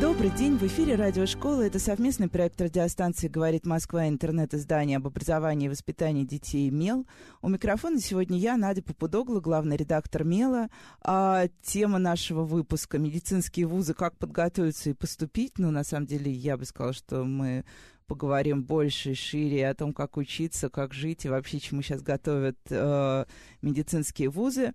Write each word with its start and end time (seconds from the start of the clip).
Добрый 0.00 0.30
день, 0.30 0.56
в 0.56 0.62
эфире 0.62 0.94
радиошкола. 0.94 1.62
Это 1.62 1.80
совместный 1.80 2.28
проект 2.28 2.60
радиостанции 2.60 3.26
«Говорит 3.26 3.66
Москва» 3.66 4.06
интернет-издание 4.06 4.98
об 4.98 5.08
образовании 5.08 5.66
и 5.66 5.68
воспитании 5.68 6.22
детей 6.22 6.70
«Мел». 6.70 7.04
У 7.42 7.48
микрофона 7.48 7.98
сегодня 7.98 8.38
я, 8.38 8.56
Надя 8.56 8.80
Попудогла, 8.80 9.40
главный 9.40 9.76
редактор 9.76 10.22
«Мела». 10.22 10.68
А 11.02 11.48
тема 11.62 11.98
нашего 11.98 12.44
выпуска 12.44 12.98
«Медицинские 12.98 13.66
вузы. 13.66 13.92
Как 13.92 14.16
подготовиться 14.16 14.90
и 14.90 14.94
поступить». 14.94 15.58
Ну, 15.58 15.72
на 15.72 15.82
самом 15.82 16.06
деле, 16.06 16.30
я 16.30 16.56
бы 16.56 16.64
сказала, 16.64 16.92
что 16.92 17.24
мы 17.24 17.64
поговорим 18.06 18.62
больше 18.62 19.10
и 19.10 19.14
шире 19.14 19.68
о 19.68 19.74
том, 19.74 19.92
как 19.92 20.16
учиться, 20.16 20.68
как 20.68 20.94
жить 20.94 21.24
и 21.24 21.28
вообще 21.28 21.58
чему 21.58 21.82
сейчас 21.82 22.02
готовят 22.02 22.56
э, 22.70 23.24
медицинские 23.62 24.30
вузы. 24.30 24.74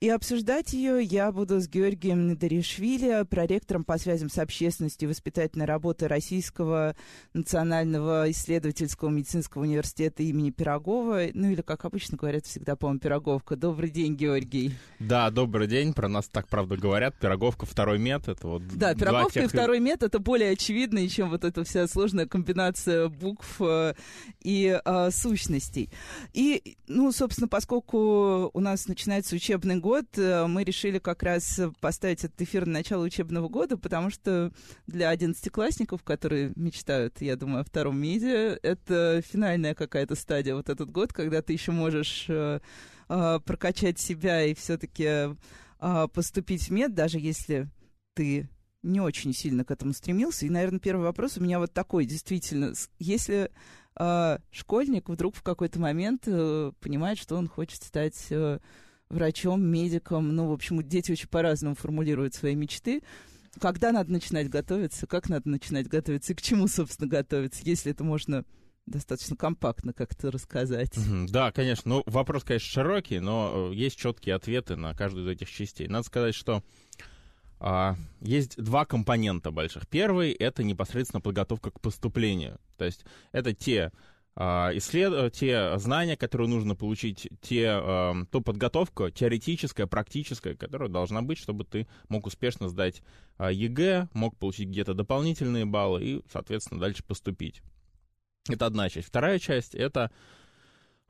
И 0.00 0.08
обсуждать 0.10 0.74
ее 0.74 1.02
я 1.02 1.32
буду 1.32 1.58
с 1.60 1.66
Георгием 1.66 2.28
Надаришвили, 2.28 3.24
проректором 3.24 3.82
по 3.82 3.98
связям 3.98 4.30
с 4.30 4.38
общественностью 4.38 5.08
и 5.08 5.10
воспитательной 5.10 5.66
работы 5.66 6.06
Российского 6.06 6.94
национального 7.34 8.30
исследовательского 8.30 9.08
медицинского 9.08 9.62
университета 9.62 10.22
имени 10.22 10.50
Пирогова. 10.50 11.22
Ну 11.34 11.50
или, 11.50 11.62
как 11.62 11.84
обычно 11.84 12.16
говорят, 12.16 12.46
всегда, 12.46 12.76
по-моему, 12.76 13.00
Пироговка. 13.00 13.56
Добрый 13.56 13.90
день, 13.90 14.14
Георгий. 14.14 14.72
Да, 15.00 15.32
добрый 15.32 15.66
день. 15.66 15.92
Про 15.92 16.06
нас 16.06 16.28
так, 16.28 16.46
правда, 16.46 16.76
говорят. 16.76 17.18
Пироговка 17.18 17.66
второй 17.66 17.98
мет. 17.98 18.28
Это 18.28 18.46
вот 18.46 18.62
да, 18.68 18.94
Пироговка 18.94 19.32
тех... 19.32 19.44
и 19.46 19.48
второй 19.48 19.80
мет 19.80 20.04
это 20.04 20.20
более 20.20 20.52
очевидно, 20.52 21.08
чем 21.08 21.28
вот 21.28 21.42
эта 21.42 21.64
вся 21.64 21.88
сложная 21.88 22.26
комбинация 22.26 23.08
букв 23.08 23.60
э, 23.60 23.94
и 24.44 24.80
э, 24.84 25.10
сущностей. 25.10 25.90
И, 26.34 26.76
ну, 26.86 27.10
собственно, 27.10 27.48
поскольку 27.48 28.48
у 28.54 28.60
нас 28.60 28.86
начинается 28.86 29.34
учебный 29.34 29.74
год, 29.74 29.87
год 29.88 30.18
э, 30.18 30.46
мы 30.46 30.64
решили 30.64 30.98
как 30.98 31.22
раз 31.22 31.58
поставить 31.80 32.22
этот 32.22 32.42
эфир 32.42 32.66
на 32.66 32.74
начало 32.74 33.04
учебного 33.04 33.48
года, 33.48 33.78
потому 33.78 34.10
что 34.10 34.52
для 34.86 35.08
одиннадцатиклассников, 35.08 36.02
которые 36.02 36.52
мечтают, 36.56 37.22
я 37.22 37.36
думаю, 37.36 37.62
о 37.62 37.64
втором 37.64 37.98
медиа, 37.98 38.58
это 38.62 39.22
финальная 39.26 39.74
какая-то 39.74 40.14
стадия 40.14 40.54
вот 40.54 40.68
этот 40.68 40.90
год, 40.90 41.14
когда 41.14 41.40
ты 41.40 41.54
еще 41.54 41.72
можешь 41.72 42.26
э, 42.28 42.60
э, 43.08 43.40
прокачать 43.46 43.98
себя 43.98 44.44
и 44.44 44.52
все-таки 44.52 45.34
поступить 46.12 46.68
в 46.68 46.70
мед, 46.70 46.92
даже 46.92 47.18
если 47.18 47.70
ты 48.14 48.50
не 48.82 49.00
очень 49.00 49.32
сильно 49.32 49.64
к 49.64 49.70
этому 49.70 49.94
стремился. 49.94 50.44
И, 50.44 50.50
наверное, 50.50 50.80
первый 50.80 51.04
вопрос 51.04 51.38
у 51.38 51.40
меня 51.40 51.60
вот 51.60 51.72
такой, 51.72 52.04
действительно, 52.04 52.74
если 52.98 53.50
э, 53.98 54.38
школьник 54.50 55.08
вдруг 55.08 55.34
в 55.36 55.42
какой-то 55.42 55.80
момент 55.80 56.24
э, 56.26 56.72
понимает, 56.80 57.16
что 57.16 57.36
он 57.36 57.48
хочет 57.48 57.82
стать 57.84 58.26
э, 58.30 58.58
врачом, 59.08 59.64
медиком. 59.64 60.34
Ну, 60.34 60.48
в 60.48 60.52
общем, 60.52 60.82
дети 60.82 61.12
очень 61.12 61.28
по-разному 61.28 61.74
формулируют 61.74 62.34
свои 62.34 62.54
мечты. 62.54 63.02
Когда 63.60 63.92
надо 63.92 64.12
начинать 64.12 64.48
готовиться, 64.48 65.06
как 65.06 65.28
надо 65.28 65.48
начинать 65.48 65.88
готовиться 65.88 66.32
и 66.32 66.36
к 66.36 66.42
чему, 66.42 66.68
собственно, 66.68 67.08
готовиться, 67.08 67.62
если 67.64 67.92
это 67.92 68.04
можно 68.04 68.44
достаточно 68.86 69.36
компактно 69.36 69.92
как-то 69.92 70.30
рассказать. 70.30 70.92
Да, 71.28 71.52
конечно. 71.52 71.82
Ну, 71.90 72.02
вопрос, 72.06 72.44
конечно, 72.44 72.68
широкий, 72.68 73.20
но 73.20 73.70
э, 73.70 73.74
есть 73.74 73.96
четкие 73.96 74.34
ответы 74.34 74.76
на 74.76 74.94
каждую 74.94 75.26
из 75.26 75.28
этих 75.28 75.50
частей. 75.50 75.88
Надо 75.88 76.04
сказать, 76.04 76.34
что 76.34 76.62
а, 77.60 77.96
есть 78.20 78.56
два 78.62 78.84
компонента 78.84 79.50
больших. 79.50 79.88
Первый— 79.88 80.32
это 80.38 80.62
непосредственно 80.62 81.20
подготовка 81.20 81.70
к 81.70 81.80
поступлению. 81.80 82.58
То 82.76 82.84
есть 82.84 83.04
это 83.32 83.52
те 83.52 83.92
исслед... 84.38 85.32
те 85.32 85.78
знания, 85.78 86.16
которые 86.16 86.48
нужно 86.48 86.76
получить, 86.76 87.28
те, 87.40 87.80
э, 87.82 88.12
ту 88.30 88.40
подготовку 88.40 89.10
теоретическая, 89.10 89.86
практическая, 89.86 90.54
которая 90.54 90.88
должна 90.88 91.22
быть, 91.22 91.38
чтобы 91.38 91.64
ты 91.64 91.88
мог 92.08 92.26
успешно 92.26 92.68
сдать 92.68 93.02
э, 93.38 93.52
ЕГЭ, 93.52 94.08
мог 94.14 94.36
получить 94.36 94.68
где-то 94.68 94.94
дополнительные 94.94 95.64
баллы 95.64 96.04
и, 96.04 96.22
соответственно, 96.30 96.80
дальше 96.80 97.02
поступить. 97.02 97.62
Это 98.48 98.66
одна 98.66 98.88
часть. 98.88 99.08
Вторая 99.08 99.38
часть— 99.38 99.74
это 99.76 100.10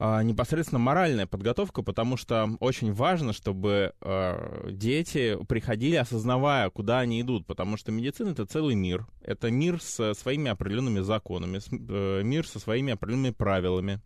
а, 0.01 0.23
непосредственно 0.23 0.79
моральная 0.79 1.27
подготовка, 1.27 1.83
потому 1.83 2.17
что 2.17 2.57
очень 2.61 2.93
важно, 2.93 3.33
чтобы 3.33 3.95
э, 4.01 4.71
дети 4.71 5.37
приходили, 5.49 5.97
осознавая, 5.97 6.71
куда 6.71 7.01
они 7.01 7.21
идут, 7.21 7.47
потому 7.47 7.77
что 7.77 7.91
медицина 7.91 8.31
это 8.31 8.47
целый 8.47 8.77
мир, 8.77 9.09
это 9.23 9.51
мир 9.51 9.83
со 9.83 10.15
своими 10.15 10.53
определенными 10.53 11.01
законами, 11.01 11.59
с, 11.59 11.67
э, 11.73 12.23
мир 12.23 12.47
со 12.47 12.61
своими 12.61 12.93
определенными 12.93 13.33
правилами. 13.33 14.01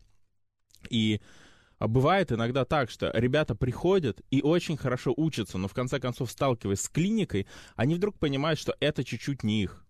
И 0.88 1.20
бывает 1.78 2.32
иногда 2.32 2.64
так, 2.64 2.88
что 2.88 3.10
ребята 3.12 3.54
приходят 3.54 4.22
и 4.30 4.41
очень 4.41 4.78
хорошо 4.78 5.12
учатся, 5.14 5.59
но 5.59 5.69
в 5.69 5.74
конце 5.74 6.00
концов, 6.00 6.30
сталкиваясь 6.30 6.80
с 6.80 6.88
клиникой, 6.88 7.47
они 7.76 7.97
вдруг 7.97 8.19
понимают, 8.19 8.59
что 8.59 8.74
это 8.80 9.04
чуть-чуть 9.04 9.42
не 9.42 9.64
их. 9.64 9.84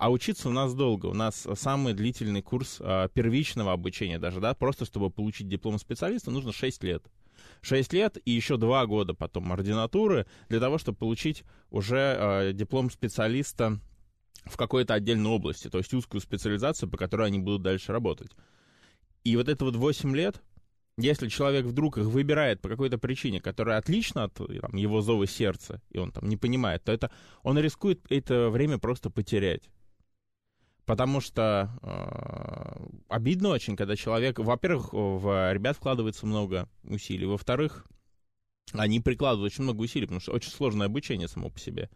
А 0.00 0.10
учиться 0.10 0.48
у 0.48 0.52
нас 0.52 0.72
долго. 0.72 1.08
У 1.08 1.12
нас 1.12 1.46
самый 1.56 1.92
длительный 1.92 2.40
курс 2.40 2.78
а, 2.80 3.08
первичного 3.08 3.72
обучения 3.72 4.18
даже, 4.18 4.40
да, 4.40 4.54
просто 4.54 4.86
чтобы 4.86 5.10
получить 5.10 5.46
диплом 5.46 5.78
специалиста, 5.78 6.30
нужно 6.30 6.54
6 6.54 6.82
лет. 6.84 7.04
6 7.60 7.92
лет 7.92 8.16
и 8.24 8.30
еще 8.30 8.56
2 8.56 8.86
года 8.86 9.12
потом 9.12 9.52
ординатуры 9.52 10.26
для 10.48 10.58
того, 10.58 10.78
чтобы 10.78 10.96
получить 10.96 11.44
уже 11.70 12.16
а, 12.18 12.52
диплом 12.54 12.90
специалиста 12.90 13.78
в 14.46 14.56
какой-то 14.56 14.94
отдельной 14.94 15.28
области, 15.28 15.68
то 15.68 15.76
есть 15.76 15.92
узкую 15.92 16.22
специализацию, 16.22 16.88
по 16.88 16.96
которой 16.96 17.26
они 17.26 17.38
будут 17.38 17.60
дальше 17.60 17.92
работать. 17.92 18.30
И 19.24 19.36
вот 19.36 19.50
это 19.50 19.66
вот 19.66 19.76
8 19.76 20.16
лет, 20.16 20.40
если 20.96 21.28
человек 21.28 21.66
вдруг 21.66 21.98
их 21.98 22.06
выбирает 22.06 22.62
по 22.62 22.70
какой-то 22.70 22.96
причине, 22.96 23.42
которая 23.42 23.76
отлична 23.76 24.24
от 24.24 24.32
там, 24.32 24.76
его 24.76 25.02
зова 25.02 25.26
сердца, 25.26 25.82
и 25.90 25.98
он 25.98 26.10
там 26.10 26.26
не 26.26 26.38
понимает, 26.38 26.84
то 26.84 26.90
это 26.90 27.10
он 27.42 27.58
рискует 27.58 28.00
это 28.08 28.48
время 28.48 28.78
просто 28.78 29.10
потерять. 29.10 29.68
Потому 30.86 31.20
что 31.20 31.70
э, 31.82 32.86
обидно 33.08 33.50
очень, 33.50 33.76
когда 33.76 33.96
человек, 33.96 34.38
во-первых, 34.38 34.92
в 34.92 35.52
ребят 35.52 35.76
вкладывается 35.76 36.26
много 36.26 36.68
усилий, 36.82 37.26
во-вторых, 37.26 37.86
они 38.72 39.00
прикладывают 39.00 39.52
очень 39.52 39.64
много 39.64 39.82
усилий, 39.82 40.06
потому 40.06 40.20
что 40.20 40.32
очень 40.32 40.50
сложное 40.50 40.86
обучение 40.86 41.28
само 41.28 41.50
по 41.50 41.58
себе. 41.58 41.90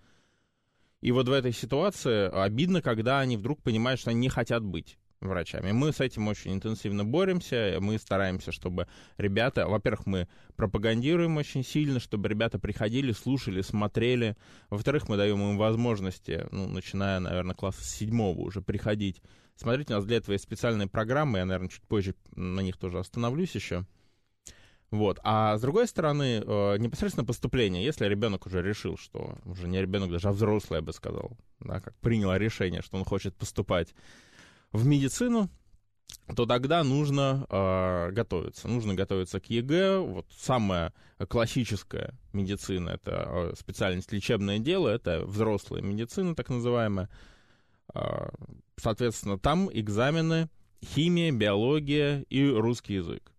И 1.01 1.13
вот 1.13 1.29
в 1.29 1.33
этой 1.33 1.53
ситуации 1.53 2.29
обидно, 2.31 2.83
когда 2.83 3.21
они 3.21 3.37
вдруг 3.37 3.63
понимают, 3.63 4.01
что 4.01 4.11
они 4.11 4.21
не 4.21 4.29
хотят 4.29 4.63
быть 4.63 4.99
врачами. 5.29 5.73
Мы 5.73 5.93
с 5.93 6.01
этим 6.01 6.29
очень 6.29 6.55
интенсивно 6.55 7.05
боремся, 7.05 7.79
мы 7.81 7.99
стараемся, 7.99 8.53
чтобы 8.53 8.87
ребята, 9.17 9.67
во-первых, 9.67 10.07
мы 10.07 10.29
пропагандируем 10.57 11.37
очень 11.37 11.65
сильно, 11.65 12.01
чтобы 12.01 12.29
ребята 12.29 12.59
приходили, 12.59 13.13
слушали, 13.13 13.61
смотрели. 13.61 14.37
Во-вторых, 14.71 15.09
мы 15.09 15.17
даем 15.17 15.41
им 15.41 15.59
возможности, 15.59 16.47
ну, 16.51 16.69
начиная, 16.69 17.21
наверное, 17.21 17.55
класса 17.55 17.85
седьмого 17.85 18.41
уже 18.41 18.61
приходить. 18.61 19.23
Смотрите, 19.57 19.95
у 19.95 19.97
нас 19.97 20.05
для 20.05 20.17
этого 20.17 20.33
есть 20.33 20.45
специальные 20.45 20.89
программы, 20.89 21.39
я, 21.39 21.45
наверное, 21.45 21.69
чуть 21.69 21.83
позже 21.83 22.15
на 22.35 22.61
них 22.61 22.77
тоже 22.77 22.99
остановлюсь 22.99 23.55
еще. 23.55 23.87
Вот. 24.95 25.19
А 25.25 25.57
с 25.57 25.61
другой 25.61 25.89
стороны, 25.89 26.41
э, 26.45 26.77
непосредственно 26.79 27.27
поступление, 27.27 27.85
если 27.85 28.07
ребенок 28.07 28.47
уже 28.47 28.63
решил, 28.63 28.97
что 28.97 29.37
уже 29.45 29.67
не 29.67 29.81
ребенок, 29.81 30.13
даже 30.13 30.29
а 30.29 30.33
взрослый, 30.33 30.79
я 30.79 30.83
бы 30.83 30.93
сказал, 30.93 31.37
да, 31.59 31.81
как 31.81 31.97
принял 31.97 32.33
решение, 32.35 32.81
что 32.81 32.97
он 32.97 33.05
хочет 33.05 33.35
поступать 33.35 33.93
в 34.75 34.85
медицину, 34.87 35.49
то 36.35 36.47
тогда 36.47 36.83
нужно 36.83 37.47
э, 37.49 38.11
готовиться. 38.11 38.67
Нужно 38.67 38.95
готовиться 38.95 39.41
к 39.41 39.47
ЕГЭ. 39.47 39.99
Вот 39.99 40.27
самая 40.37 40.93
классическая 41.29 42.19
медицина, 42.33 42.91
это 42.91 43.25
э, 43.29 43.55
специальность 43.57 44.11
лечебное 44.13 44.59
дело, 44.59 44.89
это 44.89 45.25
взрослая 45.25 45.81
медицина, 45.81 46.35
так 46.35 46.49
называемая. 46.49 47.09
Э, 47.95 48.31
соответственно, 48.77 49.39
там 49.39 49.71
экзамены 49.73 50.51
химия, 50.85 51.31
биология 51.31 52.23
и 52.29 52.45
русский 52.49 52.95
язык. 52.95 53.33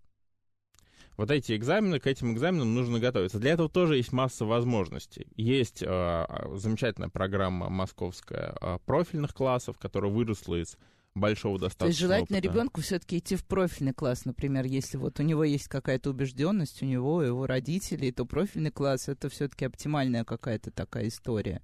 Вот 1.17 1.31
эти 1.31 1.55
экзамены, 1.55 1.99
к 1.99 2.07
этим 2.07 2.33
экзаменам 2.33 2.73
нужно 2.73 2.99
готовиться. 2.99 3.39
Для 3.39 3.51
этого 3.51 3.67
тоже 3.67 3.97
есть 3.97 4.13
масса 4.13 4.45
возможностей. 4.45 5.27
Есть 5.35 5.83
э, 5.85 6.25
замечательная 6.53 7.09
программа 7.09 7.69
московская 7.69 8.55
э, 8.61 8.79
профильных 8.85 9.33
классов, 9.33 9.77
которая 9.77 10.11
выросла 10.11 10.61
из 10.61 10.77
большого 11.15 11.57
достаточно 11.57 11.85
То 11.85 11.87
есть 11.87 11.99
желательно 11.99 12.37
опыта. 12.37 12.53
ребенку 12.53 12.81
все-таки 12.81 13.17
идти 13.17 13.35
в 13.35 13.45
профильный 13.45 13.93
класс, 13.93 14.25
например, 14.25 14.65
если 14.65 14.97
вот 14.97 15.19
у 15.19 15.23
него 15.23 15.43
есть 15.43 15.67
какая-то 15.67 16.09
убежденность, 16.09 16.83
у 16.83 16.85
него, 16.85 17.15
у 17.15 17.21
его 17.21 17.47
родителей, 17.47 18.11
то 18.11 18.25
профильный 18.25 18.71
класс 18.71 19.07
это 19.07 19.29
все-таки 19.29 19.65
оптимальная 19.65 20.25
какая-то 20.25 20.71
такая 20.71 21.07
история. 21.07 21.61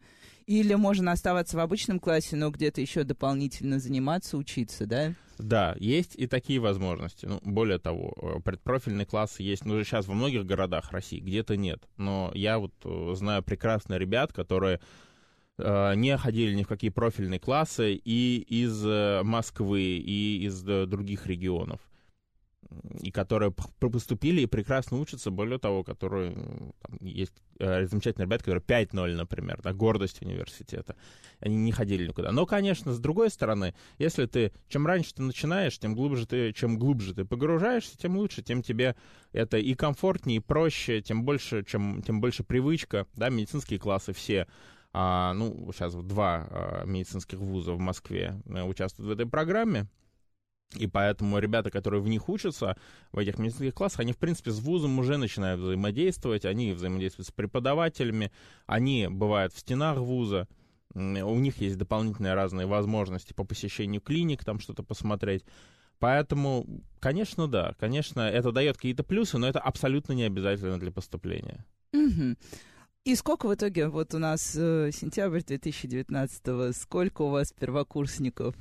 Или 0.48 0.74
можно 0.74 1.12
оставаться 1.12 1.58
в 1.58 1.60
обычном 1.60 2.00
классе, 2.00 2.36
но 2.36 2.50
где-то 2.50 2.82
еще 2.82 3.04
дополнительно 3.04 3.80
заниматься, 3.80 4.38
учиться, 4.38 4.86
да? 4.86 5.14
Да, 5.38 5.76
есть 5.80 6.16
и 6.16 6.28
такие 6.28 6.60
возможности. 6.60 7.26
Ну, 7.26 7.40
более 7.44 7.80
того, 7.80 8.14
э, 8.22 8.42
предпрофильный 8.42 9.06
класс 9.06 9.40
есть, 9.40 9.66
ну, 9.66 9.82
сейчас 9.84 10.08
во 10.08 10.14
многих 10.14 10.46
городах 10.46 10.92
России, 10.92 11.20
где-то 11.20 11.58
нет. 11.58 11.84
Но 11.98 12.32
я 12.34 12.60
вот 12.60 12.74
э, 12.84 13.14
знаю 13.16 13.44
прекрасно 13.44 13.96
ребят, 13.96 14.34
которые 14.34 14.82
не 15.58 16.18
ходили 16.18 16.56
ни 16.56 16.64
в 16.64 16.68
какие 16.68 16.90
профильные 16.90 17.40
классы 17.40 17.94
и 17.94 18.40
из 18.40 18.86
э, 18.86 19.22
Москвы, 19.24 19.82
и 19.82 20.44
из 20.46 20.68
э, 20.68 20.86
других 20.86 21.28
регионов. 21.28 21.80
И 23.02 23.12
которые 23.12 23.54
поступили 23.80 24.42
и 24.42 24.46
прекрасно 24.46 24.98
учатся, 24.98 25.30
более 25.30 25.60
того, 25.60 25.84
которые 25.84 26.34
там, 26.82 26.98
есть 27.02 27.34
э, 27.60 27.86
замечательные 27.86 28.28
ребята, 28.28 28.46
которые 28.46 28.64
5-0, 28.64 29.16
например, 29.16 29.60
да, 29.62 29.74
гордость 29.74 30.22
университета. 30.22 30.96
Они 31.42 31.58
не 31.58 31.74
ходили 31.74 32.08
никуда. 32.08 32.32
Но, 32.32 32.46
конечно, 32.46 32.94
с 32.94 33.00
другой 33.00 33.30
стороны, 33.30 33.74
если 33.98 34.26
ты, 34.26 34.54
чем 34.70 34.88
раньше 34.88 35.16
ты 35.16 35.22
начинаешь, 35.22 35.78
тем 35.80 35.96
глубже 35.96 36.26
ты, 36.26 36.54
чем 36.54 36.78
глубже 36.78 37.14
ты 37.14 37.26
погружаешься, 37.26 37.98
тем 37.98 38.16
лучше, 38.16 38.42
тем 38.42 38.62
тебе 38.62 38.96
это 39.34 39.58
и 39.58 39.74
комфортнее, 39.74 40.38
и 40.38 40.42
проще, 40.42 41.02
тем 41.02 41.26
больше, 41.26 41.66
чем, 41.66 42.02
тем 42.04 42.22
больше 42.22 42.44
привычка, 42.44 43.06
да, 43.16 43.30
медицинские 43.30 43.80
классы 43.80 44.14
все, 44.14 44.48
а, 44.94 45.34
ну, 45.34 45.72
сейчас 45.74 45.94
два 45.96 46.48
а, 46.50 46.86
медицинских 46.86 47.40
вуза 47.40 47.74
в 47.74 47.80
Москве 47.80 48.42
а, 48.50 48.66
участвуют 48.66 49.10
в 49.10 49.12
этой 49.12 49.30
программе, 49.30 49.88
и 50.76 50.88
поэтому 50.88 51.38
ребята, 51.40 51.70
которые 51.70 52.02
в 52.02 52.08
них 52.08 52.30
учатся, 52.30 52.78
в 53.12 53.18
этих 53.18 53.38
медицинских 53.38 53.74
классах, 53.74 54.02
они, 54.02 54.14
в 54.14 54.18
принципе, 54.18 54.52
с 54.52 54.60
вузом 54.60 55.00
уже 55.00 55.18
начинают 55.18 55.60
взаимодействовать, 55.60 56.46
они 56.46 56.72
взаимодействуют 56.72 57.28
с 57.28 57.32
преподавателями, 57.32 58.32
они 58.68 59.08
бывают 59.10 59.54
в 59.54 59.60
стенах 59.60 59.98
вуза, 59.98 60.48
у 60.94 61.36
них 61.36 61.58
есть 61.58 61.78
дополнительные 61.78 62.34
разные 62.34 62.68
возможности 62.68 63.34
по 63.34 63.44
посещению 63.44 64.02
клиник, 64.02 64.44
там 64.44 64.60
что-то 64.60 64.84
посмотреть. 64.84 65.46
Поэтому, 66.00 66.66
конечно, 67.00 67.48
да, 67.48 67.76
конечно, 67.80 68.22
это 68.22 68.52
дает 68.52 68.76
какие-то 68.76 69.04
плюсы, 69.04 69.38
но 69.38 69.48
это 69.48 69.60
абсолютно 69.60 70.14
не 70.14 70.24
обязательно 70.24 70.80
для 70.80 70.92
поступления. 70.92 71.66
Угу. 71.94 72.36
И 73.04 73.16
сколько 73.16 73.48
в 73.48 73.56
итоге, 73.56 73.88
вот 73.88 74.14
у 74.14 74.20
нас 74.20 74.56
э, 74.56 74.92
сентябрь 74.94 75.42
2019 75.42 76.76
сколько 76.76 77.24
у 77.24 77.30
вас 77.30 77.52
первокурсников? 77.52 78.56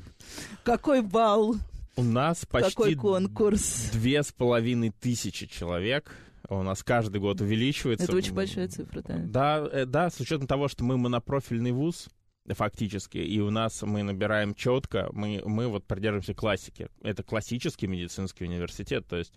Какой 0.65 1.03
балл? 1.03 1.57
У 1.97 2.03
нас 2.03 2.47
почти 2.47 2.71
Какой 2.71 2.95
конкурс? 2.95 3.91
две 3.93 4.23
с 4.23 4.33
половиной 4.33 4.93
тысячи 4.99 5.47
человек. 5.47 6.17
У 6.49 6.63
нас 6.63 6.83
каждый 6.83 7.21
год 7.21 7.43
увеличивается. 7.43 8.05
Это 8.05 8.17
очень 8.17 8.33
большая 8.33 8.69
цифра, 8.69 9.03
да. 9.03 9.19
Да, 9.19 9.69
э, 9.71 9.85
да, 9.85 10.09
с 10.09 10.19
учетом 10.21 10.47
того, 10.47 10.69
что 10.69 10.85
мы 10.85 10.97
монопрофильный 10.97 11.73
вуз, 11.73 12.09
фактически, 12.49 13.19
и 13.19 13.41
у 13.41 13.51
нас 13.51 13.83
мы 13.83 14.03
набираем 14.03 14.55
четко, 14.55 15.11
мы, 15.13 15.43
мы 15.45 15.69
вот 15.69 15.87
придерживаемся 15.87 16.33
классики. 16.33 16.89
Это 17.03 17.23
классический 17.23 17.89
медицинский 17.89 18.45
университет, 18.45 19.07
то 19.07 19.17
есть 19.17 19.35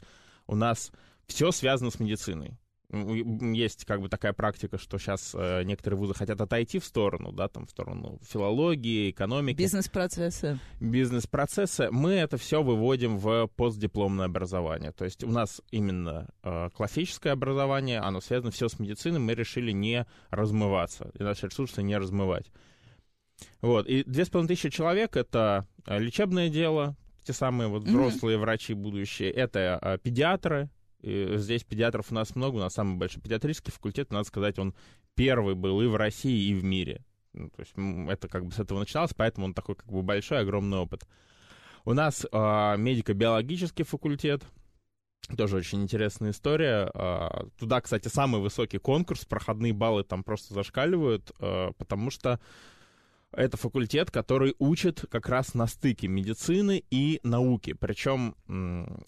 у 0.48 0.56
нас 0.56 0.94
все 1.28 1.52
связано 1.52 1.92
с 1.92 2.00
медициной. 2.00 2.58
Есть 2.94 3.86
как 3.86 4.02
бы 4.02 4.10
такая 4.10 4.34
практика, 4.34 4.78
что 4.78 5.00
сейчас 5.00 5.34
э, 5.34 5.64
некоторые 5.64 5.98
вузы 5.98 6.14
хотят 6.14 6.40
отойти 6.40 6.78
в 6.78 6.86
сторону, 6.86 7.32
да, 7.32 7.48
там 7.48 7.66
в 7.66 7.72
сторону 7.72 8.20
филологии, 8.22 9.10
экономики. 9.10 9.58
Бизнес-процессы. 9.58 10.60
Бизнес-процессы. 10.80 11.90
Мы 11.90 12.12
это 12.14 12.38
все 12.38 12.62
выводим 12.62 13.18
в 13.18 13.48
постдипломное 13.56 14.28
образование. 14.28 14.92
То 14.92 15.06
есть 15.06 15.24
у 15.24 15.30
нас 15.32 15.60
именно 15.72 16.30
э, 16.44 16.70
классическое 16.76 17.34
образование, 17.34 18.00
оно 18.00 18.22
связано 18.22 18.52
все 18.52 18.70
с 18.70 18.78
медициной, 18.78 19.20
мы 19.20 19.34
решили 19.34 19.72
не 19.72 20.06
размываться, 20.30 21.10
и 21.18 21.24
наши 21.24 21.48
ресурсы 21.48 21.82
не 21.82 21.98
размывать. 21.98 22.52
Вот, 23.62 23.88
и 23.88 24.04
две 24.04 24.24
с 24.24 24.30
половиной 24.30 24.50
тысячи 24.50 24.70
человек— 24.70 25.16
это 25.18 25.68
э, 25.88 25.98
лечебное 25.98 26.50
дело, 26.50 26.96
те 27.24 27.34
самые 27.34 27.70
вот 27.70 27.86
взрослые 27.86 28.38
mm-hmm. 28.38 28.42
врачи 28.42 28.74
будущие, 28.76 29.32
это 29.32 30.00
педиатры, 30.04 30.70
здесь 31.04 31.64
педиатров 31.64 32.12
у 32.12 32.16
нас 32.16 32.36
много, 32.36 32.56
у 32.56 32.60
нас 32.60 32.74
самый 32.74 32.98
большой 32.98 33.22
педиатрический 33.22 33.72
факультет, 33.72 34.12
надо 34.12 34.28
сказать, 34.28 34.58
он 34.58 34.74
первый 35.16 35.56
был 35.56 35.82
и 35.82 35.88
в 35.88 35.96
России, 35.96 36.50
и 36.50 36.54
в 36.54 36.64
мире. 36.64 37.04
Ну, 37.34 37.50
то 37.50 37.62
есть 37.62 37.74
это 38.10 38.28
как 38.28 38.46
бы 38.46 38.52
с 38.52 38.60
этого 38.60 38.80
начиналось, 38.80 39.14
поэтому 39.14 39.48
он 39.48 39.54
такой 39.54 39.76
как 39.76 39.92
бы 39.92 40.02
большой, 40.02 40.40
огромный 40.40 40.78
опыт. 40.78 41.04
У 41.86 41.94
нас 41.94 42.26
э, 42.32 42.78
медико-биологический 42.78 43.84
факультет, 43.84 44.44
тоже 45.38 45.58
очень 45.58 45.82
интересная 45.82 46.32
история. 46.32 46.90
Э, 46.94 47.48
туда, 47.58 47.82
кстати, 47.82 48.08
самый 48.08 48.42
высокий 48.42 48.78
конкурс, 48.78 49.26
проходные 49.26 49.74
баллы 49.74 50.04
там 50.04 50.24
просто 50.24 50.54
зашкаливают, 50.54 51.32
э, 51.40 51.72
потому 51.78 52.12
что 52.12 52.40
это 53.36 53.58
факультет, 53.58 54.12
который 54.12 54.56
учит 54.60 55.06
как 55.10 55.28
раз 55.28 55.54
на 55.54 55.68
стыке 55.68 56.08
медицины 56.08 56.84
и 56.90 57.20
науки. 57.24 57.74
Причем 57.74 58.36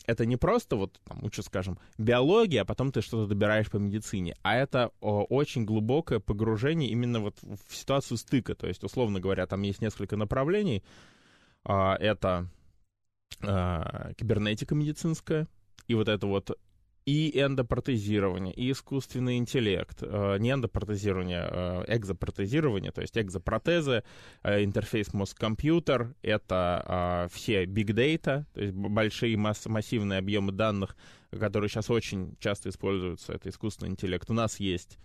это 0.06 0.26
не 0.26 0.38
просто 0.38 0.76
вот 0.76 1.00
там 1.04 1.24
учат, 1.24 1.46
скажем, 1.46 1.78
биология, 1.98 2.62
а 2.62 2.66
потом 2.66 2.92
ты 2.92 3.02
что-то 3.02 3.28
добираешь 3.28 3.70
по 3.70 3.78
медицине, 3.78 4.36
а 4.42 4.56
это 4.56 4.92
очень 5.00 5.66
глубокое 5.66 6.20
погружение 6.20 6.90
именно 6.90 7.20
вот 7.20 7.38
в 7.42 7.76
ситуацию 7.76 8.18
стыка. 8.18 8.56
То 8.56 8.68
есть, 8.68 8.84
условно 8.84 9.20
говоря, 9.20 9.46
там 9.48 9.62
есть 9.62 9.82
несколько 9.82 10.18
направлений. 10.18 10.84
А, 11.64 11.96
это 11.96 12.48
а, 13.42 14.14
кибернетика 14.14 14.76
медицинская, 14.76 15.48
и 15.88 15.96
вот 15.96 16.08
это 16.08 16.28
вот 16.28 16.58
и 17.06 17.40
эндопротезирование, 17.40 18.54
и 18.54 18.72
искусственный 18.72 19.38
интеллект, 19.38 20.00
э, 20.02 20.38
не 20.40 20.52
эндопротезирование, 20.52 21.48
э, 21.50 21.84
экзопротезирование, 21.88 22.92
то 22.92 23.02
есть 23.02 23.16
экзопротезы, 23.18 24.04
э, 24.44 24.64
интерфейс 24.64 25.14
мозг-компьютер, 25.14 26.16
это 26.24 27.28
э, 27.30 27.36
все 27.36 27.66
big 27.66 27.90
data, 27.94 28.46
то 28.54 28.62
есть 28.62 28.74
большие 28.74 29.38
масс- 29.38 29.68
массивные 29.68 30.18
объемы 30.18 30.52
данных, 30.52 30.96
которые 31.30 31.70
сейчас 31.70 31.92
очень 31.92 32.36
часто 32.40 32.70
используются, 32.70 33.34
это 33.34 33.50
искусственный 33.50 33.92
интеллект. 33.92 34.28
У 34.32 34.34
нас 34.34 34.60
есть 34.60 34.98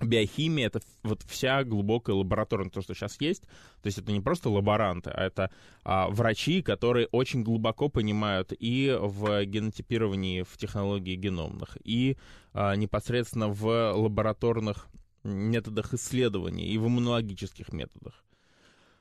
биохимия— 0.00 0.66
это 0.68 0.80
вот 1.02 1.22
вся 1.22 1.64
глубокая 1.64 2.16
лабораторная, 2.16 2.70
то, 2.70 2.82
что 2.82 2.94
сейчас 2.94 3.20
есть. 3.20 3.42
То 3.82 3.86
есть 3.86 3.98
это 3.98 4.12
не 4.12 4.20
просто 4.20 4.48
лаборанты, 4.50 5.10
а 5.10 5.24
это 5.24 5.50
а, 5.82 6.08
врачи, 6.08 6.62
которые 6.62 7.06
очень 7.08 7.42
глубоко 7.42 7.88
понимают 7.88 8.52
и 8.58 8.96
в 8.98 9.44
генотипировании, 9.44 10.42
в 10.42 10.56
технологии 10.56 11.16
геномных, 11.16 11.78
и 11.84 12.16
а, 12.52 12.74
непосредственно 12.76 13.48
в 13.48 13.92
лабораторных 13.92 14.86
методах 15.22 15.94
исследований 15.94 16.66
и 16.66 16.78
в 16.78 16.86
иммунологических 16.86 17.72
методах. 17.72 18.24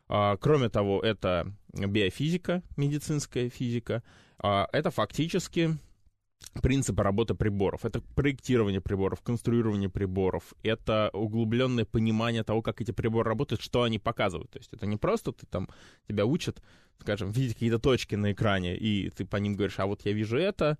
А, 0.07 0.37
кроме 0.37 0.69
того, 0.69 1.01
это 1.01 1.53
биофизика, 1.73 2.61
медицинская 2.77 3.49
физика. 3.49 4.03
А, 4.37 4.67
это 4.71 4.91
фактически 4.91 5.77
принципы 6.61 7.03
работы 7.03 7.35
приборов. 7.35 7.85
Это 7.85 8.01
проектирование 8.15 8.81
приборов, 8.81 9.21
конструирование 9.21 9.89
приборов, 9.89 10.53
это 10.63 11.09
углубленное 11.13 11.85
понимание 11.85 12.43
того, 12.43 12.61
как 12.61 12.81
эти 12.81 12.91
приборы 12.91 13.29
работают, 13.29 13.61
что 13.61 13.83
они 13.83 13.99
показывают. 13.99 14.51
То 14.51 14.59
есть 14.59 14.73
это 14.73 14.85
не 14.85 14.97
просто 14.97 15.31
ты 15.31 15.45
там, 15.45 15.69
тебя 16.07 16.25
учат, 16.25 16.61
скажем, 16.99 17.31
видеть 17.31 17.53
какие-то 17.53 17.79
точки 17.79 18.15
на 18.15 18.31
экране, 18.31 18.75
и 18.77 19.09
ты 19.09 19.25
по 19.25 19.37
ним 19.37 19.55
говоришь, 19.55 19.79
а 19.79 19.85
вот 19.85 20.05
я 20.05 20.13
вижу 20.13 20.37
это, 20.37 20.77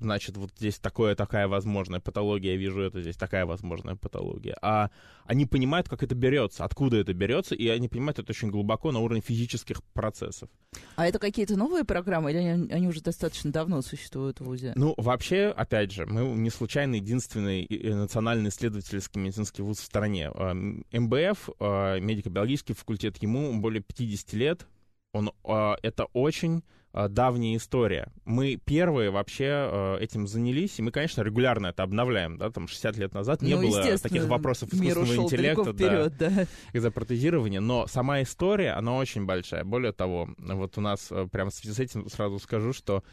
значит, 0.00 0.36
вот 0.36 0.50
здесь 0.56 0.78
такое, 0.78 1.14
такая 1.14 1.48
возможная 1.48 2.00
патология, 2.00 2.52
я 2.52 2.56
вижу 2.56 2.80
это, 2.80 3.00
здесь 3.02 3.16
такая 3.16 3.46
возможная 3.46 3.96
патология. 3.96 4.56
А 4.62 4.90
они 5.24 5.44
понимают, 5.44 5.88
как 5.88 6.02
это 6.02 6.14
берется, 6.14 6.64
откуда 6.64 6.98
это 6.98 7.12
берется, 7.12 7.54
и 7.54 7.66
они 7.68 7.88
понимают 7.88 8.18
это 8.18 8.30
очень 8.30 8.50
глубоко 8.50 8.92
на 8.92 9.00
уровне 9.00 9.20
физических 9.20 9.82
процессов. 9.92 10.48
А 10.94 11.06
это 11.06 11.18
какие-то 11.18 11.56
новые 11.56 11.84
программы, 11.84 12.30
или 12.30 12.38
они, 12.38 12.72
они 12.72 12.86
уже 12.88 13.00
достаточно 13.00 13.50
давно 13.50 13.82
существуют 13.82 14.40
в 14.40 14.44
ВУЗе? 14.44 14.72
Ну, 14.76 14.94
вообще, 14.96 15.52
опять 15.56 15.90
же, 15.90 16.06
мы 16.06 16.22
не 16.36 16.50
случайно 16.50 16.94
единственный 16.94 17.66
национальный 17.68 18.50
исследовательский 18.50 19.20
медицинский 19.20 19.62
вуз 19.62 19.78
в 19.78 19.84
стране. 19.84 20.30
МБФ, 20.30 21.50
медико-биологический 21.58 22.74
факультет, 22.74 23.16
ему 23.22 23.60
более 23.60 23.82
50 23.82 24.32
лет, 24.34 24.66
он, 25.12 25.32
это 25.42 26.04
очень 26.12 26.62
давняя 27.08 27.56
история. 27.56 28.12
Мы 28.24 28.56
первые 28.56 29.10
вообще 29.10 29.98
этим 30.00 30.26
занялись, 30.26 30.78
и 30.78 30.82
мы, 30.82 30.90
конечно, 30.90 31.22
регулярно 31.22 31.68
это 31.68 31.82
обновляем, 31.82 32.38
да, 32.38 32.50
там 32.50 32.68
60 32.68 32.96
лет 32.96 33.14
назад 33.14 33.42
не 33.42 33.54
ну, 33.54 33.62
было 33.62 33.98
таких 33.98 34.26
вопросов 34.26 34.72
искусственного 34.72 35.24
интеллекта, 35.24 35.72
вперед, 35.72 36.16
да, 36.18 36.30
да. 36.30 36.46
экзопротезирования, 36.72 37.60
но 37.60 37.86
сама 37.86 38.22
история, 38.22 38.72
она 38.72 38.96
очень 38.96 39.26
большая. 39.26 39.64
Более 39.64 39.92
того, 39.92 40.28
вот 40.38 40.78
у 40.78 40.80
нас 40.80 41.12
прямо 41.30 41.50
в 41.50 41.54
связи 41.54 41.74
с 41.74 41.78
этим 41.80 42.08
сразу 42.08 42.38
скажу, 42.38 42.72
что 42.72 43.04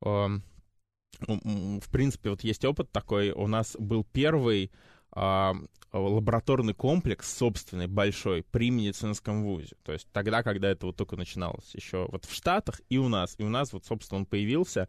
в 0.00 1.90
принципе, 1.92 2.30
вот 2.30 2.42
есть 2.42 2.64
опыт 2.64 2.90
такой, 2.90 3.30
у 3.30 3.46
нас 3.46 3.76
был 3.78 4.02
первый 4.02 4.72
а, 5.12 5.54
лабораторный 5.92 6.74
комплекс 6.74 7.36
собственный, 7.36 7.86
большой, 7.86 8.44
при 8.50 8.70
медицинском 8.70 9.44
вузе. 9.44 9.76
То 9.84 9.92
есть 9.92 10.08
тогда, 10.12 10.42
когда 10.42 10.70
это 10.70 10.86
вот 10.86 10.96
только 10.96 11.16
начиналось. 11.16 11.74
Еще 11.74 12.08
вот 12.10 12.24
в 12.24 12.34
Штатах 12.34 12.80
и 12.88 12.98
у 12.98 13.08
нас. 13.08 13.34
И 13.38 13.44
у 13.44 13.48
нас 13.48 13.72
вот, 13.72 13.84
собственно, 13.84 14.20
он 14.20 14.26
появился, 14.26 14.88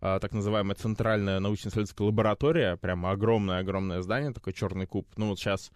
а, 0.00 0.18
так 0.20 0.32
называемая 0.32 0.76
центральная 0.76 1.40
научно-исследовательская 1.40 2.06
лаборатория, 2.06 2.76
прямо 2.76 3.12
огромное-огромное 3.12 4.02
здание, 4.02 4.32
такой 4.32 4.52
черный 4.52 4.86
куб. 4.86 5.08
Ну 5.16 5.28
вот 5.30 5.38
сейчас 5.38 5.70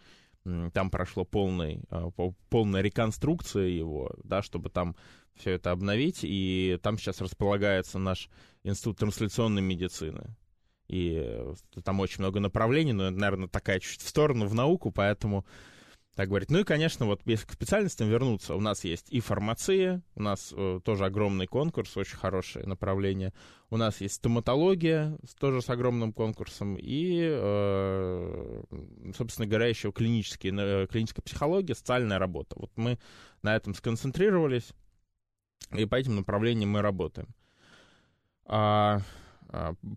там 0.72 0.90
прошло 0.90 1.24
полный, 1.24 1.82
а, 1.90 2.10
полная 2.50 2.82
реконструкция 2.82 3.68
его, 3.68 4.12
да, 4.22 4.42
чтобы 4.42 4.68
там 4.68 4.94
все 5.34 5.52
это 5.52 5.70
обновить, 5.70 6.20
и 6.22 6.78
там 6.82 6.98
сейчас 6.98 7.20
располагается 7.20 7.98
наш 7.98 8.28
институт 8.62 8.98
трансляционной 8.98 9.62
медицины 9.62 10.34
и 10.88 11.22
э, 11.24 11.54
там 11.84 12.00
очень 12.00 12.20
много 12.20 12.40
направлений, 12.40 12.92
но, 12.92 13.10
наверное, 13.10 13.48
такая 13.48 13.80
чуть 13.80 14.00
в 14.00 14.08
сторону, 14.08 14.46
в 14.46 14.54
науку, 14.54 14.90
поэтому 14.90 15.44
так 16.16 16.28
говорить. 16.28 16.50
Ну 16.50 16.60
и, 16.60 16.64
конечно, 16.64 17.04
вот 17.04 17.20
если 17.26 17.46
к 17.46 17.52
специальностям 17.52 18.08
вернуться, 18.08 18.54
у 18.54 18.60
нас 18.60 18.84
есть 18.84 19.12
и 19.12 19.20
фармация, 19.20 20.02
у 20.14 20.22
нас 20.22 20.52
э, 20.56 20.80
тоже 20.82 21.04
огромный 21.04 21.46
конкурс, 21.46 21.94
очень 21.98 22.16
хорошее 22.16 22.66
направление. 22.66 23.34
У 23.68 23.76
нас 23.76 24.00
есть 24.00 24.14
стоматология, 24.14 25.18
тоже 25.38 25.60
с 25.60 25.68
огромным 25.68 26.14
конкурсом, 26.14 26.76
и, 26.76 27.20
э, 27.20 28.62
собственно 29.14 29.46
говоря, 29.46 29.66
еще 29.66 29.92
клинические, 29.92 30.54
э, 30.56 30.86
клиническая 30.86 31.22
психология, 31.22 31.74
социальная 31.74 32.18
работа. 32.18 32.56
Вот 32.58 32.70
мы 32.76 32.98
на 33.42 33.54
этом 33.54 33.74
сконцентрировались, 33.74 34.72
и 35.76 35.84
по 35.84 35.96
этим 35.96 36.16
направлениям 36.16 36.70
мы 36.70 36.80
работаем. 36.80 37.28
А, 38.46 39.02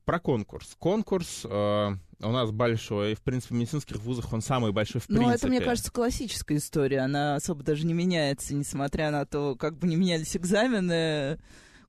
про 0.05 0.19
конкурс. 0.19 0.75
Конкурс 0.79 1.45
э, 1.45 1.89
у 2.21 2.31
нас 2.31 2.51
большой. 2.51 3.15
В 3.15 3.21
принципе, 3.21 3.55
в 3.55 3.57
медицинских 3.57 3.97
вузах 3.97 4.31
он 4.33 4.41
самый 4.41 4.71
большой 4.71 5.01
в 5.01 5.07
принципе. 5.07 5.27
Ну, 5.27 5.33
это, 5.33 5.47
мне 5.47 5.61
кажется, 5.61 5.91
классическая 5.91 6.57
история. 6.57 6.99
Она 6.99 7.35
особо 7.35 7.63
даже 7.63 7.85
не 7.85 7.93
меняется, 7.93 8.53
несмотря 8.53 9.11
на 9.11 9.25
то, 9.25 9.55
как 9.55 9.77
бы 9.77 9.87
не 9.87 9.95
менялись 9.95 10.35
экзамены, 10.35 11.39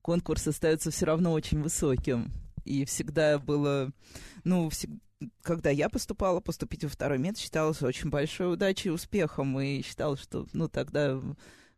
конкурс 0.03 0.47
остается 0.47 0.91
все 0.91 1.07
равно 1.07 1.33
очень 1.33 1.63
высоким. 1.63 2.33
И 2.65 2.85
всегда 2.85 3.39
было, 3.39 3.91
ну, 4.45 4.69
всегда 4.71 4.99
когда 5.43 5.69
я 5.69 5.91
поступала, 5.91 6.41
поступить 6.41 6.83
во 6.83 6.89
второй 6.89 7.19
мед 7.19 7.37
считалось 7.37 7.83
очень 7.83 8.09
большой 8.09 8.55
удачей 8.55 8.89
и 8.89 8.95
успехом. 8.95 9.61
И 9.61 9.83
считалось, 9.83 10.21
что, 10.21 10.47
ну, 10.53 10.69
тогда 10.69 11.21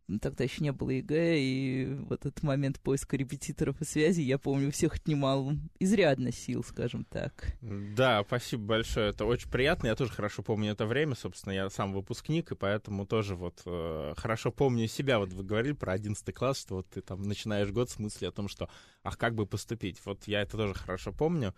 ну, 0.07 0.19
тогда 0.19 0.43
еще 0.43 0.63
не 0.63 0.71
было 0.71 0.89
ЕГЭ, 0.89 1.39
и 1.39 1.95
вот 2.09 2.25
этот 2.25 2.43
момент 2.43 2.79
поиска 2.79 3.15
репетиторов 3.15 3.81
и 3.81 3.85
связи, 3.85 4.21
я 4.21 4.37
помню, 4.37 4.71
всех 4.71 4.95
отнимал 4.95 5.53
изрядно 5.79 6.31
сил, 6.31 6.63
скажем 6.63 7.05
так. 7.05 7.55
Да, 7.61 8.23
спасибо 8.25 8.63
большое, 8.63 9.09
это 9.09 9.25
очень 9.25 9.49
приятно, 9.49 9.87
я 9.87 9.95
тоже 9.95 10.11
хорошо 10.11 10.43
помню 10.43 10.71
это 10.71 10.85
время, 10.85 11.15
собственно, 11.15 11.53
я 11.53 11.69
сам 11.69 11.93
выпускник, 11.93 12.51
и 12.51 12.55
поэтому 12.55 13.05
тоже 13.05 13.35
вот 13.35 13.61
э, 13.65 14.13
хорошо 14.17 14.51
помню 14.51 14.87
себя, 14.87 15.19
вот 15.19 15.31
вы 15.33 15.43
говорили 15.43 15.73
про 15.73 15.93
11 15.93 16.33
класс, 16.33 16.59
что 16.59 16.75
вот 16.75 16.89
ты 16.89 17.01
там 17.01 17.23
начинаешь 17.23 17.69
год 17.69 17.89
с 17.89 17.99
мысли 17.99 18.25
о 18.25 18.31
том, 18.31 18.47
что, 18.47 18.69
ах, 19.03 19.17
как 19.17 19.35
бы 19.35 19.45
поступить, 19.45 20.01
вот 20.05 20.27
я 20.27 20.41
это 20.41 20.57
тоже 20.57 20.73
хорошо 20.73 21.13
помню, 21.13 21.53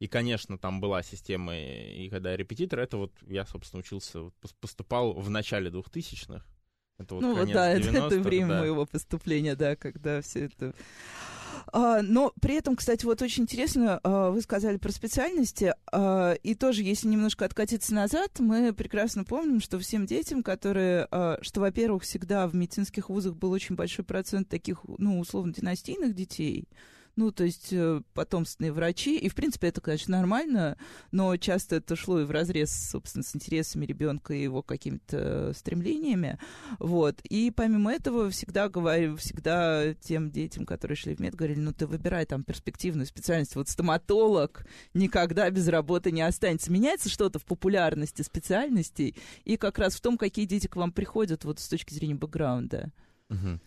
и, 0.00 0.08
конечно, 0.08 0.58
там 0.58 0.80
была 0.80 1.02
система, 1.02 1.56
и 1.56 2.08
когда 2.10 2.32
я 2.32 2.36
репетитор, 2.36 2.80
это 2.80 2.96
вот 2.96 3.12
я, 3.26 3.46
собственно, 3.46 3.80
учился, 3.80 4.30
поступал 4.60 5.12
в 5.12 5.30
начале 5.30 5.70
2000-х, 5.70 6.44
это 6.98 7.14
вот 7.14 7.22
ну 7.22 7.34
вот 7.36 7.50
да, 7.50 7.70
это, 7.70 7.90
это 7.90 8.20
время 8.20 8.48
да. 8.48 8.60
моего 8.60 8.86
поступления, 8.86 9.56
да, 9.56 9.76
когда 9.76 10.20
все 10.20 10.46
это... 10.46 10.74
А, 11.72 12.02
но 12.02 12.32
при 12.40 12.56
этом, 12.56 12.76
кстати, 12.76 13.04
вот 13.04 13.22
очень 13.22 13.44
интересно, 13.44 13.98
а, 14.02 14.30
вы 14.30 14.42
сказали 14.42 14.76
про 14.76 14.92
специальности, 14.92 15.74
а, 15.90 16.34
и 16.34 16.54
тоже, 16.54 16.82
если 16.82 17.08
немножко 17.08 17.44
откатиться 17.44 17.94
назад, 17.94 18.38
мы 18.38 18.72
прекрасно 18.72 19.24
помним, 19.24 19.60
что 19.60 19.78
всем 19.78 20.06
детям, 20.06 20.42
которые, 20.42 21.08
что, 21.40 21.60
во-первых, 21.60 22.04
всегда 22.04 22.46
в 22.46 22.54
медицинских 22.54 23.08
вузах 23.08 23.34
был 23.34 23.50
очень 23.50 23.74
большой 23.74 24.04
процент 24.04 24.48
таких, 24.48 24.84
ну, 24.98 25.18
условно, 25.18 25.52
династийных 25.52 26.14
детей, 26.14 26.68
ну, 27.16 27.30
то 27.30 27.44
есть 27.44 27.72
э, 27.72 28.02
потомственные 28.12 28.72
врачи. 28.72 29.18
И, 29.18 29.28
в 29.28 29.34
принципе, 29.34 29.68
это, 29.68 29.80
конечно, 29.80 30.16
нормально, 30.16 30.76
но 31.12 31.36
часто 31.36 31.76
это 31.76 31.96
шло 31.96 32.20
и 32.20 32.24
в 32.24 32.30
разрез, 32.30 32.72
собственно, 32.90 33.22
с 33.22 33.34
интересами 33.34 33.86
ребенка 33.86 34.34
и 34.34 34.42
его 34.42 34.62
какими-то 34.62 35.52
стремлениями. 35.54 36.38
Вот. 36.78 37.20
И 37.22 37.50
помимо 37.50 37.92
этого 37.92 38.30
всегда 38.30 38.68
говорю, 38.68 39.16
всегда 39.16 39.94
тем 39.94 40.30
детям, 40.30 40.66
которые 40.66 40.96
шли 40.96 41.14
в 41.14 41.20
мед, 41.20 41.34
говорили, 41.34 41.60
ну, 41.60 41.72
ты 41.72 41.86
выбирай 41.86 42.26
там 42.26 42.42
перспективную 42.42 43.06
специальность. 43.06 43.54
Вот 43.56 43.68
стоматолог 43.68 44.66
никогда 44.92 45.48
без 45.50 45.68
работы 45.68 46.10
не 46.10 46.22
останется. 46.22 46.72
Меняется 46.72 47.08
что-то 47.08 47.38
в 47.38 47.44
популярности 47.44 48.22
специальностей 48.22 49.16
и 49.44 49.56
как 49.56 49.78
раз 49.78 49.94
в 49.94 50.00
том, 50.00 50.18
какие 50.18 50.46
дети 50.46 50.66
к 50.66 50.76
вам 50.76 50.92
приходят 50.92 51.44
вот 51.44 51.60
с 51.60 51.68
точки 51.68 51.94
зрения 51.94 52.14
бэкграунда. 52.14 52.90
Угу. 53.30 53.60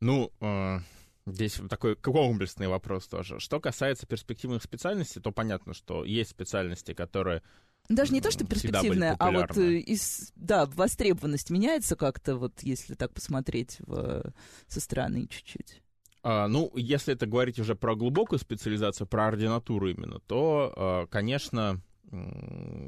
Ну, 0.00 0.30
э, 0.40 0.78
Здесь 1.26 1.60
такой 1.68 1.96
комплексный 1.96 2.68
вопрос 2.68 3.08
тоже. 3.08 3.40
Что 3.40 3.58
касается 3.58 4.06
перспективных 4.06 4.62
специальностей, 4.62 5.20
то 5.20 5.32
понятно, 5.32 5.74
что 5.74 6.04
есть 6.04 6.30
специальности, 6.30 6.94
которые 6.94 7.42
даже 7.88 8.12
не 8.12 8.20
то, 8.20 8.30
что 8.30 8.44
перспективная, 8.44 9.14
а 9.18 9.30
вот 9.30 9.56
э, 9.56 9.78
из, 9.78 10.32
да, 10.34 10.66
востребованность 10.66 11.50
меняется 11.50 11.94
как-то, 11.94 12.36
вот 12.36 12.62
если 12.62 12.94
так 12.94 13.12
посмотреть 13.12 13.76
в, 13.80 14.32
со 14.66 14.80
стороны 14.80 15.28
чуть-чуть. 15.28 15.82
А, 16.22 16.48
ну, 16.48 16.72
если 16.74 17.14
это 17.14 17.26
говорить 17.26 17.60
уже 17.60 17.76
про 17.76 17.94
глубокую 17.94 18.40
специализацию, 18.40 19.06
про 19.06 19.28
ординатуру 19.28 19.88
именно, 19.88 20.18
то, 20.18 20.72
а, 20.76 21.06
конечно, 21.06 21.80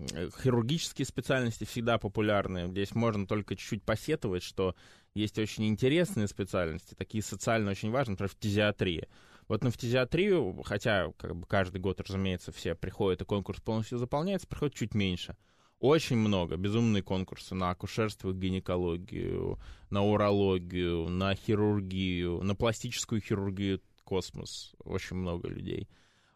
хирургические 0.09 1.07
специальности 1.07 1.65
всегда 1.65 1.99
популярны. 1.99 2.69
Здесь 2.69 2.95
можно 2.95 3.27
только 3.27 3.57
чуть-чуть 3.57 3.83
посетовать, 3.83 4.43
что 4.43 4.75
есть 5.15 5.39
очень 5.39 5.67
интересные 5.67 6.29
специальности, 6.29 6.95
такие 6.95 7.23
социально 7.23 7.71
очень 7.71 7.91
важные, 7.91 8.13
например, 8.13 8.31
фтизиатрия. 8.31 9.09
Вот 9.49 9.65
на 9.65 9.71
фтизиатрию, 9.71 10.63
хотя 10.65 11.13
как 11.17 11.35
бы 11.35 11.47
каждый 11.47 11.81
год, 11.81 12.01
разумеется, 12.01 12.53
все 12.53 12.75
приходят, 12.75 13.23
и 13.23 13.25
конкурс 13.25 13.61
полностью 13.61 13.99
заполняется, 13.99 14.47
приходит 14.47 14.75
чуть 14.75 14.95
меньше. 14.95 15.37
Очень 15.81 16.17
много, 16.17 16.57
безумные 16.57 17.03
конкурсы 17.03 17.55
на 17.55 17.71
акушерство, 17.71 18.33
гинекологию, 18.33 19.59
на 19.91 20.05
урологию, 20.05 21.09
на 21.09 21.35
хирургию, 21.35 22.43
на 22.43 22.55
пластическую 22.57 23.21
хирургию, 23.21 23.81
космос. 24.03 24.75
Очень 24.85 25.17
много 25.17 25.49
людей. 25.49 25.89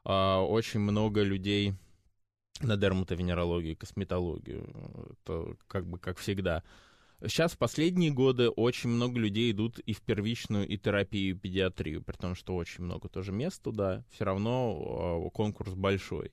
А, 0.04 0.40
очень 0.40 0.80
много 0.80 1.22
людей 1.22 1.74
на 2.62 2.76
дерматовенерологию, 2.76 3.76
косметологию. 3.76 4.68
Это 5.24 5.56
как 5.66 5.86
бы 5.86 5.98
как 5.98 6.18
всегда. 6.18 6.62
Сейчас 7.22 7.52
в 7.52 7.58
последние 7.58 8.10
годы 8.10 8.48
очень 8.48 8.90
много 8.90 9.18
людей 9.20 9.52
идут 9.52 9.78
и 9.78 9.92
в 9.92 10.02
первичную, 10.02 10.66
и 10.66 10.76
терапию, 10.76 11.36
и 11.36 11.38
педиатрию, 11.38 12.02
при 12.02 12.16
том, 12.16 12.34
что 12.34 12.56
очень 12.56 12.82
много 12.84 13.08
тоже 13.08 13.30
мест 13.30 13.62
туда, 13.62 14.04
все 14.10 14.24
равно 14.24 15.26
э, 15.26 15.30
конкурс 15.30 15.74
большой. 15.74 16.32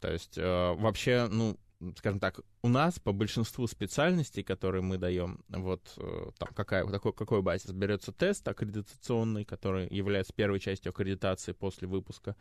То 0.00 0.12
есть 0.12 0.36
э, 0.36 0.74
вообще, 0.74 1.26
ну, 1.30 1.56
скажем 1.96 2.20
так, 2.20 2.40
у 2.62 2.68
нас 2.68 2.98
по 2.98 3.12
большинству 3.12 3.66
специальностей, 3.66 4.42
которые 4.42 4.82
мы 4.82 4.98
даем, 4.98 5.42
вот 5.48 5.94
э, 5.96 6.30
там 6.38 6.50
какая, 6.54 6.86
такой, 6.86 7.12
какой 7.12 7.40
базис, 7.40 7.72
берется 7.72 8.12
тест 8.12 8.46
аккредитационный, 8.46 9.44
который 9.44 9.88
является 9.88 10.32
первой 10.32 10.60
частью 10.60 10.90
аккредитации 10.90 11.52
после 11.52 11.88
выпуска, 11.88 12.36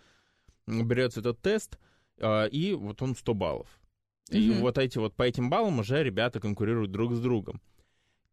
берется 0.68 1.22
этот 1.22 1.42
тест, 1.42 1.80
и 2.22 2.74
вот 2.74 3.01
он 3.01 3.16
100 3.16 3.34
баллов. 3.34 3.68
И 4.30 4.50
mm-hmm. 4.50 4.60
вот 4.60 4.78
эти 4.78 4.98
вот 4.98 5.16
по 5.16 5.24
этим 5.24 5.50
баллам 5.50 5.80
уже 5.80 6.04
ребята 6.04 6.40
конкурируют 6.40 6.92
друг 6.92 7.13
с 7.13 7.20
другом. 7.20 7.62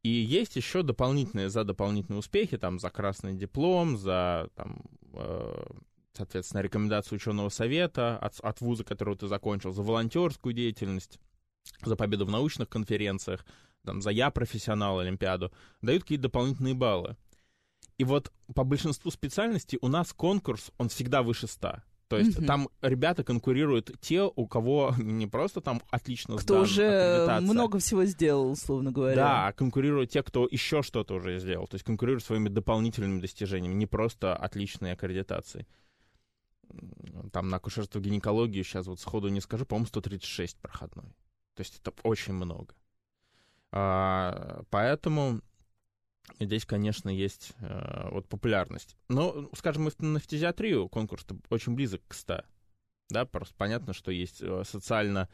И 0.03 0.11
есть 0.11 0.57
еще 0.57 0.83
дополнительные 0.83 1.51
за 1.51 1.65
дополнительные 1.65 2.21
успехи, 2.21 2.57
там 2.57 2.79
за 2.79 2.91
красный 2.91 3.35
диплом, 3.35 3.97
за 3.97 4.49
там, 4.55 4.83
э, 5.13 5.65
соответственно, 6.13 6.61
рекомендацию 6.61 7.17
ученого 7.17 7.49
совета 7.49 8.17
от, 8.19 8.39
от 8.41 8.61
вуза, 8.61 8.85
которого 8.85 9.17
ты 9.17 9.27
закончил, 9.27 9.73
за 9.73 9.83
волонтерскую 9.83 10.55
деятельность, 10.55 11.19
за 11.83 11.97
победу 11.97 12.27
в 12.27 12.31
научных 12.31 12.69
конференциях, 12.69 13.45
там, 13.85 14.01
за 14.01 14.11
я 14.11 14.31
профессионал 14.31 15.01
Олимпиаду, 15.01 15.53
дают 15.83 16.03
какие-то 16.03 16.25
дополнительные 16.25 16.75
баллы. 16.75 17.17
И 17.97 18.05
вот 18.05 18.33
по 18.55 18.63
большинству 18.63 19.11
специальностей 19.11 19.79
у 19.83 19.89
нас 19.89 20.13
конкурс, 20.13 20.71
он 20.79 20.89
всегда 20.89 21.23
выше 21.23 21.49
100. 21.49 21.83
То 22.09 22.17
есть 22.17 22.39
mm-hmm. 22.39 22.47
там 22.47 22.69
ребята 22.81 23.23
конкурируют 23.23 23.93
те, 24.01 24.23
у 24.23 24.47
кого 24.47 24.95
не 24.99 25.27
просто 25.27 25.61
там 25.61 25.83
отлично 25.91 26.39
Кто 26.39 26.63
уже 26.63 27.39
много 27.43 27.79
всего 27.79 28.07
сделал, 28.07 28.51
условно 28.51 28.91
говоря. 28.91 29.17
Да, 29.17 29.47
а 29.49 29.53
конкурируют 29.53 30.11
те, 30.11 30.23
кто 30.23 30.49
еще 30.51 30.83
что-то 30.83 31.15
уже 31.15 31.39
сделал. 31.39 31.67
То 31.67 31.75
есть 31.75 31.85
конкурируют 31.85 32.25
своими 32.25 32.49
дополнительными 32.49 33.21
достижениями, 33.21 33.75
не 33.75 33.87
просто 33.87 34.35
отличной 34.35 34.93
аккредитацией. 34.93 35.67
Там 37.33 37.49
на 37.49 37.59
акушерство 37.59 38.01
гинекологию 38.01 38.65
сейчас 38.65 38.87
вот 38.87 39.01
сходу 39.01 39.29
не 39.29 39.41
скажу, 39.41 39.67
по-моему, 39.67 39.87
136 39.87 40.57
проходной. 40.59 41.15
То 41.55 41.61
есть 41.61 41.79
это 41.81 41.93
очень 42.05 42.33
много. 42.33 42.75
А, 43.71 44.63
поэтому 44.71 45.41
Здесь, 46.41 46.65
конечно, 46.65 47.09
есть 47.09 47.53
э, 47.61 48.09
вот 48.11 48.29
популярность. 48.29 48.97
Но, 49.09 49.51
скажем, 49.55 49.91
на 49.99 50.21
фтизиатрию 50.21 50.89
конкурс 50.89 51.27
очень 51.51 51.75
близок 51.75 52.03
к 52.07 52.15
100. 52.15 52.43
Да, 53.11 53.25
просто 53.25 53.55
понятно, 53.57 53.93
что 53.93 54.11
есть 54.11 54.43
э, 54.43 54.63
социально 54.65 55.29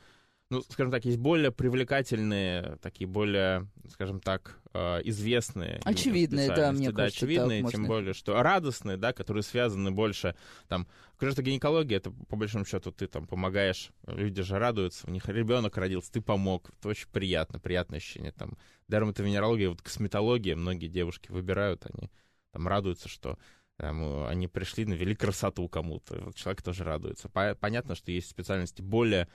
ну, 0.50 0.62
скажем 0.62 0.92
так, 0.92 1.04
есть 1.04 1.18
более 1.18 1.50
привлекательные, 1.50 2.76
такие 2.82 3.06
более, 3.06 3.66
скажем 3.88 4.20
так, 4.20 4.60
э, 4.74 5.00
известные. 5.04 5.80
Очевидные, 5.84 6.54
да, 6.54 6.70
мне 6.70 6.90
да, 6.90 7.02
кажется, 7.02 7.24
очевидные, 7.24 7.62
можно... 7.62 7.78
тем 7.78 7.86
более, 7.86 8.12
что 8.12 8.40
радостные, 8.42 8.96
да, 8.96 9.12
которые 9.12 9.42
связаны 9.42 9.90
больше, 9.90 10.36
там, 10.68 10.86
что 11.18 11.42
гинекология, 11.42 11.96
это, 11.96 12.10
по 12.10 12.36
большому 12.36 12.66
счету, 12.66 12.92
ты 12.92 13.06
там 13.06 13.26
помогаешь, 13.26 13.90
люди 14.06 14.42
же 14.42 14.58
радуются, 14.58 15.06
у 15.06 15.10
них 15.10 15.26
ребенок 15.28 15.76
родился, 15.78 16.12
ты 16.12 16.20
помог, 16.20 16.70
это 16.78 16.88
очень 16.88 17.08
приятно, 17.08 17.58
приятное 17.58 17.98
ощущение, 17.98 18.32
там, 18.32 18.58
дерматовенерология, 18.88 19.70
вот 19.70 19.80
косметология, 19.80 20.56
многие 20.56 20.88
девушки 20.88 21.30
выбирают, 21.30 21.86
они 21.86 22.10
там 22.52 22.68
радуются, 22.68 23.08
что 23.08 23.38
там, 23.76 24.26
они 24.26 24.46
пришли, 24.46 24.84
навели 24.84 25.16
красоту 25.16 25.68
кому-то, 25.68 26.20
вот 26.20 26.36
человек 26.36 26.62
тоже 26.62 26.84
радуется. 26.84 27.28
Понятно, 27.28 27.94
что 27.94 28.12
есть 28.12 28.28
специальности 28.28 28.82
более 28.82 29.28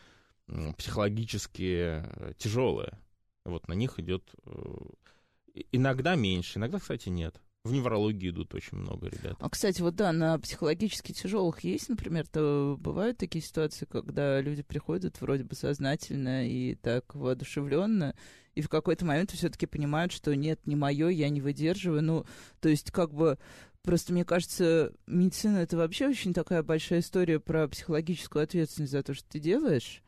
психологически 0.78 2.04
э, 2.04 2.34
тяжелые. 2.38 2.98
Вот 3.46 3.68
на 3.68 3.74
них 3.74 4.00
идет 4.00 4.24
э, 4.46 4.52
иногда 5.72 6.16
меньше, 6.16 6.60
иногда, 6.60 6.80
кстати, 6.80 7.10
нет. 7.10 7.40
В 7.66 7.74
неврологии 7.74 8.30
идут 8.30 8.56
очень 8.56 8.78
много 8.78 9.08
ребят. 9.10 9.36
А, 9.40 9.50
кстати, 9.50 9.82
вот 9.82 9.96
да, 9.96 10.14
на 10.14 10.40
психологически 10.40 11.12
тяжелых 11.12 11.60
есть, 11.62 11.90
например, 11.90 12.26
то 12.26 12.78
бывают 12.80 13.18
такие 13.18 13.44
ситуации, 13.44 13.86
когда 13.86 14.40
люди 14.40 14.62
приходят 14.62 15.20
вроде 15.20 15.44
бы 15.44 15.56
сознательно 15.56 16.48
и 16.48 16.76
так 16.76 17.14
воодушевленно, 17.16 18.16
и 18.56 18.62
в 18.62 18.70
какой-то 18.70 19.06
момент 19.06 19.32
все-таки 19.32 19.66
понимают, 19.66 20.14
что 20.14 20.36
нет, 20.36 20.66
не 20.68 20.78
мое, 20.78 21.10
я 21.10 21.30
не 21.30 21.42
выдерживаю. 21.42 22.02
Ну, 22.02 22.26
то 22.62 22.70
есть, 22.70 22.92
как 22.92 23.14
бы 23.14 23.38
Просто 23.82 24.12
мне 24.12 24.26
кажется, 24.26 24.94
медицина 25.08 25.60
это 25.60 25.78
вообще 25.78 26.10
очень 26.10 26.34
такая 26.34 26.64
большая 26.64 27.00
история 27.00 27.40
про 27.40 27.68
психологическую 27.68 28.44
ответственность 28.44 28.92
за 28.92 29.04
то, 29.04 29.14
что 29.14 29.28
ты 29.30 29.40
делаешь. 29.40 30.04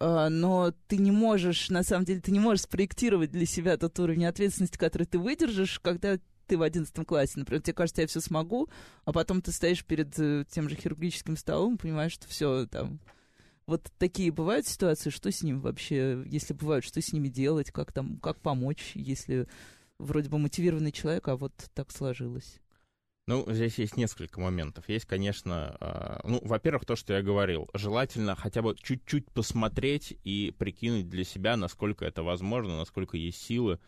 А, 0.00 0.30
но 0.30 0.72
ты 0.88 0.96
не 0.96 1.10
можешь, 1.10 1.68
на 1.68 1.82
самом 1.82 2.06
деле, 2.06 2.20
ты 2.20 2.32
не 2.32 2.40
можешь 2.40 2.64
спроектировать 2.64 3.30
для 3.30 3.44
себя 3.44 3.76
тот 3.76 3.98
уровень 4.00 4.24
ответственности, 4.24 4.78
который 4.78 5.06
ты 5.06 5.18
выдержишь, 5.18 5.78
когда 5.78 6.18
ты 6.46 6.56
в 6.56 6.62
одиннадцатом 6.62 7.04
классе. 7.04 7.34
Например, 7.36 7.62
тебе 7.62 7.74
кажется, 7.74 8.00
я 8.00 8.08
все 8.08 8.20
смогу, 8.20 8.68
а 9.04 9.12
потом 9.12 9.42
ты 9.42 9.52
стоишь 9.52 9.84
перед 9.84 10.18
э, 10.18 10.44
тем 10.50 10.68
же 10.68 10.74
хирургическим 10.74 11.36
столом, 11.36 11.76
понимаешь, 11.76 12.12
что 12.12 12.26
все 12.26 12.66
там... 12.66 12.98
Вот 13.66 13.92
такие 13.98 14.32
бывают 14.32 14.66
ситуации, 14.66 15.10
что 15.10 15.30
с 15.30 15.42
ним 15.44 15.60
вообще, 15.60 16.24
если 16.26 16.54
бывают, 16.54 16.84
что 16.84 17.00
с 17.00 17.12
ними 17.12 17.28
делать, 17.28 17.70
как 17.70 17.92
там, 17.92 18.18
как 18.18 18.40
помочь, 18.40 18.92
если 18.94 19.46
вроде 19.98 20.28
бы 20.28 20.38
мотивированный 20.38 20.90
человек, 20.90 21.28
а 21.28 21.36
вот 21.36 21.52
так 21.74 21.92
сложилось. 21.92 22.58
Ну, 23.30 23.44
здесь 23.46 23.78
есть 23.78 23.96
несколько 23.96 24.40
моментов. 24.40 24.88
Есть, 24.88 25.04
конечно, 25.04 25.76
э, 25.80 26.18
ну, 26.24 26.40
во-первых, 26.42 26.84
то, 26.84 26.96
что 26.96 27.12
я 27.12 27.22
говорил. 27.22 27.70
Желательно 27.74 28.34
хотя 28.34 28.60
бы 28.60 28.74
чуть-чуть 28.76 29.30
посмотреть 29.30 30.18
и 30.24 30.52
прикинуть 30.58 31.08
для 31.08 31.22
себя, 31.22 31.56
насколько 31.56 32.04
это 32.04 32.24
возможно, 32.24 32.76
насколько 32.76 33.16
есть 33.16 33.40
силы. 33.40 33.78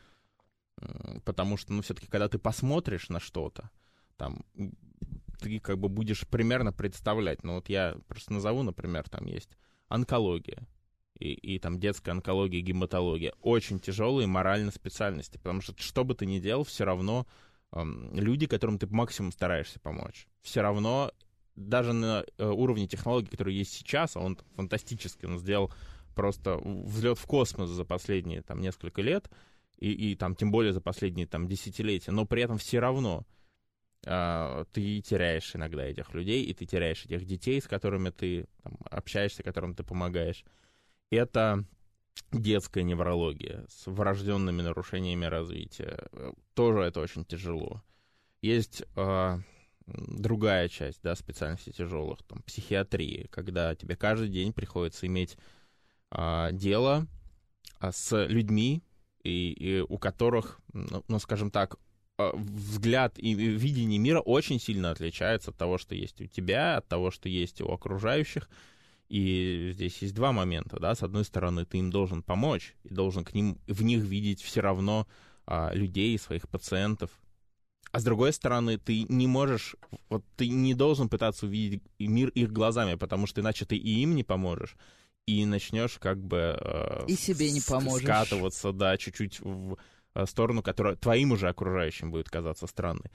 Потому 1.24 1.56
что, 1.56 1.72
ну, 1.72 1.82
все-таки, 1.82 2.06
когда 2.06 2.28
ты 2.28 2.38
посмотришь 2.38 3.08
на 3.08 3.18
что-то, 3.18 3.68
там, 4.16 4.44
ты 5.40 5.58
как 5.58 5.76
бы 5.76 5.88
будешь 5.88 6.24
примерно 6.28 6.72
представлять. 6.72 7.42
Ну, 7.42 7.56
вот 7.56 7.68
я 7.68 7.96
просто 8.06 8.34
назову, 8.34 8.62
например, 8.62 9.08
там 9.08 9.26
есть 9.26 9.58
онкология. 9.88 10.68
И, 11.18 11.32
и 11.32 11.58
там 11.58 11.80
детская 11.80 12.12
онкология, 12.12 12.60
гематология. 12.60 13.34
Очень 13.40 13.80
тяжелые 13.80 14.28
моральные 14.28 14.70
специальности. 14.70 15.38
Потому 15.38 15.62
что 15.62 15.74
что 15.82 16.04
бы 16.04 16.14
ты 16.14 16.26
ни 16.26 16.38
делал, 16.38 16.62
все 16.62 16.84
равно 16.84 17.26
люди, 17.74 18.46
которым 18.46 18.78
ты 18.78 18.86
максимум 18.86 19.32
стараешься 19.32 19.80
помочь. 19.80 20.26
Все 20.42 20.60
равно 20.60 21.12
даже 21.56 21.92
на 21.92 22.24
э, 22.38 22.46
уровне 22.48 22.86
технологий, 22.86 23.28
которые 23.28 23.58
есть 23.58 23.72
сейчас, 23.72 24.16
а 24.16 24.20
он 24.20 24.38
фантастический, 24.54 25.28
он 25.28 25.38
сделал 25.38 25.72
просто 26.14 26.56
взлет 26.56 27.18
в 27.18 27.26
космос 27.26 27.70
за 27.70 27.84
последние 27.84 28.42
там 28.42 28.60
несколько 28.60 29.02
лет, 29.02 29.30
и, 29.78 29.90
и 29.92 30.14
там 30.16 30.34
тем 30.34 30.50
более 30.50 30.72
за 30.72 30.80
последние 30.80 31.26
там 31.26 31.48
десятилетия, 31.48 32.10
но 32.10 32.26
при 32.26 32.42
этом 32.42 32.58
все 32.58 32.78
равно 32.78 33.26
э, 34.06 34.64
ты 34.72 35.00
теряешь 35.00 35.54
иногда 35.54 35.84
этих 35.84 36.14
людей, 36.14 36.44
и 36.44 36.54
ты 36.54 36.66
теряешь 36.66 37.04
этих 37.04 37.24
детей, 37.24 37.60
с 37.60 37.66
которыми 37.66 38.10
ты 38.10 38.46
там, 38.62 38.76
общаешься, 38.90 39.42
которым 39.42 39.74
ты 39.74 39.82
помогаешь. 39.82 40.44
Это 41.10 41.64
детская 42.30 42.82
неврология 42.82 43.64
с 43.68 43.86
врожденными 43.86 44.62
нарушениями 44.62 45.26
развития. 45.26 46.08
Тоже 46.54 46.80
это 46.80 47.00
очень 47.00 47.24
тяжело. 47.24 47.82
Есть 48.40 48.82
э, 48.96 49.38
другая 49.86 50.68
часть, 50.68 51.00
да, 51.02 51.14
специальностей 51.14 51.72
тяжелых, 51.72 52.22
там, 52.24 52.42
психиатрии, 52.42 53.28
когда 53.30 53.74
тебе 53.74 53.96
каждый 53.96 54.28
день 54.28 54.52
приходится 54.52 55.06
иметь 55.06 55.36
э, 56.10 56.48
дело 56.52 57.06
э, 57.80 57.90
с 57.92 58.26
людьми, 58.26 58.82
и, 59.22 59.52
и 59.52 59.80
у 59.80 59.98
которых, 59.98 60.60
ну, 60.72 61.04
ну, 61.06 61.18
скажем 61.20 61.50
так, 61.50 61.76
взгляд 62.18 63.18
и 63.18 63.34
видение 63.34 63.98
мира 63.98 64.20
очень 64.20 64.60
сильно 64.60 64.90
отличается 64.90 65.50
от 65.50 65.56
того, 65.56 65.78
что 65.78 65.94
есть 65.94 66.20
у 66.20 66.26
тебя, 66.26 66.76
от 66.76 66.88
того, 66.88 67.10
что 67.10 67.28
есть 67.28 67.60
у 67.60 67.68
окружающих. 67.70 68.48
И 69.12 69.72
здесь 69.74 69.98
есть 69.98 70.14
два 70.14 70.32
момента, 70.32 70.80
да, 70.80 70.94
с 70.94 71.02
одной 71.02 71.26
стороны, 71.26 71.66
ты 71.66 71.76
им 71.76 71.90
должен 71.90 72.22
помочь, 72.22 72.74
и 72.82 72.94
должен 72.94 73.26
к 73.26 73.34
ним, 73.34 73.58
в 73.66 73.82
них 73.82 74.02
видеть 74.02 74.40
все 74.40 74.62
равно 74.62 75.06
а, 75.44 75.70
людей, 75.74 76.18
своих 76.18 76.48
пациентов, 76.48 77.10
а 77.90 78.00
с 78.00 78.04
другой 78.04 78.32
стороны, 78.32 78.78
ты 78.78 79.02
не 79.02 79.26
можешь, 79.26 79.76
вот 80.08 80.24
ты 80.36 80.48
не 80.48 80.72
должен 80.72 81.10
пытаться 81.10 81.44
увидеть 81.44 81.82
мир 81.98 82.30
их 82.30 82.52
глазами, 82.52 82.94
потому 82.94 83.26
что 83.26 83.42
иначе 83.42 83.66
ты 83.66 83.76
и 83.76 84.00
им 84.00 84.16
не 84.16 84.24
поможешь, 84.24 84.76
и 85.26 85.44
начнешь 85.44 85.98
как 85.98 86.16
бы... 86.16 86.56
Э, 86.58 87.04
и 87.06 87.14
себе 87.14 87.52
не 87.52 87.60
поможешь. 87.60 88.04
Скатываться, 88.04 88.72
да, 88.72 88.96
чуть-чуть 88.96 89.40
в 89.40 89.76
э, 90.14 90.24
сторону, 90.24 90.62
которая 90.62 90.96
твоим 90.96 91.32
уже 91.32 91.50
окружающим 91.50 92.12
будет 92.12 92.30
казаться 92.30 92.66
странной. 92.66 93.10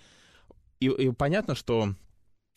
И, 0.80 0.90
и 0.90 1.12
понятно, 1.12 1.56
что 1.56 1.86
а, 1.86 1.96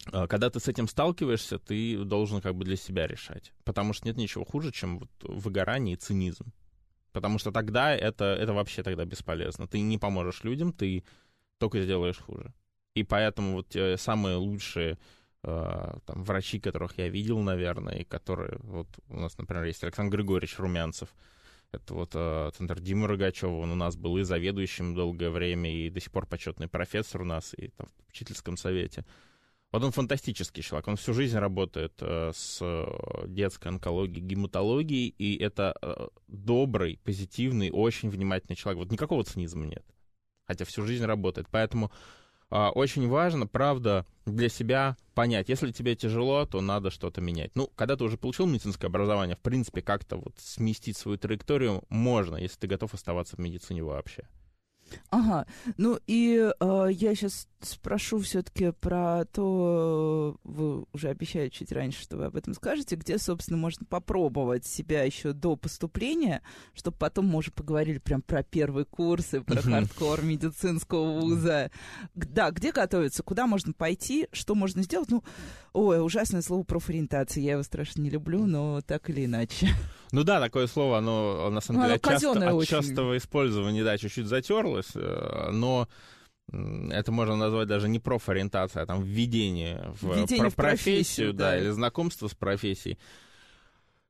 когда 0.06 0.50
ты 0.50 0.60
с 0.60 0.68
этим 0.68 0.88
сталкиваешься, 0.88 1.58
ты 1.58 2.04
должен 2.04 2.40
как 2.40 2.54
бы 2.54 2.64
для 2.64 2.76
себя 2.76 3.06
решать. 3.06 3.52
Потому 3.64 3.92
что 3.92 4.06
нет 4.06 4.16
ничего 4.16 4.44
хуже, 4.44 4.72
чем 4.72 5.00
вот 5.00 5.10
выгорание 5.20 5.94
и 5.94 5.98
цинизм. 5.98 6.52
Потому 7.12 7.38
что 7.38 7.50
тогда 7.50 7.94
это, 7.94 8.24
это 8.24 8.52
вообще 8.52 8.82
тогда 8.82 9.04
бесполезно. 9.04 9.66
Ты 9.66 9.80
не 9.80 9.98
поможешь 9.98 10.44
людям, 10.44 10.72
ты 10.72 11.04
только 11.58 11.80
сделаешь 11.82 12.18
хуже. 12.18 12.52
И 12.94 13.02
поэтому 13.02 13.54
вот 13.54 13.68
те 13.68 13.96
самые 13.96 14.36
лучшие 14.36 14.98
э, 15.42 15.98
там, 16.06 16.24
врачи, 16.24 16.60
которых 16.60 16.98
я 16.98 17.08
видел, 17.08 17.40
наверное, 17.40 17.98
и 17.98 18.04
которые... 18.04 18.58
Вот 18.62 18.88
у 19.08 19.20
нас, 19.20 19.36
например, 19.38 19.64
есть 19.64 19.82
Александр 19.82 20.16
Григорьевич 20.16 20.58
Румянцев. 20.58 21.14
Это 21.72 21.94
вот 21.94 22.12
э, 22.14 22.50
центр 22.56 22.80
Димы 22.80 23.06
Рогачева. 23.06 23.58
Он 23.58 23.72
у 23.72 23.76
нас 23.76 23.96
был 23.96 24.16
и 24.18 24.22
заведующим 24.22 24.94
долгое 24.94 25.30
время, 25.30 25.72
и 25.72 25.90
до 25.90 26.00
сих 26.00 26.10
пор 26.10 26.26
почетный 26.26 26.68
профессор 26.68 27.22
у 27.22 27.24
нас, 27.24 27.54
и 27.56 27.68
там, 27.68 27.88
в 28.06 28.10
учительском 28.10 28.56
совете. 28.56 29.04
Вот 29.72 29.84
он 29.84 29.92
фантастический 29.92 30.64
человек, 30.64 30.88
он 30.88 30.96
всю 30.96 31.14
жизнь 31.14 31.38
работает 31.38 31.92
э, 32.00 32.32
с 32.34 32.58
э, 32.60 33.26
детской 33.28 33.68
онкологией, 33.68 34.26
гематологией, 34.26 35.14
и 35.16 35.36
это 35.36 35.76
э, 35.80 36.08
добрый, 36.26 36.98
позитивный, 37.04 37.70
очень 37.70 38.10
внимательный 38.10 38.56
человек. 38.56 38.80
Вот 38.80 38.90
никакого 38.90 39.22
цинизма 39.22 39.66
нет, 39.66 39.84
хотя 40.44 40.64
всю 40.64 40.84
жизнь 40.84 41.04
работает. 41.04 41.46
Поэтому 41.52 41.92
э, 42.50 42.56
очень 42.56 43.06
важно, 43.06 43.46
правда, 43.46 44.06
для 44.26 44.48
себя 44.48 44.96
понять, 45.14 45.48
если 45.48 45.70
тебе 45.70 45.94
тяжело, 45.94 46.46
то 46.46 46.60
надо 46.60 46.90
что-то 46.90 47.20
менять. 47.20 47.52
Ну, 47.54 47.68
когда 47.76 47.94
ты 47.94 48.02
уже 48.02 48.16
получил 48.16 48.46
медицинское 48.46 48.88
образование, 48.88 49.36
в 49.36 49.40
принципе, 49.40 49.82
как-то 49.82 50.16
вот 50.16 50.34
сместить 50.38 50.96
свою 50.96 51.16
траекторию 51.16 51.84
можно, 51.90 52.34
если 52.34 52.58
ты 52.58 52.66
готов 52.66 52.92
оставаться 52.94 53.36
в 53.36 53.38
медицине 53.38 53.84
вообще. 53.84 54.26
Ага, 55.10 55.46
ну 55.76 56.00
и 56.08 56.50
э, 56.58 56.88
я 56.90 57.14
сейчас 57.14 57.46
спрошу 57.62 58.18
все-таки 58.20 58.72
про 58.72 59.24
то, 59.24 60.36
вы 60.44 60.84
уже 60.92 61.08
обещали 61.08 61.48
чуть 61.48 61.72
раньше, 61.72 62.02
что 62.02 62.16
вы 62.16 62.26
об 62.26 62.36
этом 62.36 62.54
скажете, 62.54 62.96
где, 62.96 63.18
собственно, 63.18 63.58
можно 63.58 63.86
попробовать 63.86 64.66
себя 64.66 65.02
еще 65.02 65.32
до 65.32 65.56
поступления, 65.56 66.42
чтобы 66.74 66.96
потом 66.96 67.26
мы 67.26 67.38
уже 67.38 67.50
поговорили 67.50 67.98
прям 67.98 68.22
про 68.22 68.42
первые 68.42 68.84
курсы, 68.84 69.40
про 69.42 69.60
хардкор 69.60 70.22
медицинского 70.22 71.20
вуза. 71.20 71.70
Да, 72.14 72.50
где 72.50 72.72
готовиться, 72.72 73.22
куда 73.22 73.46
можно 73.46 73.72
пойти, 73.72 74.28
что 74.32 74.54
можно 74.54 74.82
сделать. 74.82 75.10
Ну, 75.10 75.22
ой, 75.72 76.04
ужасное 76.04 76.42
слово 76.42 76.62
профориентация, 76.62 77.42
я 77.42 77.52
его 77.52 77.62
страшно 77.62 78.02
не 78.02 78.10
люблю, 78.10 78.46
но 78.46 78.80
так 78.82 79.10
или 79.10 79.24
иначе. 79.24 79.68
Ну 80.12 80.24
да, 80.24 80.40
такое 80.40 80.66
слово, 80.66 80.98
оно 80.98 81.50
на 81.50 81.60
самом 81.60 81.82
ну, 81.82 81.86
деле 81.86 81.96
от, 81.96 82.04
часто, 82.04 82.50
от 82.50 82.66
частого 82.66 83.16
использования, 83.16 83.84
да, 83.84 83.96
чуть-чуть 83.96 84.26
затерлось, 84.26 84.90
э, 84.94 85.50
но 85.52 85.88
это 86.90 87.12
можно 87.12 87.36
назвать 87.36 87.68
даже 87.68 87.88
не 87.88 87.98
профориентация, 87.98 88.82
а 88.82 88.86
там 88.86 89.02
введение 89.02 89.92
в, 90.00 90.16
введение 90.16 90.44
про- 90.44 90.50
в 90.50 90.54
профессию, 90.56 91.32
да, 91.32 91.52
да, 91.52 91.58
или 91.58 91.70
знакомство 91.70 92.28
с 92.28 92.34
профессией. 92.34 92.98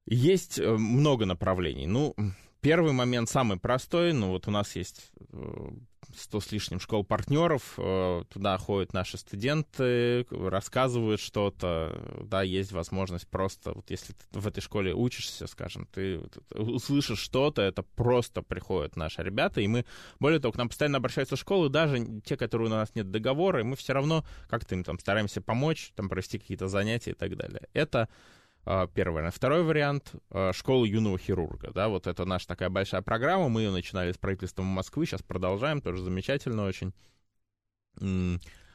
Есть 0.07 0.59
э, 0.59 0.71
много 0.71 1.27
направлений. 1.27 1.87
Ну, 1.87 2.15
первый 2.61 2.93
момент 2.93 3.29
самый 3.29 3.59
простой, 3.59 4.13
ну 4.13 4.29
вот 4.29 4.49
у 4.49 4.51
нас 4.51 4.77
есть 4.77 5.11
э, 5.33 5.71
100 6.17 6.41
с 6.41 6.53
лишним 6.53 6.81
школ-партнеров, 6.81 7.75
э, 7.79 8.25
туда 8.29 8.59
ходят 8.59 8.93
наши 8.93 9.19
студенты, 9.19 10.27
рассказывают 10.31 11.21
что-то, 11.21 12.23
да, 12.25 12.43
есть 12.43 12.73
возможность 12.73 13.29
просто, 13.29 13.73
вот 13.73 13.91
если 13.91 14.13
ты 14.13 14.39
в 14.39 14.47
этой 14.47 14.61
школе 14.61 14.95
учишься, 14.95 15.47
скажем, 15.47 15.87
ты 15.93 16.21
услышишь 16.55 17.19
что-то, 17.19 17.63
это 17.63 17.83
просто 17.83 18.43
приходят 18.43 18.97
наши 18.97 19.23
ребята, 19.23 19.61
и 19.61 19.67
мы, 19.67 19.85
более 20.19 20.41
того, 20.41 20.53
к 20.53 20.57
нам 20.57 20.69
постоянно 20.69 20.99
обращаются 20.99 21.37
школы, 21.37 21.69
даже 21.69 22.21
те, 22.25 22.37
которые 22.37 22.69
у 22.69 22.71
нас 22.71 22.95
нет 22.95 23.11
договора, 23.11 23.61
и 23.61 23.65
мы 23.65 23.77
все 23.77 23.93
равно 23.93 24.25
как-то 24.49 24.75
им 24.75 24.85
там 24.85 24.99
стараемся 24.99 25.41
помочь, 25.41 25.93
там 25.95 26.09
провести 26.09 26.39
какие-то 26.39 26.69
занятия 26.69 27.13
и 27.13 27.15
так 27.15 27.37
далее. 27.37 27.69
Это 27.73 28.09
первый 28.65 29.15
вариант. 29.15 29.35
Второй 29.35 29.63
вариант— 29.63 30.13
школа 30.53 30.85
юного 30.85 31.19
хирурга. 31.19 31.71
Да, 31.73 31.89
вот 31.89 32.07
это 32.07 32.25
наша 32.25 32.47
такая 32.49 32.71
большая 32.71 33.03
программа. 33.03 33.49
Мы 33.49 33.63
ее 33.63 33.71
начинали 33.71 34.13
с 34.13 34.19
правительством 34.19 34.67
Москвы, 34.67 35.07
сейчас 35.07 35.23
продолжаем, 35.23 35.81
тоже 35.81 36.03
замечательно 36.03 36.65
очень. 36.65 36.93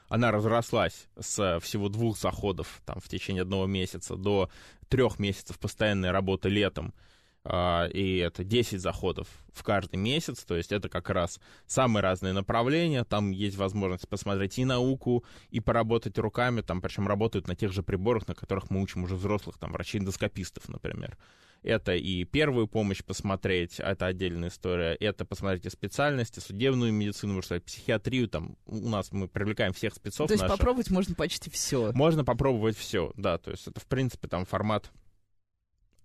Она 0.07 0.31
разрослась 0.31 1.07
с 1.19 1.59
всего 1.61 1.89
двух 1.89 2.17
заходов 2.17 2.81
там, 2.85 2.99
в 2.99 3.07
течение 3.09 3.41
одного 3.41 3.65
месяца 3.65 4.15
до 4.15 4.49
трех 4.87 5.17
месяцев 5.19 5.57
постоянной 5.59 6.11
работы 6.11 6.49
летом. 6.49 6.93
А, 7.47 7.85
и 7.85 8.17
это 8.17 8.43
10 8.43 8.81
заходов 8.81 9.27
в 9.53 9.63
каждый 9.63 9.97
месяц, 9.97 10.43
то 10.43 10.55
есть 10.55 10.71
это 10.71 10.89
как 10.89 11.11
раз 11.11 11.39
самые 11.67 12.01
разные 12.01 12.33
направления, 12.33 13.03
там 13.03 13.29
есть 13.29 13.55
возможность 13.55 14.09
посмотреть 14.09 14.57
и 14.57 14.65
науку, 14.65 15.23
и 15.51 15.59
поработать 15.59 16.17
руками, 16.17 16.61
там 16.61 16.81
причем 16.81 17.07
работают 17.07 17.47
на 17.47 17.55
тех 17.55 17.71
же 17.71 17.83
приборах, 17.83 18.27
на 18.27 18.33
которых 18.33 18.71
мы 18.71 18.81
учим 18.81 19.03
уже 19.03 19.15
взрослых, 19.15 19.59
там 19.59 19.71
врачей-эндоскопистов, 19.73 20.67
например. 20.69 21.19
Это 21.61 21.95
и 21.95 22.23
первую 22.25 22.67
помощь 22.67 23.03
посмотреть, 23.03 23.79
это 23.79 24.07
отдельная 24.07 24.49
история, 24.49 24.95
это 24.95 25.23
посмотреть 25.23 25.67
и 25.67 25.69
специальности, 25.69 26.39
судебную 26.39 26.91
медицину, 26.93 27.33
можно 27.33 27.45
сказать, 27.45 27.63
психиатрию, 27.63 28.27
там 28.27 28.57
у 28.65 28.89
нас 28.89 29.11
мы 29.11 29.27
привлекаем 29.27 29.73
всех 29.73 29.93
спецов. 29.93 30.27
То 30.27 30.33
есть 30.33 30.41
наших. 30.41 30.57
попробовать 30.57 30.89
можно 30.89 31.13
почти 31.13 31.51
все. 31.51 31.91
Можно 31.93 32.25
попробовать 32.25 32.75
все, 32.75 33.13
да, 33.15 33.37
то 33.37 33.51
есть 33.51 33.67
это 33.67 33.79
в 33.79 33.85
принципе 33.85 34.27
там 34.27 34.45
формат 34.45 34.91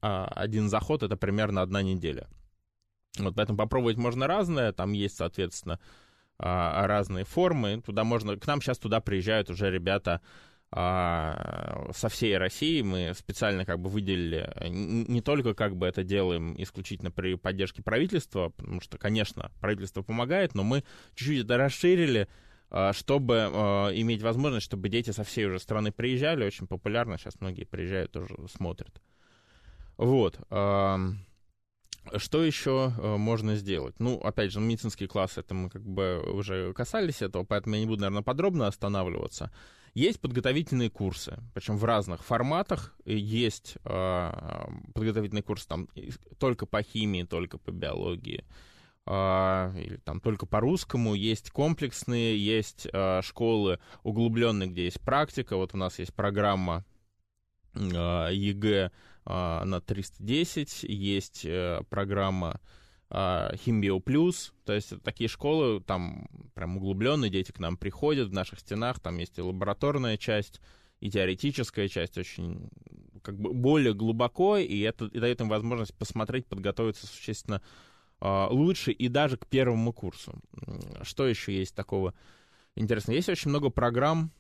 а, 0.03 0.27
один 0.27 0.69
заход 0.69 1.03
это 1.03 1.17
примерно 1.17 1.63
одна 1.63 1.83
неделя. 1.83 2.29
Вот 3.19 3.35
поэтому 3.35 3.59
попробовать 3.59 3.97
можно 3.97 4.27
разное, 4.27 4.73
там 4.73 4.93
есть, 4.93 5.17
соответственно, 5.17 5.79
а, 6.39 6.87
разные 6.87 7.25
формы. 7.25 7.83
Туда 7.83 8.05
можно, 8.05 8.37
к 8.37 8.47
нам 8.47 8.63
сейчас 8.63 8.79
туда 8.79 9.01
приезжают 9.01 9.51
уже 9.51 9.71
ребята 9.71 10.23
а, 10.71 11.91
со 11.93 12.09
всей 12.09 12.39
России. 12.39 12.81
Мы 12.81 13.13
специально 13.15 13.67
как 13.67 13.81
бы 13.81 13.91
выделили, 13.91 14.51
не 14.69 15.21
только 15.21 15.55
как 15.55 15.77
бы 15.77 15.87
это 15.87 16.03
делаем 16.03 16.55
исключительно 16.57 17.11
при 17.11 17.35
поддержке 17.35 17.83
правительства, 17.83 18.51
потому 18.51 18.81
что, 18.81 18.97
конечно, 18.97 19.51
правительство 19.61 20.03
помогает, 20.03 20.55
но 20.55 20.63
мы 20.63 20.85
чуть-чуть 21.15 21.45
это 21.45 21.57
расширили, 21.57 22.29
чтобы 22.93 23.35
иметь 23.97 24.23
возможность, 24.23 24.65
чтобы 24.65 24.89
дети 24.89 25.11
со 25.11 25.25
всей 25.25 25.47
уже 25.47 25.59
страны 25.59 25.91
приезжали. 25.91 26.47
Очень 26.47 26.69
популярно, 26.69 27.19
сейчас 27.19 27.41
многие 27.41 27.65
приезжают, 27.65 28.13
тоже 28.13 28.37
смотрят. 28.49 29.03
Вот. 30.01 30.41
Что 32.17 32.43
еще 32.43 32.95
э, 32.97 33.17
можно 33.17 33.55
сделать? 33.57 33.95
Ну, 34.01 34.19
опять 34.19 34.53
же, 34.53 34.59
медицинские 34.59 35.09
классы, 35.09 35.41
это 35.41 35.53
мы 35.53 35.69
как 35.69 35.83
бы 35.83 36.19
уже 36.33 36.73
касались 36.73 37.21
этого, 37.21 37.45
поэтому 37.45 37.75
я 37.75 37.83
не 37.83 37.87
буду, 37.87 38.01
наверное, 38.01 38.23
подробно 38.23 38.67
останавливаться. 38.67 39.53
Есть 39.93 40.19
подготовительные 40.19 40.89
курсы, 40.89 41.39
причем 41.53 41.77
в 41.77 41.85
разных 41.85 42.25
форматах. 42.25 42.95
Есть 43.05 43.77
э, 43.85 44.65
подготовительный 44.95 45.43
курс 45.43 45.67
там 45.67 45.89
только 46.39 46.65
по 46.65 46.83
химии, 46.83 47.25
только 47.25 47.59
по 47.59 47.71
биологии, 47.71 48.45
э, 49.07 49.73
или 49.77 49.97
там 49.97 50.21
только 50.21 50.47
по 50.47 50.61
русскому. 50.61 51.15
Есть 51.15 51.51
комплексные, 51.51 52.43
есть 52.43 52.89
э, 52.91 53.21
школы 53.23 53.79
углубленные, 54.05 54.71
где 54.71 54.85
есть 54.85 55.01
практика. 55.01 55.57
Вот 55.57 55.75
у 55.75 55.77
нас 55.77 55.99
есть 55.99 56.15
программа 56.15 56.85
э, 57.75 57.79
ЕГЭ 58.33 58.91
на 59.25 59.81
310, 59.81 60.85
есть 60.85 61.45
э, 61.45 61.83
программа 61.89 62.61
а, 63.13 63.53
Химбио 63.57 63.99
Плюс, 63.99 64.53
то 64.65 64.73
есть 64.73 65.03
такие 65.03 65.29
школы, 65.29 65.81
там 65.81 66.29
прям 66.55 66.77
углубленные 66.77 67.31
дети 67.31 67.51
к 67.51 67.59
нам 67.59 67.77
приходят 67.77 68.29
в 68.29 68.33
наших 68.33 68.61
стенах, 68.61 69.01
там 69.01 69.19
есть 69.19 69.37
и 69.37 69.43
лабораторная 69.43 70.17
часть, 70.17 70.61
и 71.01 71.11
теоретическая 71.11 71.89
часть 71.89 72.17
очень 72.19 72.71
как 73.23 73.37
бы 73.37 73.53
более 73.53 73.95
глубоко, 73.95 74.59
и 74.59 74.79
это 74.81 75.07
и 75.07 75.19
дает 75.19 75.41
им 75.41 75.49
возможность 75.49 75.93
посмотреть, 75.95 76.47
подготовиться 76.47 77.09
существенно 77.09 77.61
э, 78.21 78.47
лучше 78.51 78.93
и 78.93 79.09
даже 79.09 79.37
к 79.37 79.47
первому 79.47 79.93
курсу. 79.93 80.41
Что 81.03 81.27
еще 81.27 81.53
есть 81.53 81.75
такого 81.75 82.15
интересного? 82.77 83.17
Есть 83.17 83.29
очень 83.29 83.51
много 83.51 83.71
программ, 83.71 84.31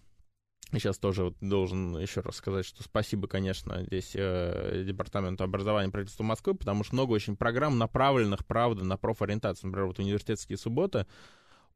Сейчас 0.72 0.98
тоже 0.98 1.35
должен 1.40 1.98
еще 1.98 2.20
раз 2.20 2.37
сказать, 2.37 2.64
что 2.64 2.83
спасибо, 2.83 3.26
конечно, 3.26 3.83
здесь 3.85 4.12
э, 4.14 4.85
Департаменту 4.87 5.42
образования 5.42 5.90
правительства 5.90 6.22
Москвы, 6.22 6.54
потому 6.54 6.85
что 6.85 6.94
много 6.94 7.12
очень 7.12 7.37
программ, 7.37 7.76
направленных, 7.76 8.46
правда, 8.46 8.85
на 8.85 8.96
профориентацию. 8.96 9.68
Например, 9.68 9.88
вот 9.88 9.98
университетские 9.98 10.59
субботы, 10.59 11.06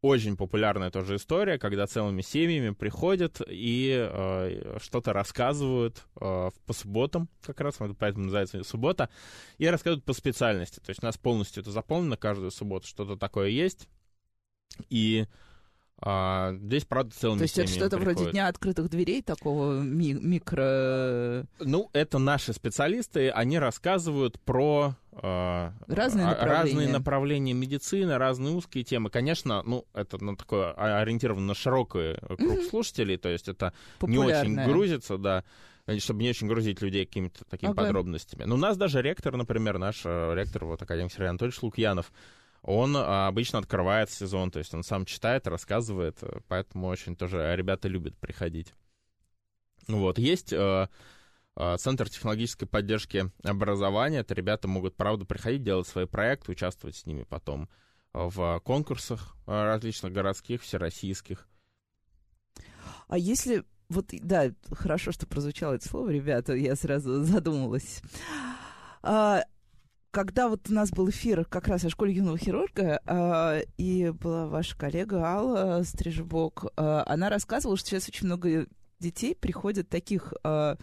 очень 0.01 0.37
популярная 0.37 0.91
тоже 0.91 1.17
история, 1.17 1.59
когда 1.59 1.87
целыми 1.87 2.21
семьями 2.21 2.71
приходят 2.71 3.41
и 3.49 3.97
э, 3.99 4.79
что-то 4.81 5.13
рассказывают 5.13 6.05
э, 6.21 6.51
по 6.67 6.73
субботам, 6.73 7.29
как 7.43 7.61
раз, 7.63 7.79
поэтому 7.99 8.27
называется 8.27 8.63
суббота, 8.65 9.09
и 9.57 9.67
рассказывают 9.67 10.05
по 10.05 10.13
специальности. 10.13 10.79
То 10.81 10.91
есть 10.91 11.03
у 11.03 11.07
нас 11.07 11.17
полностью 11.17 11.63
это 11.63 11.71
заполнено, 11.71 12.17
каждую 12.19 12.51
субботу 12.51 12.87
что-то 12.87 13.17
такое 13.17 13.49
есть. 13.49 13.89
И 14.91 15.27
а, 16.07 16.53
здесь, 16.61 16.85
правда, 16.85 17.15
целыми 17.17 17.39
То 17.39 17.45
есть 17.45 17.59
это 17.59 17.67
что-то 17.67 17.97
вроде 17.97 18.31
дня 18.31 18.49
открытых 18.49 18.91
дверей, 18.91 19.23
такого 19.23 19.81
ми- 19.81 20.13
микро... 20.13 21.47
Ну, 21.61 21.89
это 21.95 22.19
наши 22.19 22.53
специалисты, 22.53 23.31
они 23.31 23.59
рассказывают 23.59 24.39
про 24.41 24.97
э, 25.13 25.71
разные, 25.89 26.27
направления. 26.27 26.63
разные 26.63 26.89
направления 26.89 27.53
медицины, 27.55 28.19
разные 28.19 28.55
узкие 28.55 28.85
темы. 28.85 29.09
Конечно, 29.09 29.63
ну, 29.65 29.87
это 29.95 30.23
ну, 30.23 30.37
такое 30.37 30.73
ориентировано 30.73 31.47
на 31.47 31.55
широкий 31.55 32.19
круг 32.37 32.39
mm-hmm. 32.39 32.69
слушателей, 32.69 33.17
то 33.17 33.31
есть 33.31 33.49
это 33.49 33.73
не 34.03 34.19
очень 34.19 34.63
грузится, 34.63 35.17
да 35.17 35.43
чтобы 35.99 36.23
не 36.23 36.31
очень 36.31 36.49
грузить 36.49 36.81
людей 36.81 37.05
какими-то 37.05 37.45
такими 37.45 37.73
okay. 37.73 37.77
подробностями. 37.77 38.45
Но 38.45 38.55
у 38.55 38.59
нас 38.59 38.77
даже 38.79 39.03
ректор, 39.03 39.37
например, 39.37 39.77
наш 39.77 40.01
э, 40.05 40.35
ректор, 40.35 40.65
вот 40.65 40.81
академик 40.81 41.13
Сергей 41.13 41.29
Анатольевич 41.29 41.63
Лукьянов, 41.63 42.11
он 42.65 42.97
а, 42.97 43.29
обычно 43.29 43.59
открывает 43.59 44.11
сезон, 44.11 44.51
то 44.51 44.59
есть 44.59 44.73
он 44.73 44.83
сам 44.83 45.05
читает, 45.05 45.47
рассказывает, 45.47 46.19
э, 46.23 46.41
поэтому 46.49 46.87
очень 46.89 47.15
тоже 47.15 47.55
ребята 47.55 47.89
любят 47.89 48.17
приходить. 48.17 48.73
Вот, 49.87 50.19
есть 50.19 50.51
э, 50.51 50.89
э, 51.57 51.77
Центр 51.77 52.09
технологической 52.09 52.67
поддержки 52.67 53.31
образования, 53.43 54.21
это 54.21 54.33
ребята 54.33 54.67
могут, 54.67 54.97
правда, 54.97 55.27
приходить, 55.27 55.63
делать 55.63 55.87
свои 55.87 56.07
проекты, 56.07 56.53
участвовать 56.53 56.97
с 56.97 57.05
ними 57.05 57.25
потом 57.25 57.69
в 58.15 58.61
конкурсах 58.65 59.37
различных 59.45 60.13
городских, 60.13 60.63
всероссийских. 60.63 61.47
А 63.09 63.19
если 63.19 63.65
вот, 63.91 64.07
да, 64.13 64.53
хорошо, 64.71 65.13
что 65.13 65.27
прозвучало 65.27 65.75
это 65.75 65.87
слово, 65.87 66.11
ребята, 66.11 66.55
я 66.55 66.77
сразу 66.77 67.23
задумалась. 67.25 68.01
А, 69.03 69.43
когда 70.15 70.49
вот 70.49 70.71
у 70.71 70.73
нас 70.73 70.91
был 70.93 71.11
эфир 71.11 71.45
как 71.45 71.67
раз 71.67 71.85
о 71.85 71.91
школе 71.91 72.15
юного 72.15 72.39
хирурга, 72.39 73.01
э, 73.05 73.65
и 73.77 74.11
была 74.11 74.47
ваша 74.47 74.79
коллега 74.79 75.25
Алла 75.25 75.83
Стрижебок, 75.83 76.67
э, 76.77 77.03
она 77.07 77.29
рассказывала, 77.29 77.77
что 77.77 77.89
сейчас 77.89 78.09
очень 78.09 78.27
много 78.27 78.67
детей 79.01 79.35
приходят 79.35 79.89
таких 79.89 80.33
э, 80.45 80.77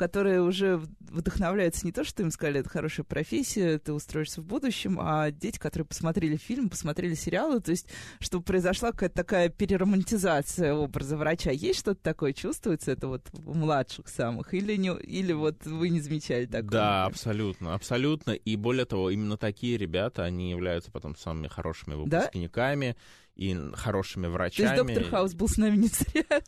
которые 0.00 0.40
уже 0.40 0.80
вдохновляются 1.10 1.84
не 1.84 1.92
то, 1.92 2.04
что 2.04 2.22
им 2.22 2.30
сказали, 2.30 2.60
это 2.60 2.70
хорошая 2.70 3.04
профессия, 3.04 3.78
ты 3.78 3.92
устроишься 3.92 4.40
в 4.40 4.46
будущем, 4.46 4.96
а 4.98 5.30
дети, 5.30 5.58
которые 5.58 5.86
посмотрели 5.86 6.38
фильм, 6.38 6.70
посмотрели 6.70 7.12
сериалы, 7.12 7.60
то 7.60 7.70
есть, 7.70 7.86
чтобы 8.18 8.42
произошла 8.42 8.92
какая-то 8.92 9.14
такая 9.14 9.50
переромантизация 9.50 10.72
образа 10.72 11.18
врача. 11.18 11.50
Есть 11.50 11.80
что-то 11.80 12.02
такое, 12.02 12.32
чувствуется 12.32 12.92
это 12.92 13.08
вот 13.08 13.28
у 13.44 13.52
младших 13.52 14.08
самых? 14.08 14.54
Или, 14.54 14.76
не, 14.76 14.98
или 15.00 15.34
вот 15.34 15.66
вы 15.66 15.90
не 15.90 16.00
замечали 16.00 16.46
такое? 16.46 16.70
Да, 16.70 17.04
абсолютно, 17.04 17.74
абсолютно. 17.74 18.30
И 18.30 18.56
более 18.56 18.86
того, 18.86 19.10
именно 19.10 19.36
такие 19.36 19.76
ребята, 19.76 20.24
они 20.24 20.48
являются 20.48 20.90
потом 20.90 21.14
самыми 21.14 21.48
хорошими 21.48 21.92
выпускниками 21.92 22.96
да? 23.36 23.44
и 23.44 23.54
хорошими 23.74 24.28
врачами. 24.28 24.66
То 24.66 24.72
есть 24.76 24.86
доктор 24.86 25.04
Хаус 25.10 25.34
был 25.34 25.48
с 25.48 25.58
нами 25.58 25.76
не 25.76 25.88
зря? 25.88 26.40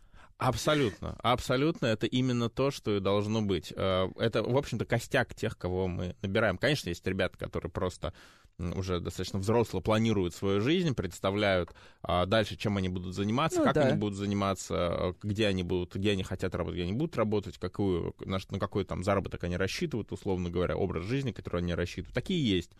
Абсолютно, 0.42 1.16
абсолютно. 1.22 1.86
Это 1.86 2.06
именно 2.06 2.48
то, 2.48 2.70
что 2.70 2.96
и 2.96 3.00
должно 3.00 3.42
быть. 3.42 3.72
Э, 3.74 4.08
это, 4.16 4.42
в 4.42 4.56
общем-то, 4.56 4.84
костяк 4.84 5.34
тех, 5.34 5.56
кого 5.56 5.88
мы 5.88 6.16
набираем. 6.22 6.58
Конечно, 6.58 6.88
есть 6.88 7.06
ребята, 7.06 7.38
которые 7.38 7.70
просто 7.70 8.12
уже 8.58 9.00
достаточно 9.00 9.38
взросло 9.38 9.80
планируют 9.80 10.34
свою 10.34 10.60
жизнь, 10.60 10.94
представляют 10.94 11.74
а, 12.02 12.26
дальше, 12.26 12.56
чем 12.56 12.76
они 12.76 12.88
будут 12.88 13.14
заниматься, 13.14 13.60
ну, 13.60 13.64
как 13.64 13.74
да. 13.74 13.82
они 13.88 13.98
будут 13.98 14.16
заниматься, 14.16 15.14
где 15.22 15.46
они 15.46 15.62
будут, 15.62 15.96
где 15.96 16.12
они 16.12 16.22
хотят 16.22 16.54
работать, 16.54 16.76
где 16.76 16.84
они 16.84 16.92
будут 16.92 17.16
работать, 17.16 17.58
какую, 17.58 18.14
на, 18.20 18.38
на 18.50 18.58
какой 18.58 18.84
там 18.84 19.02
заработок 19.02 19.42
они 19.44 19.56
рассчитывают, 19.56 20.12
условно 20.12 20.50
говоря, 20.50 20.76
образ 20.76 21.04
жизни, 21.04 21.32
который 21.32 21.60
они 21.62 21.74
рассчитывают. 21.74 22.14
Такие 22.14 22.48
есть. 22.48 22.70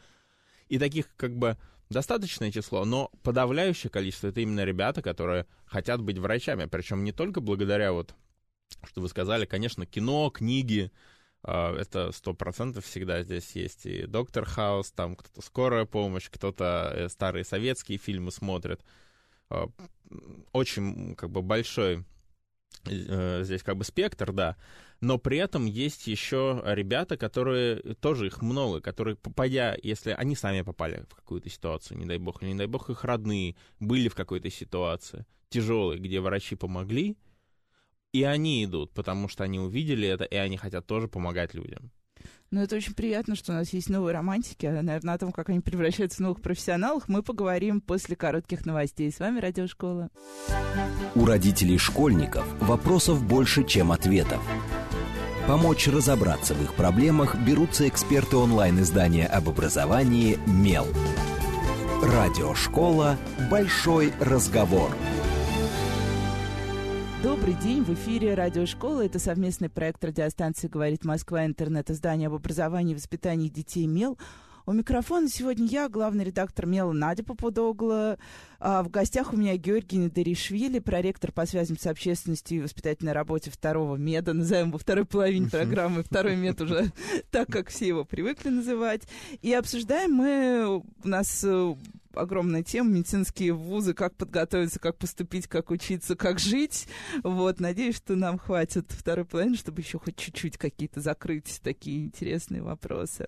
И 0.72 0.78
таких 0.78 1.14
как 1.16 1.36
бы 1.36 1.58
достаточное 1.90 2.50
число, 2.50 2.86
но 2.86 3.10
подавляющее 3.22 3.90
количество 3.90 4.28
это 4.28 4.40
именно 4.40 4.64
ребята, 4.64 5.02
которые 5.02 5.46
хотят 5.66 6.00
быть 6.00 6.16
врачами. 6.16 6.64
Причем 6.64 7.04
не 7.04 7.12
только 7.12 7.42
благодаря 7.42 7.92
вот, 7.92 8.14
что 8.84 9.02
вы 9.02 9.10
сказали, 9.10 9.44
конечно, 9.44 9.84
кино, 9.84 10.30
книги, 10.30 10.90
а, 11.42 11.76
это 11.76 12.10
сто 12.12 12.32
процентов 12.32 12.86
всегда 12.86 13.22
здесь 13.22 13.54
есть 13.54 13.84
и 13.84 14.06
Доктор 14.06 14.46
Хаус, 14.46 14.92
там 14.92 15.14
кто-то 15.14 15.42
скорая 15.42 15.84
помощь, 15.84 16.30
кто-то 16.30 16.90
э, 16.94 17.08
старые 17.10 17.44
советские 17.44 17.98
фильмы 17.98 18.32
смотрит. 18.32 18.82
А, 19.50 19.68
очень 20.52 21.14
как 21.16 21.28
бы 21.28 21.42
большой 21.42 22.06
здесь 22.84 23.62
как 23.62 23.76
бы 23.76 23.84
спектр, 23.84 24.32
да, 24.32 24.56
но 25.00 25.18
при 25.18 25.38
этом 25.38 25.66
есть 25.66 26.06
еще 26.06 26.62
ребята, 26.64 27.16
которые, 27.16 27.76
тоже 28.00 28.26
их 28.26 28.42
много, 28.42 28.80
которые, 28.80 29.16
попадя, 29.16 29.76
если 29.82 30.10
они 30.10 30.36
сами 30.36 30.62
попали 30.62 31.04
в 31.08 31.14
какую-то 31.14 31.48
ситуацию, 31.48 31.98
не 31.98 32.06
дай 32.06 32.18
бог, 32.18 32.42
или 32.42 32.50
не 32.50 32.58
дай 32.58 32.66
бог 32.66 32.90
их 32.90 33.04
родные 33.04 33.56
были 33.80 34.08
в 34.08 34.14
какой-то 34.14 34.50
ситуации 34.50 35.26
тяжелой, 35.48 35.98
где 35.98 36.20
врачи 36.20 36.56
помогли, 36.56 37.16
и 38.12 38.24
они 38.24 38.64
идут, 38.64 38.92
потому 38.92 39.28
что 39.28 39.44
они 39.44 39.58
увидели 39.58 40.06
это, 40.06 40.24
и 40.24 40.36
они 40.36 40.56
хотят 40.56 40.86
тоже 40.86 41.08
помогать 41.08 41.54
людям. 41.54 41.90
Ну, 42.50 42.60
это 42.60 42.76
очень 42.76 42.94
приятно, 42.94 43.34
что 43.34 43.52
у 43.52 43.54
нас 43.54 43.72
есть 43.72 43.88
новые 43.88 44.14
романтики. 44.14 44.66
А, 44.66 44.82
наверное, 44.82 45.14
о 45.14 45.18
том, 45.18 45.32
как 45.32 45.48
они 45.48 45.60
превращаются 45.60 46.18
в 46.18 46.20
новых 46.20 46.42
профессионалов, 46.42 47.04
мы 47.08 47.22
поговорим 47.22 47.80
после 47.80 48.14
коротких 48.14 48.66
новостей. 48.66 49.10
С 49.10 49.20
вами 49.20 49.40
Радиошкола. 49.40 50.10
У 51.14 51.24
родителей 51.24 51.78
школьников 51.78 52.46
вопросов 52.60 53.24
больше, 53.24 53.64
чем 53.64 53.90
ответов. 53.90 54.42
Помочь 55.46 55.88
разобраться 55.88 56.54
в 56.54 56.62
их 56.62 56.74
проблемах 56.74 57.36
берутся 57.36 57.88
эксперты 57.88 58.36
онлайн-издания 58.36 59.26
об 59.26 59.48
образовании 59.48 60.38
«Мел». 60.46 60.86
Радиошкола 62.02 63.16
«Большой 63.50 64.12
разговор». 64.20 64.94
Добрый 67.22 67.54
день, 67.54 67.84
в 67.84 67.90
эфире 67.90 68.34
Радиошкола. 68.34 69.06
Это 69.06 69.20
совместный 69.20 69.68
проект 69.68 70.04
радиостанции 70.04 70.66
«Говорит 70.66 71.04
Москва», 71.04 71.46
интернет-издание 71.46 72.26
об 72.26 72.34
образовании 72.34 72.92
и 72.92 72.96
воспитании 72.96 73.48
детей 73.48 73.86
«Мел». 73.86 74.18
У 74.66 74.72
микрофона 74.72 75.28
сегодня 75.28 75.66
я, 75.66 75.88
главный 75.88 76.24
редактор 76.24 76.66
Мела 76.66 76.90
Надя 76.90 77.22
Попудогла. 77.22 78.18
А 78.58 78.82
в 78.82 78.90
гостях 78.90 79.32
у 79.32 79.36
меня 79.36 79.56
Георгий 79.56 79.98
Недаришвили, 79.98 80.80
проректор 80.80 81.30
по 81.30 81.46
связям 81.46 81.78
с 81.78 81.86
общественностью 81.86 82.58
и 82.58 82.60
воспитательной 82.62 83.12
работе 83.12 83.52
второго 83.52 83.94
меда. 83.94 84.32
Назовем 84.32 84.68
его 84.68 84.78
второй 84.78 85.04
половине 85.04 85.48
программы. 85.48 86.02
Второй 86.02 86.34
мед 86.34 86.60
уже 86.60 86.90
так, 87.30 87.46
как 87.46 87.68
все 87.68 87.86
его 87.86 88.04
привыкли 88.04 88.48
называть. 88.48 89.02
И 89.42 89.52
обсуждаем 89.52 90.12
мы... 90.12 90.82
У 91.04 91.08
нас 91.08 91.44
э, 91.44 91.74
огромная 92.14 92.62
тема, 92.62 92.90
медицинские 92.90 93.52
вузы, 93.52 93.94
как 93.94 94.16
подготовиться, 94.16 94.78
как 94.78 94.98
поступить, 94.98 95.46
как 95.46 95.70
учиться, 95.70 96.16
как 96.16 96.38
жить. 96.38 96.86
Вот, 97.22 97.60
надеюсь, 97.60 97.96
что 97.96 98.16
нам 98.16 98.38
хватит 98.38 98.90
второй 98.90 99.24
половины, 99.24 99.56
чтобы 99.56 99.80
еще 99.80 99.98
хоть 99.98 100.16
чуть-чуть 100.16 100.58
какие-то 100.58 101.00
закрыть 101.00 101.60
такие 101.62 102.04
интересные 102.04 102.62
вопросы. 102.62 103.26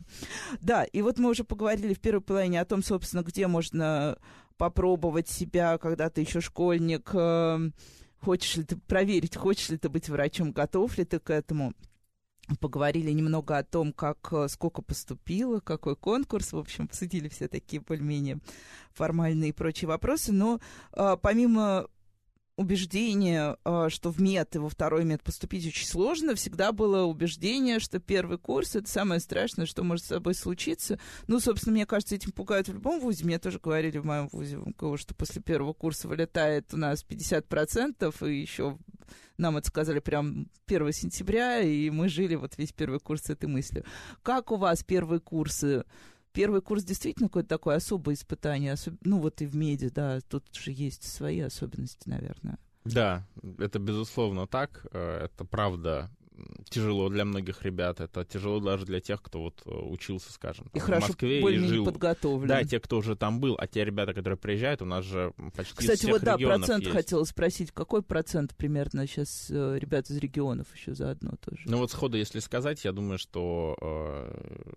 Да, 0.60 0.84
и 0.84 1.02
вот 1.02 1.18
мы 1.18 1.30
уже 1.30 1.44
поговорили 1.44 1.94
в 1.94 2.00
первой 2.00 2.20
половине 2.20 2.60
о 2.60 2.64
том, 2.64 2.82
собственно, 2.82 3.22
где 3.22 3.46
можно 3.46 4.18
попробовать 4.56 5.28
себя, 5.28 5.78
когда 5.78 6.10
ты 6.10 6.20
еще 6.20 6.40
школьник, 6.40 7.10
эм, 7.14 7.74
хочешь 8.20 8.56
ли 8.56 8.64
ты 8.64 8.76
проверить, 8.76 9.36
хочешь 9.36 9.68
ли 9.68 9.78
ты 9.78 9.88
быть 9.88 10.08
врачом, 10.08 10.52
готов 10.52 10.96
ли 10.98 11.04
ты 11.04 11.18
к 11.18 11.30
этому 11.30 11.74
поговорили 12.60 13.10
немного 13.10 13.58
о 13.58 13.64
том, 13.64 13.92
как 13.92 14.28
э, 14.32 14.48
сколько 14.48 14.82
поступило, 14.82 15.60
какой 15.60 15.96
конкурс, 15.96 16.52
в 16.52 16.58
общем, 16.58 16.88
посудили 16.88 17.28
все 17.28 17.48
такие 17.48 17.80
более-менее 17.80 18.38
формальные 18.92 19.50
и 19.50 19.52
прочие 19.52 19.88
вопросы, 19.88 20.32
но 20.32 20.60
а, 20.92 21.16
помимо 21.16 21.88
убеждение, 22.56 23.56
а, 23.64 23.90
что 23.90 24.10
в 24.10 24.20
мед 24.20 24.54
и 24.54 24.58
во 24.58 24.68
второй 24.68 25.04
мед 25.04 25.22
поступить 25.22 25.66
очень 25.66 25.86
сложно. 25.86 26.34
Всегда 26.34 26.72
было 26.72 27.04
убеждение, 27.04 27.80
что 27.80 27.98
первый 27.98 28.38
курс— 28.38 28.76
это 28.76 28.88
самое 28.88 29.20
страшное, 29.20 29.66
что 29.66 29.82
может 29.82 30.04
с 30.04 30.08
собой 30.08 30.34
случиться. 30.34 30.98
Ну, 31.26 31.40
собственно, 31.40 31.74
мне 31.74 31.86
кажется, 31.86 32.14
этим 32.14 32.32
пугают 32.32 32.68
в 32.68 32.74
любом 32.74 33.00
вузе. 33.00 33.24
Мне 33.24 33.38
тоже 33.38 33.58
говорили 33.58 33.98
в 33.98 34.06
моем 34.06 34.28
вузе, 34.32 34.58
в 34.58 34.68
МКУ, 34.68 34.96
что 34.96 35.14
после 35.14 35.42
первого 35.42 35.72
курса 35.72 36.08
вылетает 36.08 36.72
у 36.72 36.76
нас 36.76 37.04
50%, 37.04 38.30
и 38.30 38.40
еще 38.40 38.78
нам 39.36 39.56
это 39.56 39.68
сказали 39.68 39.98
прям 39.98 40.48
1 40.66 40.92
сентября, 40.92 41.60
и 41.60 41.90
мы 41.90 42.08
жили 42.08 42.36
вот 42.36 42.56
весь 42.56 42.72
первый 42.72 43.00
курс 43.00 43.22
с 43.22 43.30
этой 43.30 43.46
мыслью. 43.46 43.84
Как 44.22 44.52
у 44.52 44.56
вас 44.56 44.84
первые 44.84 45.20
курсы 45.20 45.84
первый 46.34 46.60
курс 46.60 46.84
действительно 46.84 47.28
какое-то 47.28 47.48
такое 47.48 47.76
особое 47.76 48.14
испытание, 48.14 48.72
особ... 48.72 48.94
ну 49.02 49.20
вот 49.20 49.40
и 49.40 49.46
в 49.46 49.56
меди, 49.56 49.88
да, 49.88 50.20
тут 50.28 50.44
же 50.54 50.72
есть 50.72 51.04
свои 51.04 51.40
особенности, 51.40 52.06
наверное. 52.08 52.58
Да, 52.84 53.26
это 53.58 53.78
безусловно 53.78 54.46
так, 54.46 54.86
э, 54.92 55.24
это 55.24 55.46
правда 55.46 56.10
тяжело 56.68 57.08
для 57.08 57.24
многих 57.24 57.62
ребят, 57.62 58.00
это 58.00 58.24
тяжело 58.24 58.58
даже 58.58 58.84
для 58.84 59.00
тех, 59.00 59.22
кто 59.22 59.40
вот 59.42 59.62
э, 59.64 59.70
учился, 59.70 60.32
скажем, 60.32 60.64
там, 60.64 60.72
и 60.74 60.78
в 60.80 60.82
хорошо, 60.82 61.08
Москве 61.08 61.40
и 61.40 61.58
жил. 61.58 61.84
подготовлен. 61.84 62.48
Да, 62.48 62.64
те, 62.64 62.80
кто 62.80 62.98
уже 62.98 63.14
там 63.16 63.40
был, 63.40 63.56
а 63.58 63.66
те 63.68 63.84
ребята, 63.84 64.12
которые 64.12 64.36
приезжают, 64.36 64.82
у 64.82 64.84
нас 64.84 65.04
же 65.04 65.32
почти 65.54 65.76
Кстати, 65.76 66.00
всех 66.00 66.10
вот 66.10 66.22
да, 66.22 66.36
процент 66.36 66.82
есть. 66.82 66.92
хотела 66.92 67.24
спросить, 67.24 67.70
какой 67.70 68.02
процент 68.02 68.56
примерно 68.56 69.06
сейчас 69.06 69.46
э, 69.50 69.78
ребят 69.78 70.10
из 70.10 70.18
регионов 70.18 70.66
еще 70.74 70.94
заодно 70.94 71.36
тоже? 71.40 71.62
Ну 71.66 71.78
вот 71.78 71.92
сходу, 71.92 72.16
если 72.16 72.40
сказать, 72.40 72.84
я 72.84 72.92
думаю, 72.92 73.18
что 73.18 73.76
э, 73.80 74.72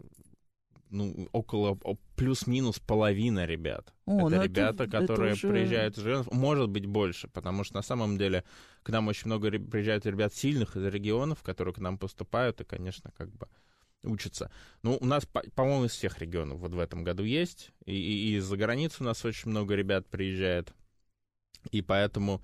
ну, 0.89 1.28
около 1.32 1.78
плюс-минус 2.15 2.80
половина 2.80 3.45
ребят. 3.45 3.93
О, 4.06 4.28
это 4.28 4.38
ну 4.38 4.43
ребята, 4.43 4.84
это, 4.84 4.91
которые 4.91 5.34
это 5.34 5.47
уже... 5.47 5.50
приезжают 5.50 5.97
из 5.97 6.06
регионов. 6.06 6.32
Может 6.32 6.69
быть, 6.69 6.86
больше, 6.86 7.28
потому 7.28 7.63
что 7.63 7.76
на 7.76 7.82
самом 7.82 8.17
деле 8.17 8.43
к 8.84 8.89
нам 8.89 9.08
очень 9.08 9.28
много 9.28 9.52
приезжают 9.52 10.06
ребят 10.06 10.34
сильных 10.34 10.76
из 10.76 10.86
регионов, 10.86 11.43
которые 11.43 11.73
к 11.73 11.80
нам 11.80 11.97
поступают 11.97 12.62
и, 12.62 12.65
конечно, 12.65 13.12
как 13.17 13.32
бы 13.32 13.47
учатся. 14.04 14.52
Ну, 14.84 14.97
у 15.00 15.06
нас, 15.06 15.26
по- 15.26 15.43
по-моему, 15.56 15.86
из 15.86 15.91
всех 15.91 16.19
регионов 16.19 16.60
вот 16.60 16.73
в 16.73 16.80
этом 16.80 17.04
году 17.04 17.23
есть. 17.23 17.71
И, 17.86 17.93
и, 17.93 18.32
и 18.32 18.36
из-за 18.38 18.58
границы 18.58 18.97
у 19.02 19.06
нас 19.06 19.23
очень 19.26 19.50
много 19.50 19.76
ребят 19.76 20.08
приезжает. 20.08 20.73
И 21.71 21.82
поэтому, 21.82 22.41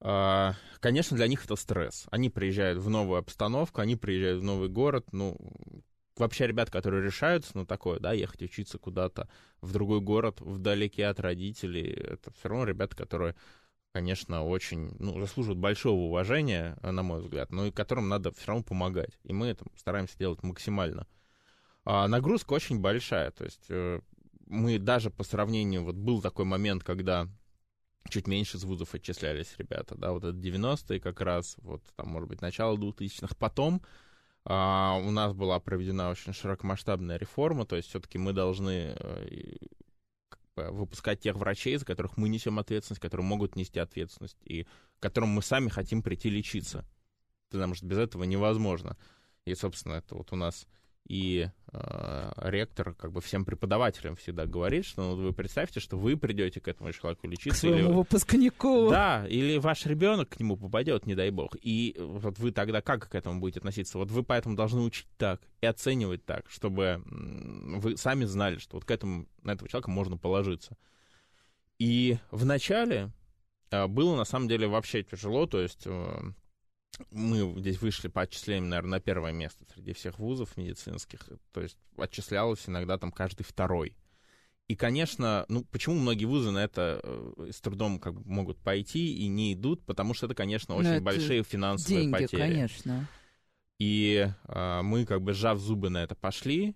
э, 0.00 0.52
конечно, 0.80 1.16
для 1.16 1.26
них 1.26 1.44
это 1.44 1.56
стресс. 1.56 2.06
Они 2.10 2.30
приезжают 2.30 2.78
в 2.78 2.88
новую 2.88 3.18
обстановку, 3.18 3.80
они 3.80 3.96
приезжают 3.96 4.40
в 4.40 4.44
новый 4.44 4.68
город. 4.68 5.06
Ну, 5.12 5.36
вообще 6.18 6.46
ребят, 6.46 6.70
которые 6.70 7.04
решаются 7.04 7.56
на 7.56 7.66
такое, 7.66 8.00
да, 8.00 8.12
ехать 8.12 8.42
учиться 8.42 8.78
куда-то 8.78 9.28
в 9.60 9.72
другой 9.72 10.00
город, 10.00 10.40
вдалеке 10.40 11.06
от 11.06 11.20
родителей, 11.20 11.90
это 11.90 12.32
все 12.32 12.48
равно 12.48 12.64
ребята, 12.64 12.96
которые, 12.96 13.34
конечно, 13.92 14.44
очень, 14.44 14.96
ну, 14.98 15.20
заслуживают 15.20 15.58
большого 15.58 16.00
уважения, 16.00 16.76
на 16.82 17.02
мой 17.02 17.20
взгляд, 17.20 17.52
но 17.52 17.66
и 17.66 17.70
которым 17.70 18.08
надо 18.08 18.32
все 18.32 18.48
равно 18.48 18.62
помогать. 18.62 19.18
И 19.24 19.32
мы 19.32 19.48
это 19.48 19.64
стараемся 19.76 20.18
делать 20.18 20.42
максимально. 20.42 21.06
А 21.84 22.08
нагрузка 22.08 22.54
очень 22.54 22.80
большая, 22.80 23.30
то 23.30 23.44
есть 23.44 23.66
э, 23.68 24.00
мы 24.46 24.78
даже 24.78 25.10
по 25.10 25.22
сравнению, 25.22 25.84
вот 25.84 25.94
был 25.94 26.20
такой 26.20 26.44
момент, 26.44 26.82
когда 26.82 27.28
чуть 28.08 28.26
меньше 28.26 28.56
из 28.56 28.64
вузов 28.64 28.94
отчислялись 28.94 29.54
ребята, 29.58 29.94
да, 29.96 30.12
вот 30.12 30.24
это 30.24 30.36
90-е 30.36 31.00
как 31.00 31.20
раз, 31.20 31.56
вот 31.58 31.82
там, 31.96 32.08
может 32.08 32.28
быть, 32.28 32.40
начало 32.40 32.76
2000-х. 32.76 33.34
Потом 33.38 33.82
у 34.48 35.10
нас 35.10 35.32
была 35.32 35.58
проведена 35.58 36.10
очень 36.10 36.32
широкомасштабная 36.32 37.18
реформа, 37.18 37.66
то 37.66 37.74
есть 37.74 37.88
все-таки 37.88 38.16
мы 38.16 38.32
должны 38.32 38.94
э, 38.96 39.56
выпускать 40.54 41.20
тех 41.20 41.36
врачей, 41.36 41.76
за 41.76 41.84
которых 41.84 42.16
мы 42.16 42.28
несем 42.28 42.60
ответственность, 42.60 43.02
которые 43.02 43.26
могут 43.26 43.56
нести 43.56 43.80
ответственность, 43.80 44.38
и 44.44 44.66
которым 45.00 45.30
мы 45.30 45.42
сами 45.42 45.68
хотим 45.68 46.00
прийти 46.00 46.30
лечиться. 46.30 46.84
Потому 47.50 47.74
что 47.74 47.86
без 47.86 47.98
этого 47.98 48.22
невозможно. 48.22 48.96
И, 49.44 49.54
собственно, 49.54 49.94
это 49.94 50.14
вот 50.14 50.32
у 50.32 50.36
нас 50.36 50.66
и 51.08 51.48
э, 51.72 52.32
ректор 52.36 52.94
как 52.94 53.12
бы 53.12 53.20
всем 53.20 53.44
преподавателям 53.44 54.16
всегда 54.16 54.46
говорит, 54.46 54.84
что 54.84 55.02
ну, 55.02 55.16
вы 55.16 55.32
представьте, 55.32 55.78
что 55.80 55.96
вы 55.96 56.16
придете 56.16 56.60
к 56.60 56.68
этому 56.68 56.92
человеку 56.92 57.28
лечиться. 57.28 57.50
К 57.50 57.56
своему 57.56 57.90
или... 57.90 57.96
выпускнику. 57.96 58.90
Да, 58.90 59.26
или 59.28 59.58
ваш 59.58 59.86
ребенок 59.86 60.30
к 60.30 60.40
нему 60.40 60.56
попадет, 60.56 61.06
не 61.06 61.14
дай 61.14 61.30
бог. 61.30 61.56
И 61.60 61.96
вот 61.98 62.38
вы 62.38 62.50
тогда 62.50 62.80
как 62.80 63.08
к 63.08 63.14
этому 63.14 63.40
будете 63.40 63.60
относиться? 63.60 63.98
Вот 63.98 64.10
вы 64.10 64.22
поэтому 64.22 64.56
должны 64.56 64.80
учить 64.80 65.06
так 65.16 65.40
и 65.60 65.66
оценивать 65.66 66.24
так, 66.24 66.50
чтобы 66.50 67.02
вы 67.06 67.96
сами 67.96 68.24
знали, 68.24 68.58
что 68.58 68.76
вот 68.76 68.84
к 68.84 68.90
этому, 68.90 69.26
на 69.42 69.52
этого 69.52 69.68
человека 69.68 69.90
можно 69.90 70.16
положиться. 70.16 70.76
И 71.78 72.18
в 72.30 72.44
начале 72.44 73.12
э, 73.70 73.86
было 73.86 74.16
на 74.16 74.24
самом 74.24 74.48
деле 74.48 74.66
вообще 74.66 75.02
тяжело, 75.02 75.46
то 75.46 75.60
есть 75.60 75.82
э, 75.84 76.32
мы 77.10 77.58
здесь 77.60 77.80
вышли 77.80 78.08
по 78.08 78.22
отчислениям, 78.22 78.68
наверное, 78.68 78.92
на 78.92 79.00
первое 79.00 79.32
место 79.32 79.64
среди 79.72 79.92
всех 79.92 80.18
вузов 80.18 80.56
медицинских. 80.56 81.28
То 81.52 81.60
есть 81.60 81.76
отчислялось 81.96 82.62
иногда 82.66 82.98
там 82.98 83.12
каждый 83.12 83.42
второй. 83.42 83.96
И, 84.68 84.74
конечно, 84.74 85.44
ну, 85.48 85.64
почему 85.64 85.94
многие 85.94 86.24
вузы 86.24 86.50
на 86.50 86.64
это 86.64 87.00
э, 87.02 87.50
с 87.52 87.60
трудом 87.60 88.00
как 88.00 88.14
бы 88.14 88.22
могут 88.28 88.58
пойти 88.58 89.14
и 89.14 89.28
не 89.28 89.54
идут? 89.54 89.84
Потому 89.84 90.12
что 90.12 90.26
это, 90.26 90.34
конечно, 90.34 90.74
очень 90.74 90.90
это 90.90 91.02
большие 91.02 91.44
финансовые 91.44 92.02
Деньги, 92.02 92.12
потери. 92.12 92.40
конечно. 92.40 93.08
И 93.78 94.28
э, 94.48 94.82
мы, 94.82 95.06
как 95.06 95.22
бы, 95.22 95.34
сжав 95.34 95.60
зубы 95.60 95.88
на 95.88 96.02
это 96.02 96.16
пошли. 96.16 96.74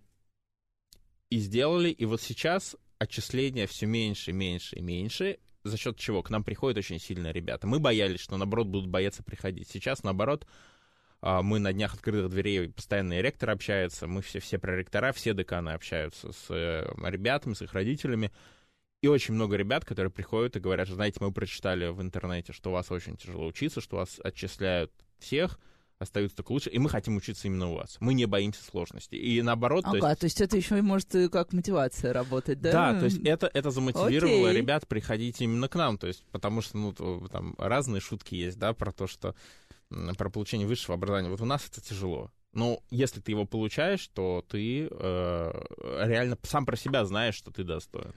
И 1.30 1.38
сделали, 1.38 1.90
и 1.90 2.04
вот 2.04 2.20
сейчас 2.20 2.76
отчисления 2.98 3.66
все 3.66 3.86
меньше, 3.86 4.32
меньше 4.32 4.76
и 4.76 4.82
меньше, 4.82 5.38
за 5.64 5.76
счет 5.76 5.96
чего 5.96 6.22
к 6.22 6.30
нам 6.30 6.44
приходят 6.44 6.78
очень 6.78 6.98
сильные 6.98 7.32
ребята. 7.32 7.66
Мы 7.66 7.78
боялись, 7.78 8.20
что, 8.20 8.36
наоборот, 8.36 8.66
будут 8.68 8.88
бояться 8.88 9.22
приходить. 9.22 9.68
Сейчас, 9.68 10.02
наоборот, 10.02 10.46
а, 11.22 11.42
мы 11.42 11.58
на 11.58 11.72
днях 11.72 11.94
открытых 11.94 12.30
дверей, 12.30 12.70
постоянно 12.70 13.20
ректор 13.20 13.50
общается, 13.50 14.06
мы 14.06 14.22
все, 14.22 14.40
все 14.40 14.58
проректора, 14.58 15.12
все 15.12 15.34
деканы 15.34 15.70
общаются 15.70 16.32
с 16.32 16.46
э, 16.50 16.86
ребятами, 17.08 17.54
с 17.54 17.62
их 17.62 17.72
родителями. 17.74 18.32
И 19.02 19.08
очень 19.08 19.34
много 19.34 19.56
ребят, 19.56 19.84
которые 19.84 20.10
приходят 20.10 20.56
и 20.56 20.60
говорят, 20.60 20.88
знаете, 20.88 21.18
мы 21.20 21.32
прочитали 21.32 21.88
в 21.88 22.02
интернете, 22.02 22.52
что 22.52 22.70
у 22.70 22.72
вас 22.74 22.90
очень 22.90 23.16
тяжело 23.16 23.46
учиться, 23.46 23.80
что 23.80 23.96
вас 23.96 24.20
отчисляют 24.22 24.92
всех, 25.18 25.58
остаются 26.00 26.38
только 26.38 26.52
лучше, 26.52 26.70
и 26.70 26.78
мы 26.78 26.88
хотим 26.88 27.16
учиться 27.16 27.46
именно 27.46 27.70
у 27.70 27.74
вас. 27.74 27.98
Мы 28.00 28.14
не 28.14 28.24
боимся 28.24 28.64
сложностей. 28.64 29.18
И 29.18 29.42
наоборот... 29.42 29.84
Ага, 29.86 30.00
то, 30.00 30.06
есть... 30.06 30.20
то 30.20 30.26
есть 30.26 30.40
это 30.40 30.56
еще 30.56 30.78
и 30.78 30.80
может 30.80 31.08
как 31.30 31.52
мотивация 31.52 32.12
работать, 32.12 32.60
да? 32.60 32.72
Да, 32.72 32.98
то 32.98 33.04
есть 33.04 33.20
это, 33.24 33.50
это 33.52 33.70
замотивировало 33.70 34.48
Окей. 34.48 34.60
ребят 34.60 34.88
приходить 34.88 35.40
именно 35.40 35.68
к 35.68 35.74
нам, 35.76 35.98
то 35.98 36.06
есть 36.06 36.24
потому 36.32 36.62
что, 36.62 36.78
ну, 36.78 37.28
там 37.28 37.54
разные 37.58 38.00
шутки 38.00 38.34
есть, 38.34 38.58
да, 38.58 38.72
про 38.72 38.92
то, 38.92 39.06
что 39.06 39.34
про 40.16 40.30
получение 40.30 40.66
высшего 40.66 40.94
образования. 40.94 41.28
Вот 41.28 41.40
у 41.40 41.44
нас 41.44 41.66
это 41.70 41.80
тяжело. 41.80 42.30
Но 42.52 42.82
если 42.90 43.20
ты 43.20 43.32
его 43.32 43.44
получаешь, 43.44 44.08
то 44.08 44.44
ты 44.48 44.88
э, 44.90 45.62
реально 46.06 46.36
сам 46.42 46.64
про 46.66 46.76
себя 46.76 47.04
знаешь, 47.04 47.34
что 47.34 47.50
ты 47.50 47.62
достоин. 47.62 48.12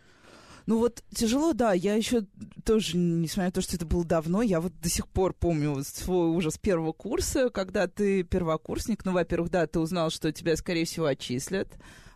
Ну 0.65 0.77
вот 0.77 1.03
тяжело, 1.13 1.53
да. 1.53 1.73
Я 1.73 1.95
еще 1.95 2.25
тоже, 2.63 2.97
несмотря 2.97 3.45
на 3.45 3.51
то, 3.51 3.61
что 3.61 3.75
это 3.75 3.85
было 3.85 4.05
давно, 4.05 4.41
я 4.41 4.61
вот 4.61 4.73
до 4.79 4.89
сих 4.89 5.07
пор 5.07 5.33
помню 5.33 5.83
свой 5.83 6.29
ужас 6.29 6.57
первого 6.57 6.93
курса, 6.93 7.49
когда 7.49 7.87
ты 7.87 8.23
первокурсник. 8.23 9.03
Ну, 9.05 9.11
во-первых, 9.11 9.49
да, 9.51 9.67
ты 9.67 9.79
узнал, 9.79 10.09
что 10.09 10.31
тебя, 10.31 10.55
скорее 10.55 10.85
всего, 10.85 11.05
отчислят. 11.07 11.67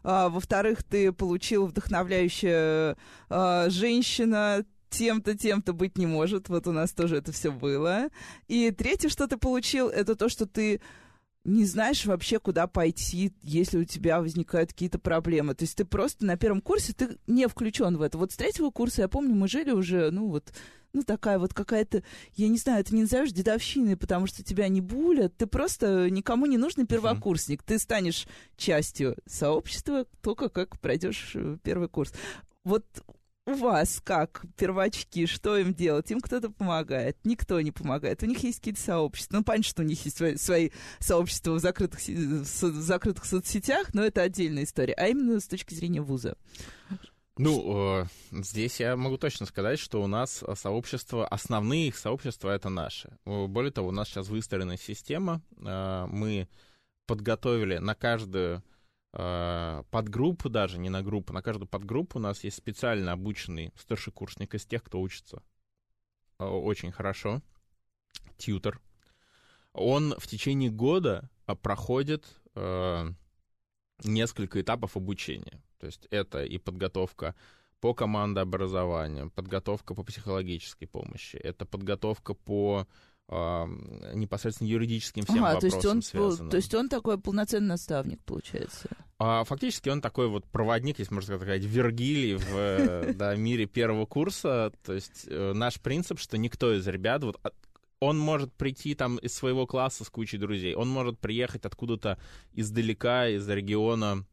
А, 0.03 0.29
во-вторых, 0.29 0.83
ты 0.83 1.11
получил 1.11 1.65
вдохновляющая 1.65 2.95
а, 3.29 3.69
женщина, 3.69 4.65
тем-то, 4.89 5.37
тем-то 5.37 5.73
быть 5.73 5.97
не 5.97 6.05
может. 6.05 6.49
Вот 6.49 6.67
у 6.67 6.71
нас 6.71 6.93
тоже 6.93 7.17
это 7.17 7.31
все 7.31 7.51
было. 7.51 8.07
И 8.47 8.71
третье, 8.71 9.09
что 9.09 9.27
ты 9.27 9.37
получил, 9.37 9.89
это 9.89 10.15
то, 10.15 10.29
что 10.29 10.45
ты 10.45 10.81
не 11.47 11.65
знаешь 11.65 12.05
вообще, 12.05 12.39
куда 12.39 12.67
пойти, 12.67 13.33
если 13.41 13.79
у 13.79 13.85
тебя 13.85 14.19
возникают 14.19 14.73
какие-то 14.73 14.99
проблемы. 14.99 15.55
То 15.55 15.63
есть 15.63 15.77
ты 15.77 15.85
просто 15.85 16.25
на 16.25 16.37
первом 16.37 16.61
курсе, 16.61 16.93
ты 16.93 17.17
не 17.25 17.47
включен 17.47 17.95
в 17.95 18.01
это. 18.01 18.17
Вот 18.17 18.33
с 18.33 18.35
третьего 18.35 18.69
курса, 18.69 19.03
я 19.03 19.07
помню, 19.07 19.33
мы 19.33 19.47
жили 19.47 19.71
уже, 19.71 20.11
ну 20.11 20.27
вот, 20.27 20.51
ну 20.91 21.03
такая 21.03 21.39
вот 21.39 21.53
какая-то, 21.53 22.03
я 22.35 22.49
не 22.49 22.57
знаю, 22.57 22.83
ты 22.83 22.93
не 22.93 23.03
назовешь 23.03 23.31
дедовщиной, 23.31 23.95
потому 23.95 24.27
что 24.27 24.43
тебя 24.43 24.67
не 24.67 24.81
булят. 24.81 25.37
Ты 25.37 25.47
просто 25.47 26.09
никому 26.09 26.47
не 26.47 26.57
нужный 26.57 26.85
первокурсник. 26.85 27.63
Ты 27.63 27.79
станешь 27.79 28.27
частью 28.57 29.15
сообщества 29.25 30.05
только 30.21 30.49
как 30.49 30.79
пройдешь 30.81 31.31
э, 31.35 31.57
первый 31.63 31.87
курс. 31.87 32.13
Вот 32.65 32.85
у 33.47 33.53
вас 33.53 34.01
как 34.03 34.43
первачки, 34.57 35.25
что 35.25 35.57
им 35.57 35.73
делать? 35.73 36.11
Им 36.11 36.19
кто-то 36.19 36.51
помогает, 36.51 37.17
никто 37.23 37.59
не 37.61 37.71
помогает. 37.71 38.21
У 38.21 38.25
них 38.25 38.43
есть 38.43 38.59
какие-то 38.59 38.81
сообщества. 38.81 39.37
Ну, 39.37 39.43
понятно, 39.43 39.69
что 39.69 39.81
у 39.83 39.85
них 39.85 40.03
есть 40.03 40.17
свои, 40.17 40.35
свои 40.35 40.69
сообщества 40.99 41.53
в 41.53 41.59
закрытых, 41.59 42.01
в 42.01 42.81
закрытых 42.81 43.23
соцсетях, 43.23 43.93
но 43.93 44.03
это 44.03 44.21
отдельная 44.21 44.65
история. 44.65 44.93
А 44.93 45.07
именно 45.07 45.39
с 45.39 45.47
точки 45.47 45.73
зрения 45.73 46.01
вуза. 46.01 46.35
Ну, 47.37 48.01
э, 48.01 48.05
здесь 48.31 48.81
я 48.81 48.97
могу 48.97 49.17
точно 49.17 49.45
сказать, 49.45 49.79
что 49.79 50.03
у 50.03 50.07
нас 50.07 50.43
сообщества, 50.55 51.25
основные 51.25 51.87
их 51.87 51.97
сообщества— 51.97 52.49
это 52.55 52.67
наши. 52.67 53.15
Более 53.23 53.71
того, 53.71 53.89
у 53.89 53.91
нас 53.91 54.09
сейчас 54.09 54.27
выстроена 54.27 54.77
система. 54.77 55.41
Э, 55.65 56.05
мы 56.09 56.49
подготовили 57.05 57.77
на 57.77 57.95
каждую 57.95 58.61
Э, 59.19 59.81
подгруппу 59.89 60.47
даже, 60.47 60.77
не 60.77 60.89
на 60.89 61.01
группу, 61.01 61.33
на 61.33 61.41
каждую 61.41 61.67
подгруппу 61.67 62.19
у 62.19 62.21
нас 62.21 62.43
есть 62.43 62.57
специально 62.57 63.13
обученный 63.13 63.73
старшекурсник 63.75 64.53
из 64.53 64.63
тех, 64.67 64.83
кто 64.83 65.01
учится 65.01 65.41
э, 66.37 66.45
очень 66.45 66.91
хорошо, 66.91 67.41
тьютер. 68.37 68.79
Он 69.73 70.13
в 70.19 70.27
течение 70.27 70.69
года 70.69 71.29
э, 71.47 71.55
проходит 71.55 72.25
несколько 74.03 74.59
этапов 74.59 74.97
обучения. 74.97 75.61
То 75.79 75.85
есть 75.85 76.07
это 76.09 76.43
и 76.43 76.57
подготовка 76.57 77.35
по 77.79 77.93
командообразованию, 77.93 79.29
подготовка 79.29 79.93
по 79.93 80.03
психологической 80.03 80.87
помощи, 80.87 81.35
это 81.35 81.67
подготовка 81.67 82.33
по 82.33 82.87
непосредственно 83.29 84.69
юридическим 84.69 85.25
всем 85.25 85.43
ага, 85.43 85.55
вопросам 85.55 85.69
то 85.69 85.75
есть 85.75 85.85
он, 85.85 86.01
связанным. 86.01 86.49
То 86.49 86.57
есть 86.57 86.73
он 86.73 86.87
такой 86.87 87.17
полноценный 87.17 87.67
наставник, 87.67 88.23
получается? 88.23 88.89
А, 89.19 89.43
фактически 89.43 89.89
он 89.89 89.99
такой 89.99 90.27
вот 90.27 90.45
проводник, 90.45 90.99
если 90.99 91.13
можно 91.13 91.35
сказать, 91.35 91.63
Вергилий 91.63 92.35
в 92.35 92.55
э, 92.55 93.13
да, 93.13 93.35
мире 93.35 93.65
первого 93.65 94.05
курса. 94.05 94.71
То 94.85 94.93
есть 94.93 95.25
э, 95.27 95.53
наш 95.53 95.79
принцип, 95.81 96.19
что 96.19 96.37
никто 96.37 96.73
из 96.73 96.87
ребят, 96.87 97.23
вот 97.23 97.37
он 97.99 98.17
может 98.19 98.53
прийти 98.53 98.95
там 98.95 99.17
из 99.17 99.33
своего 99.33 99.65
класса 99.65 100.05
с 100.05 100.09
кучей 100.09 100.37
друзей, 100.37 100.75
он 100.75 100.87
может 100.87 101.19
приехать 101.19 101.65
откуда-то 101.65 102.19
издалека, 102.53 103.27
из 103.27 103.47
региона, 103.49 104.25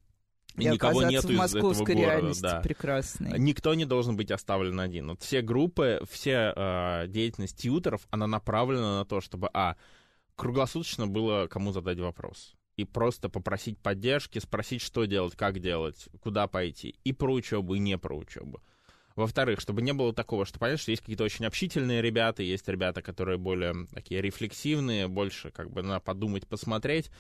и, 0.57 0.63
и 0.63 0.69
никого 0.69 1.03
нету 1.03 1.33
из 1.33 1.55
этого 1.55 1.73
города. 1.85 2.41
Да. 2.41 2.61
прекрасной. 2.61 3.39
Никто 3.39 3.75
не 3.75 3.85
должен 3.85 4.17
быть 4.17 4.31
оставлен 4.31 4.79
один. 4.79 5.09
Вот 5.09 5.23
все 5.23 5.43
группы, 5.43 6.01
все 6.11 6.53
э, 6.55 7.07
деятельность 7.09 7.59
тьютеров, 7.59 8.07
она 8.11 8.27
направлена 8.27 8.99
на 8.99 9.05
то, 9.05 9.21
чтобы, 9.21 9.51
а, 9.53 9.77
круглосуточно 10.37 11.07
было 11.07 11.47
кому 11.49 11.73
задать 11.73 11.99
вопрос. 11.99 12.55
И 12.77 12.85
просто 12.85 13.29
попросить 13.29 13.79
поддержки, 13.79 14.39
спросить, 14.39 14.83
что 14.83 15.05
делать, 15.05 15.37
как 15.37 15.61
делать, 15.61 16.09
куда 16.21 16.49
пойти. 16.49 16.97
И 17.05 17.13
про 17.13 17.33
учебу, 17.33 17.75
и 17.75 17.79
не 17.79 17.97
про 17.99 18.17
учебу. 18.17 18.61
Во-вторых, 19.15 19.61
чтобы 19.61 19.81
не 19.83 19.93
было 19.93 20.13
такого, 20.13 20.45
что, 20.45 20.59
понятно, 20.59 20.79
что 20.79 20.91
есть 20.91 21.03
какие-то 21.03 21.23
очень 21.23 21.47
общительные 21.47 22.03
ребята, 22.03 22.43
есть 22.43 22.67
ребята, 22.69 23.01
которые 23.01 23.39
более 23.39 23.87
такие 23.93 24.21
рефлексивные, 24.21 25.07
больше 25.07 25.51
как 25.53 25.71
бы 25.71 25.83
на 25.83 26.01
подумать, 26.01 26.49
посмотреть. 26.49 27.11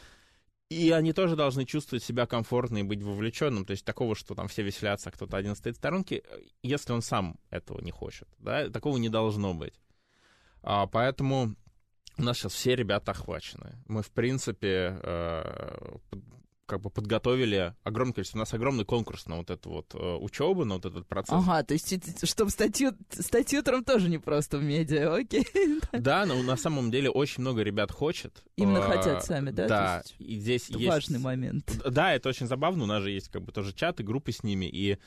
И 0.71 0.91
они 0.91 1.13
тоже 1.13 1.37
должны 1.37 1.67
чувствовать 1.67 2.03
себя 2.03 2.27
комфортно 2.27 2.79
и 2.79 2.83
быть 2.83 3.03
вовлеченным. 3.03 3.67
То 3.67 3.73
есть 3.73 3.85
такого, 3.85 4.15
что 4.15 4.35
там 4.35 4.49
все 4.49 4.63
веселятся, 4.63 5.11
а 5.11 5.13
кто-то 5.13 5.37
один 5.37 5.55
стоит 5.55 5.77
в 5.77 5.79
сторонке, 5.79 6.23
если 6.63 6.93
он 6.93 7.03
сам 7.03 7.39
этого 7.51 7.81
не 7.81 7.91
хочет. 7.91 8.29
Да? 8.39 8.71
Такого 8.71 8.97
не 8.97 9.09
должно 9.09 9.55
быть. 9.55 9.75
А, 10.63 10.87
поэтому 10.87 11.55
у 12.17 12.23
нас 12.23 12.39
сейчас 12.39 12.55
все 12.55 12.75
ребята 12.75 13.13
охвачены. 13.13 13.77
Мы, 13.87 14.03
в 14.03 14.11
принципе, 14.11 14.99
э, 15.03 15.97
как 16.67 16.81
бы 16.81 16.91
подготовили 16.91 17.75
огромное 17.83 18.15
количество. 18.15 18.39
У 18.39 18.41
нас 18.41 18.55
огромный 18.55 18.85
конкурс 18.85 19.27
на 19.27 19.37
вот 19.37 19.51
эту 19.51 19.71
вот 19.71 19.95
э, 19.95 20.17
учебу, 20.17 20.65
на 20.65 20.77
вот 20.77 20.87
этот 20.87 21.07
процесс. 21.07 21.35
Ага, 21.35 21.63
то 21.63 21.75
есть, 21.75 22.27
чтобы 22.27 22.51
статью, 22.51 22.93
статью 23.11 23.61
утром 23.61 23.85
тоже 23.85 24.09
не 24.09 24.19
просто 24.19 24.59
в 24.59 24.63
медиа, 24.63 25.15
окей? 25.21 25.47
Да, 25.93 26.25
но 26.27 26.43
на 26.43 26.57
самом 26.57 26.91
деле 26.91 27.11
очень 27.11 27.43
много 27.43 27.63
ребят 27.63 27.91
хочет. 27.91 28.43
Именно 28.57 28.87
а, 28.87 28.97
хотят 28.97 29.25
сами, 29.25 29.51
да? 29.51 29.69
Да, 29.69 30.03
и 30.19 30.37
здесь 30.37 30.71
это 30.71 30.79
есть... 30.79 30.91
важный 30.91 31.19
момент. 31.19 31.81
Да, 31.85 32.15
это 32.15 32.29
очень 32.29 32.47
забавно, 32.47 32.85
у 32.85 32.87
нас 32.87 33.03
же 33.03 33.11
есть 33.11 33.29
как 33.29 33.43
бы 33.43 33.53
тоже 33.53 33.73
чаты, 33.75 34.03
группы 34.03 34.33
с 34.33 34.43
ними, 34.43 34.67
и 34.67 34.99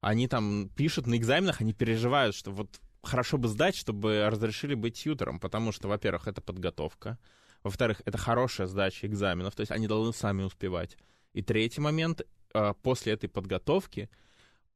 они 0.00 0.28
там 0.28 0.68
пишут 0.76 1.06
на 1.06 1.16
экзаменах, 1.16 1.60
они 1.60 1.72
переживают, 1.72 2.36
что 2.36 2.50
вот 2.52 2.80
хорошо 3.02 3.38
бы 3.38 3.48
сдать, 3.48 3.76
чтобы 3.76 4.28
разрешили 4.30 4.74
быть 4.74 5.02
тьютером, 5.02 5.40
потому 5.40 5.72
что, 5.72 5.88
во-первых, 5.88 6.28
это 6.28 6.40
подготовка, 6.40 7.18
во-вторых, 7.62 8.02
это 8.04 8.18
хорошая 8.18 8.66
сдача 8.66 9.06
экзаменов, 9.06 9.54
то 9.54 9.60
есть 9.60 9.72
они 9.72 9.86
должны 9.86 10.12
сами 10.12 10.42
успевать. 10.42 10.96
И 11.32 11.42
третий 11.42 11.80
момент, 11.80 12.22
а, 12.54 12.74
после 12.74 13.14
этой 13.14 13.28
подготовки 13.28 14.10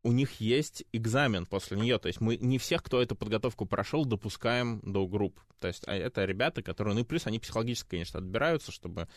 у 0.03 0.13
них 0.13 0.41
есть 0.41 0.85
экзамен 0.93 1.47
после 1.47 1.77
нее. 1.77 1.99
То 1.99 2.07
есть 2.07 2.21
мы 2.21 2.37
не 2.37 2.59
всех, 2.59 2.83
кто 2.83 3.03
эту 3.03 3.17
подготовку 3.17 3.67
прошел, 3.67 4.05
допускаем 4.05 4.81
до 4.85 5.07
групп. 5.07 5.41
То 5.59 5.69
есть 5.69 5.83
а, 5.87 5.95
это 5.95 6.25
ребята, 6.25 6.63
которые, 6.63 6.95
ну 6.95 7.01
и 7.01 7.05
плюс 7.05 7.27
они 7.27 7.39
психологически, 7.39 7.91
конечно, 7.91 8.19
отбираются, 8.19 8.73
чтобы 8.73 9.09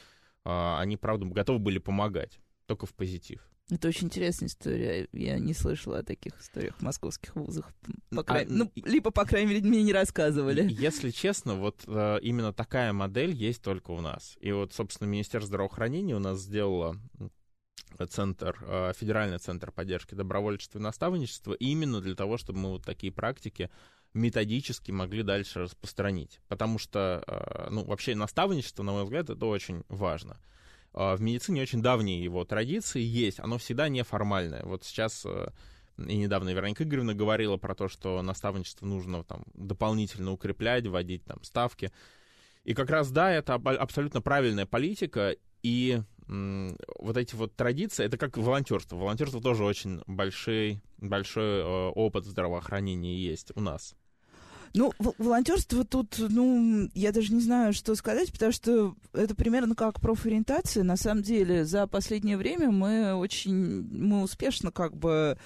а, 0.44 0.80
они, 0.80 0.98
правда, 0.98 1.26
готовы 1.26 1.60
были 1.60 1.78
помогать, 1.78 2.40
только 2.66 2.86
в 2.86 2.94
позитив. 2.94 3.48
Это 3.70 3.88
очень 3.88 4.08
интересная 4.08 4.48
история. 4.48 5.08
Я 5.14 5.38
не 5.38 5.54
слышала 5.54 6.00
о 6.00 6.04
таких 6.04 6.40
историях 6.42 6.76
в 6.78 6.82
московских 6.82 7.36
вузах. 7.36 7.72
По 8.10 8.24
край... 8.24 8.46
а, 8.46 8.48
ну, 8.50 8.72
либо, 8.76 9.12
по 9.12 9.26
крайней 9.26 9.54
мере, 9.54 9.68
мне 9.68 9.84
не 9.84 9.94
рассказывали. 9.94 10.68
Если 10.72 11.12
честно, 11.12 11.56
вот 11.56 11.84
э, 11.86 12.20
именно 12.22 12.52
такая 12.52 12.94
модель 12.94 13.32
есть 13.32 13.62
только 13.62 13.92
у 13.92 14.02
нас. 14.02 14.38
И 14.42 14.52
вот, 14.52 14.74
собственно, 14.74 15.08
Министерство 15.08 15.48
здравоохранения 15.48 16.16
у 16.16 16.20
нас 16.20 16.40
сделало 16.40 16.98
центр, 18.10 18.58
э, 18.62 18.94
федеральный 18.96 19.38
центр 19.38 19.72
поддержки 19.72 20.16
добровольчества 20.16 20.80
и 20.80 20.82
наставничества 20.82 21.54
именно 21.54 22.02
для 22.02 22.16
того, 22.16 22.38
чтобы 22.38 22.60
мы 22.60 22.70
вот 22.70 22.86
такие 22.86 23.12
практики 23.12 23.70
методически 24.14 24.92
могли 24.92 25.22
дальше 25.22 25.60
распространить. 25.60 26.40
Потому 26.48 26.80
что, 26.80 27.24
э, 27.28 27.68
ну, 27.70 27.86
вообще 27.86 28.16
наставничество, 28.16 28.84
на 28.84 28.94
мой 28.94 29.04
взгляд, 29.04 29.30
это 29.30 29.46
очень 29.46 29.84
важно. 29.90 30.40
А, 30.94 31.16
в 31.16 31.22
медицине 31.22 31.62
очень 31.62 31.82
давние 31.82 32.24
его 32.24 32.46
традиции 32.46 33.02
есть, 33.02 33.40
оно 33.40 33.58
всегда 33.58 33.90
неформальное. 33.90 34.64
Вот 34.64 34.84
сейчас 34.84 35.26
э, 35.26 35.50
и 36.08 36.16
недавно 36.16 36.50
Вероника 36.54 36.84
Игоревна 36.84 37.14
говорила 37.14 37.58
про 37.58 37.76
то, 37.76 37.88
что 37.88 38.22
наставничество 38.22 38.86
нужно 38.86 39.24
там 39.24 39.44
дополнительно 39.54 40.32
укреплять, 40.32 40.88
вводить 40.88 41.26
там 41.26 41.44
ставки. 41.44 41.92
И 42.64 42.74
как 42.74 42.90
раз, 42.90 43.12
да, 43.12 43.32
это 43.32 43.56
абсолютно 43.56 44.22
правильная 44.22 44.66
политика, 44.66 45.36
и 45.64 46.02
вот 46.28 47.18
эти 47.18 47.34
вот 47.34 47.56
традиции, 47.56 48.06
это 48.06 48.18
как 48.18 48.38
волонтерство. 48.38 48.96
Волонтерство 48.98 49.42
тоже 49.42 49.64
очень 49.64 50.02
большой, 50.06 50.80
большой 51.00 51.62
э, 51.62 51.90
опыт 51.96 52.26
здравоохранения 52.26 53.16
есть 53.18 53.52
у 53.56 53.62
нас. 53.62 53.96
Ну, 54.74 54.94
волонтерство 55.18 55.84
тут, 55.84 56.16
ну, 56.20 56.90
я 56.94 57.12
даже 57.12 57.34
не 57.34 57.42
знаю, 57.42 57.74
что 57.74 57.96
сказать, 57.96 58.32
потому 58.32 58.52
что 58.52 58.96
это 59.14 59.36
примерно 59.36 59.76
как 59.76 60.00
профориентация. 60.00 60.84
На 60.84 60.98
самом 60.98 61.24
деле, 61.24 61.66
за 61.66 61.88
последнее 61.88 62.38
время 62.38 62.72
мы 62.72 63.14
очень, 63.14 63.88
мы 63.92 64.22
успешно 64.22 64.72
как 64.72 64.96
бы, 64.96 65.38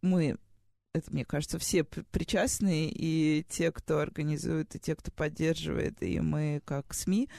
мы 0.00 0.36
это, 0.94 1.10
мне 1.10 1.24
кажется, 1.24 1.58
все 1.58 1.84
причастные, 1.84 2.90
и 2.92 3.46
те, 3.48 3.72
кто 3.72 4.00
организует, 4.00 4.74
и 4.74 4.78
те, 4.78 4.94
кто 4.94 5.10
поддерживает, 5.10 6.02
и 6.02 6.20
мы, 6.20 6.60
как 6.66 6.92
СМИ, 6.92 7.30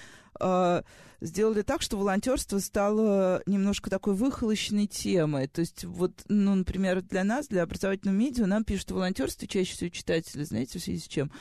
сделали 1.22 1.62
так, 1.62 1.82
что 1.82 1.98
волонтерство 1.98 2.60
стало 2.60 3.42
немножко 3.46 3.90
такой 3.90 4.14
выхолощенной 4.14 4.88
темой. 4.88 5.48
То 5.48 5.62
есть, 5.62 5.86
вот, 5.86 6.12
ну, 6.28 6.56
например, 6.56 7.02
для 7.02 7.24
нас, 7.24 7.48
для 7.48 7.64
образовательного 7.64 8.16
медиа, 8.16 8.46
нам 8.46 8.64
пишут 8.64 8.92
волонтерство, 8.92 9.48
чаще 9.48 9.74
всего 9.74 9.90
читатели, 9.90 10.44
знаете, 10.44 10.80
в 10.80 10.84
связи 10.84 11.00
с 11.00 11.08
чем? 11.08 11.32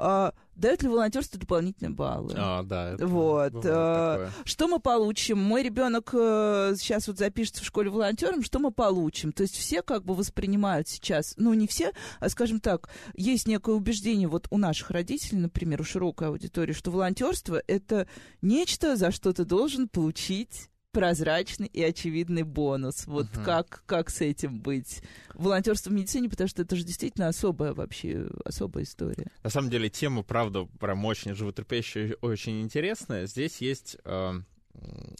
А, 0.00 0.34
дают 0.54 0.82
ли 0.82 0.88
волонтерство 0.88 1.38
дополнительные 1.38 1.90
баллы. 1.90 2.34
А, 2.36 2.62
да. 2.62 2.92
Это 2.92 3.06
вот. 3.06 3.52
А, 3.64 4.30
что 4.44 4.68
мы 4.68 4.80
получим? 4.80 5.38
Мой 5.38 5.62
ребенок 5.62 6.10
а, 6.14 6.72
сейчас 6.76 7.06
вот 7.08 7.18
запишется 7.18 7.62
в 7.62 7.66
школе 7.66 7.90
волонтером, 7.90 8.42
что 8.42 8.58
мы 8.58 8.70
получим? 8.70 9.32
То 9.32 9.42
есть 9.42 9.56
все 9.56 9.82
как 9.82 10.04
бы 10.04 10.14
воспринимают 10.14 10.88
сейчас, 10.88 11.34
ну 11.36 11.54
не 11.54 11.66
все, 11.66 11.92
а 12.18 12.28
скажем 12.28 12.60
так, 12.60 12.88
есть 13.14 13.46
некое 13.46 13.74
убеждение 13.74 14.28
вот 14.28 14.46
у 14.50 14.58
наших 14.58 14.90
родителей, 14.90 15.38
например, 15.38 15.80
у 15.80 15.84
широкой 15.84 16.28
аудитории, 16.28 16.72
что 16.72 16.90
волонтерство 16.90 17.62
это 17.66 18.08
нечто, 18.42 18.96
за 18.96 19.10
что 19.10 19.32
ты 19.32 19.44
должен 19.44 19.88
получить 19.88 20.70
прозрачный 20.92 21.66
и 21.68 21.82
очевидный 21.82 22.42
бонус. 22.42 23.06
Вот 23.06 23.26
uh-huh. 23.26 23.44
как, 23.44 23.82
как 23.86 24.10
с 24.10 24.20
этим 24.20 24.60
быть? 24.60 25.02
Волонтерство 25.34 25.90
в 25.90 25.92
медицине, 25.92 26.28
потому 26.28 26.48
что 26.48 26.62
это 26.62 26.76
же 26.76 26.84
действительно 26.84 27.28
особая 27.28 27.72
вообще, 27.74 28.28
особая 28.44 28.84
история. 28.84 29.30
На 29.42 29.50
самом 29.50 29.70
деле 29.70 29.88
тема, 29.88 30.22
правда, 30.22 30.66
прям 30.78 31.04
очень 31.04 31.34
животрепещущая, 31.34 32.16
очень 32.20 32.60
интересная. 32.60 33.26
Здесь 33.26 33.58
есть 33.58 33.96
э, 34.04 34.32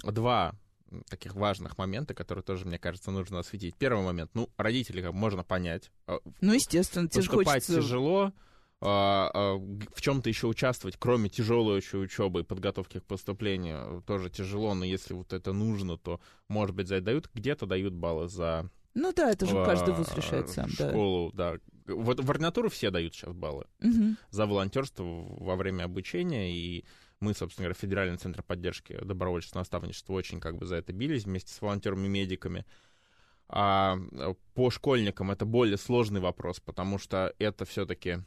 два 0.02 0.54
таких 1.08 1.34
важных 1.34 1.78
момента, 1.78 2.14
которые 2.14 2.42
тоже, 2.42 2.66
мне 2.66 2.78
кажется, 2.78 3.10
нужно 3.10 3.38
осветить. 3.38 3.76
Первый 3.76 4.04
момент, 4.04 4.30
ну, 4.34 4.50
родители 4.56 5.00
как 5.00 5.12
можно 5.12 5.44
понять. 5.44 5.90
А, 6.06 6.18
ну, 6.40 6.52
естественно, 6.52 7.08
тебе 7.08 7.24
хочется... 7.24 7.76
тяжело, 7.76 8.32
в 8.80 10.00
чем-то 10.00 10.30
еще 10.30 10.46
участвовать, 10.46 10.96
кроме 10.98 11.28
тяжелой 11.28 11.78
учебы 11.78 12.40
и 12.40 12.44
подготовки 12.44 13.00
к 13.00 13.04
поступлению, 13.04 14.02
тоже 14.06 14.30
тяжело, 14.30 14.74
но 14.74 14.86
если 14.86 15.12
вот 15.12 15.34
это 15.34 15.52
нужно, 15.52 15.98
то, 15.98 16.20
может 16.48 16.74
быть, 16.74 16.88
задают, 16.88 17.30
где-то 17.34 17.66
дают 17.66 17.92
баллы 17.92 18.28
за... 18.28 18.70
Ну 18.94 19.12
да, 19.12 19.30
это 19.30 19.46
же 19.46 19.52
каждый 19.64 19.94
вуз 19.94 20.14
решает 20.16 20.48
сам, 20.48 20.70
да. 20.78 20.88
Школу, 20.88 21.30
да. 21.32 21.58
Вот 21.86 22.20
в 22.20 22.30
ординатуру 22.30 22.70
все 22.70 22.90
дают 22.90 23.14
сейчас 23.14 23.34
баллы 23.34 23.66
угу. 23.82 24.16
за 24.30 24.46
волонтерство 24.46 25.04
во 25.04 25.56
время 25.56 25.84
обучения, 25.84 26.50
и 26.50 26.84
мы, 27.20 27.34
собственно 27.34 27.66
говоря, 27.66 27.78
Федеральный 27.78 28.16
центр 28.16 28.42
поддержки 28.42 28.98
добровольческого 29.04 29.60
наставничества 29.60 30.14
очень 30.14 30.40
как 30.40 30.56
бы 30.56 30.64
за 30.64 30.76
это 30.76 30.94
бились 30.94 31.24
вместе 31.24 31.52
с 31.52 31.60
волонтерами-медиками. 31.60 32.64
А 33.48 33.98
по 34.54 34.70
школьникам 34.70 35.30
это 35.30 35.44
более 35.44 35.76
сложный 35.76 36.20
вопрос, 36.20 36.60
потому 36.60 36.98
что 36.98 37.34
это 37.38 37.64
все-таки 37.64 38.20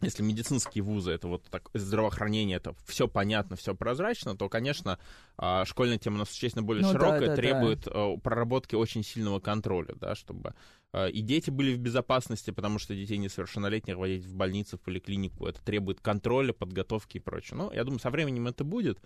если 0.00 0.22
медицинские 0.22 0.84
вузы, 0.84 1.10
это 1.10 1.26
вот 1.26 1.44
так, 1.50 1.70
здравоохранение, 1.74 2.58
это 2.58 2.74
все 2.86 3.08
понятно, 3.08 3.56
все 3.56 3.74
прозрачно, 3.74 4.36
то, 4.36 4.48
конечно, 4.48 4.98
а, 5.36 5.64
школьная 5.64 5.98
тема 5.98 6.16
у 6.16 6.18
нас 6.20 6.30
существенно 6.30 6.64
более 6.64 6.84
ну, 6.84 6.92
широкая, 6.92 7.20
да, 7.20 7.26
да, 7.26 7.36
требует 7.36 7.84
да. 7.84 7.92
Э, 7.94 8.18
проработки 8.18 8.76
очень 8.76 9.02
сильного 9.02 9.40
контроля, 9.40 9.94
да, 9.96 10.14
чтобы 10.14 10.54
э, 10.92 11.10
и 11.10 11.20
дети 11.20 11.50
были 11.50 11.74
в 11.74 11.78
безопасности, 11.78 12.52
потому 12.52 12.78
что 12.78 12.94
детей 12.94 13.18
несовершеннолетних 13.18 13.96
водить 13.96 14.24
в 14.24 14.36
больницу, 14.36 14.78
в 14.78 14.80
поликлинику, 14.80 15.46
это 15.46 15.60
требует 15.62 16.00
контроля, 16.00 16.52
подготовки 16.52 17.16
и 17.16 17.20
прочее. 17.20 17.56
Ну, 17.56 17.72
я 17.72 17.82
думаю, 17.82 17.98
со 17.98 18.10
временем 18.10 18.46
это 18.46 18.62
будет. 18.64 19.00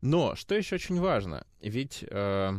Но, 0.00 0.34
что 0.36 0.54
еще 0.54 0.76
очень 0.76 1.00
важно, 1.00 1.46
ведь, 1.60 2.04
э, 2.08 2.52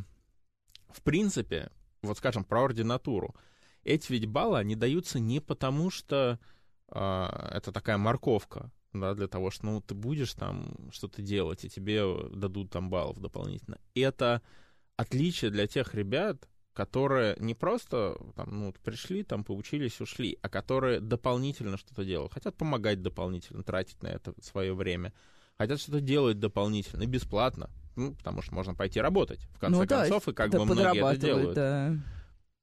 в 0.90 1.02
принципе, 1.02 1.70
вот 2.02 2.18
скажем, 2.18 2.44
про 2.44 2.64
ординатуру, 2.64 3.36
эти 3.84 4.12
ведь 4.12 4.28
баллы, 4.28 4.60
они 4.60 4.76
даются 4.76 5.20
не 5.20 5.40
потому, 5.40 5.90
что 5.90 6.40
это 6.94 7.72
такая 7.74 7.98
морковка, 7.98 8.72
да, 8.94 9.14
для 9.16 9.28
того, 9.28 9.50
что, 9.52 9.66
ну, 9.66 9.82
ты 9.82 9.96
будешь 9.96 10.34
там 10.34 10.76
что-то 10.92 11.22
делать, 11.22 11.66
и 11.66 11.70
тебе 11.70 12.04
дадут 12.32 12.72
там 12.72 12.90
баллов 12.90 13.20
дополнительно. 13.20 13.80
Это 13.96 14.42
отличие 14.96 15.52
для 15.52 15.68
тех 15.68 15.94
ребят, 15.96 16.48
которые 16.74 17.36
не 17.40 17.54
просто 17.54 18.18
там, 18.36 18.60
ну, 18.60 18.74
пришли, 18.84 19.24
там, 19.24 19.44
поучились, 19.44 20.02
ушли, 20.02 20.38
а 20.42 20.50
которые 20.50 21.00
дополнительно 21.00 21.78
что-то 21.78 22.04
делают, 22.04 22.34
хотят 22.34 22.56
помогать 22.56 23.02
дополнительно, 23.02 23.64
тратить 23.64 24.02
на 24.02 24.08
это 24.08 24.34
свое 24.42 24.74
время, 24.74 25.14
хотят 25.58 25.80
что-то 25.80 26.02
делать 26.02 26.40
дополнительно, 26.40 27.06
бесплатно, 27.06 27.70
ну, 27.96 28.16
потому 28.16 28.42
что 28.42 28.56
можно 28.56 28.74
пойти 28.74 29.00
работать, 29.00 29.42
в 29.56 29.60
конце 29.60 29.82
ну, 29.82 29.88
концов, 29.88 30.26
да, 30.26 30.32
и 30.32 30.36
как 30.36 30.52
бы 30.52 30.66
многие 30.66 31.12
это 31.12 31.20
делают. 31.20 31.56
Да. 31.56 31.96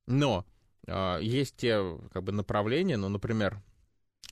Но 0.07 0.45
э, 0.87 1.19
есть 1.23 1.57
те 1.57 1.81
как 2.13 2.25
бы 2.25 2.33
направления, 2.33 2.97
ну, 2.97 3.09
например, 3.09 3.63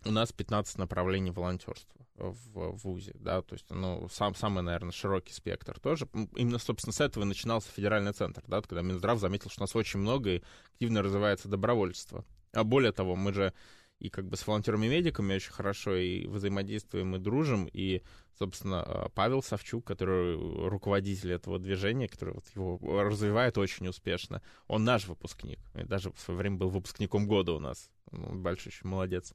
у 0.04 0.10
нас 0.10 0.32
15 0.32 0.78
направлений 0.78 1.30
волонтерства 1.30 2.06
в, 2.16 2.76
ВУЗе, 2.82 3.12
да, 3.14 3.42
то 3.42 3.54
есть, 3.54 3.66
ну, 3.70 4.08
сам, 4.10 4.34
самый, 4.34 4.62
наверное, 4.62 4.92
широкий 4.92 5.32
спектр 5.32 5.78
тоже. 5.78 6.08
Именно, 6.36 6.58
собственно, 6.58 6.92
с 6.92 7.00
этого 7.00 7.24
и 7.24 7.26
начинался 7.26 7.70
федеральный 7.70 8.12
центр, 8.12 8.42
да, 8.46 8.60
когда 8.60 8.82
Минздрав 8.82 9.20
заметил, 9.20 9.50
что 9.50 9.62
у 9.62 9.64
нас 9.64 9.76
очень 9.76 10.00
много 10.00 10.30
и 10.36 10.42
активно 10.72 11.02
развивается 11.02 11.48
добровольчество. 11.48 12.24
А 12.52 12.64
более 12.64 12.92
того, 12.92 13.14
мы 13.14 13.32
же 13.32 13.52
и 13.98 14.10
как 14.10 14.28
бы 14.28 14.36
с 14.36 14.46
волонтерами-медиками 14.46 15.34
очень 15.34 15.52
хорошо 15.52 15.96
и 15.96 16.26
взаимодействуем, 16.26 17.16
и 17.16 17.18
дружим, 17.18 17.68
и, 17.72 18.02
собственно, 18.38 18.82
а, 18.82 19.08
Павел 19.08 19.42
Савчук, 19.42 19.84
который 19.84 20.36
руководитель 20.68 21.32
этого 21.32 21.58
движения, 21.58 22.08
который 22.08 22.34
вот 22.34 22.44
его 22.54 22.78
развивает 23.02 23.58
очень 23.58 23.88
успешно, 23.88 24.40
он 24.68 24.84
наш 24.84 25.08
выпускник, 25.08 25.58
и 25.74 25.82
даже 25.82 26.12
в 26.12 26.20
свое 26.20 26.38
время 26.38 26.56
был 26.56 26.68
выпускником 26.70 27.26
года 27.26 27.52
у 27.52 27.58
нас, 27.58 27.90
ну, 28.12 28.34
большой 28.34 28.70
еще 28.72 28.86
молодец. 28.86 29.34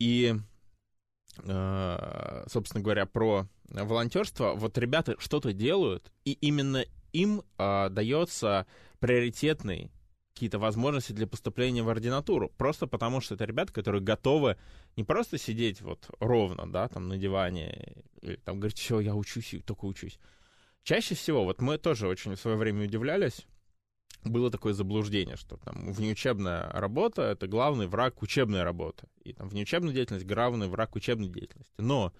И, 0.00 0.34
э, 1.44 2.44
собственно 2.48 2.82
говоря, 2.82 3.06
про 3.06 3.46
волонтерство. 3.68 4.54
Вот 4.54 4.76
ребята 4.78 5.14
что-то 5.18 5.52
делают, 5.52 6.10
и 6.24 6.32
именно 6.32 6.84
им 7.12 7.42
э, 7.58 7.88
дается 7.90 8.66
приоритетный 8.98 9.92
какие-то 10.32 10.58
возможности 10.58 11.12
для 11.12 11.26
поступления 11.26 11.82
в 11.82 11.88
ординатуру. 11.88 12.50
Просто 12.56 12.86
потому, 12.86 13.20
что 13.20 13.34
это 13.34 13.44
ребята, 13.44 13.72
которые 13.72 14.00
готовы 14.00 14.56
не 14.96 15.04
просто 15.04 15.36
сидеть 15.38 15.82
вот 15.82 16.08
ровно, 16.18 16.70
да, 16.70 16.88
там 16.88 17.08
на 17.08 17.18
диване, 17.18 17.96
или 18.22 18.36
там 18.36 18.58
говорить, 18.58 18.78
все, 18.78 19.00
я 19.00 19.14
учусь 19.14 19.52
и 19.54 19.60
только 19.60 19.84
учусь. 19.84 20.18
Чаще 20.82 21.14
всего, 21.14 21.44
вот 21.44 21.60
мы 21.60 21.76
тоже 21.76 22.08
очень 22.08 22.36
в 22.36 22.40
свое 22.40 22.56
время 22.56 22.84
удивлялись, 22.84 23.46
было 24.24 24.50
такое 24.50 24.72
заблуждение, 24.72 25.36
что 25.36 25.56
там 25.56 25.92
внеучебная 25.92 26.70
работа— 26.72 27.22
это 27.32 27.46
главный 27.46 27.86
враг 27.86 28.22
учебной 28.22 28.62
работы. 28.62 29.08
И 29.22 29.32
там 29.32 29.48
внеучебная 29.48 29.94
деятельность— 29.94 30.26
главный 30.26 30.68
враг 30.68 30.94
учебной 30.94 31.28
деятельности. 31.28 31.74
Но 31.78 32.12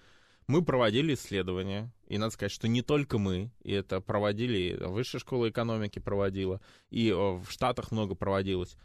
мы 0.46 0.64
проводили 0.64 1.14
исследования, 1.14 1.92
и 2.06 2.18
надо 2.18 2.32
сказать, 2.32 2.52
что 2.52 2.68
не 2.68 2.82
только 2.82 3.18
мы, 3.18 3.52
и 3.62 3.72
это 3.72 4.00
проводили, 4.00 4.76
Высшая 4.82 5.18
школа 5.18 5.50
экономики 5.50 5.98
проводила, 5.98 6.60
и 6.90 7.12
в 7.12 7.46
Штатах 7.48 7.90
много 7.90 8.14
проводилось 8.14 8.76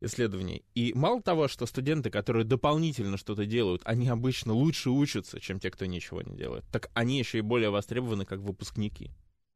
исследований. 0.00 0.64
И 0.74 0.92
мало 0.94 1.22
того, 1.22 1.46
что 1.46 1.66
студенты, 1.66 2.10
которые 2.10 2.44
дополнительно 2.44 3.16
что-то 3.16 3.46
делают, 3.46 3.82
они 3.84 4.08
обычно 4.08 4.52
лучше 4.52 4.90
учатся, 4.90 5.40
чем 5.40 5.60
те, 5.60 5.70
кто 5.70 5.86
ничего 5.86 6.22
не 6.22 6.36
делает, 6.36 6.64
так 6.72 6.90
они 6.94 7.18
еще 7.18 7.38
и 7.38 7.42
более 7.42 7.70
востребованы 7.70 8.24
как 8.24 8.40
выпускники 8.40 9.12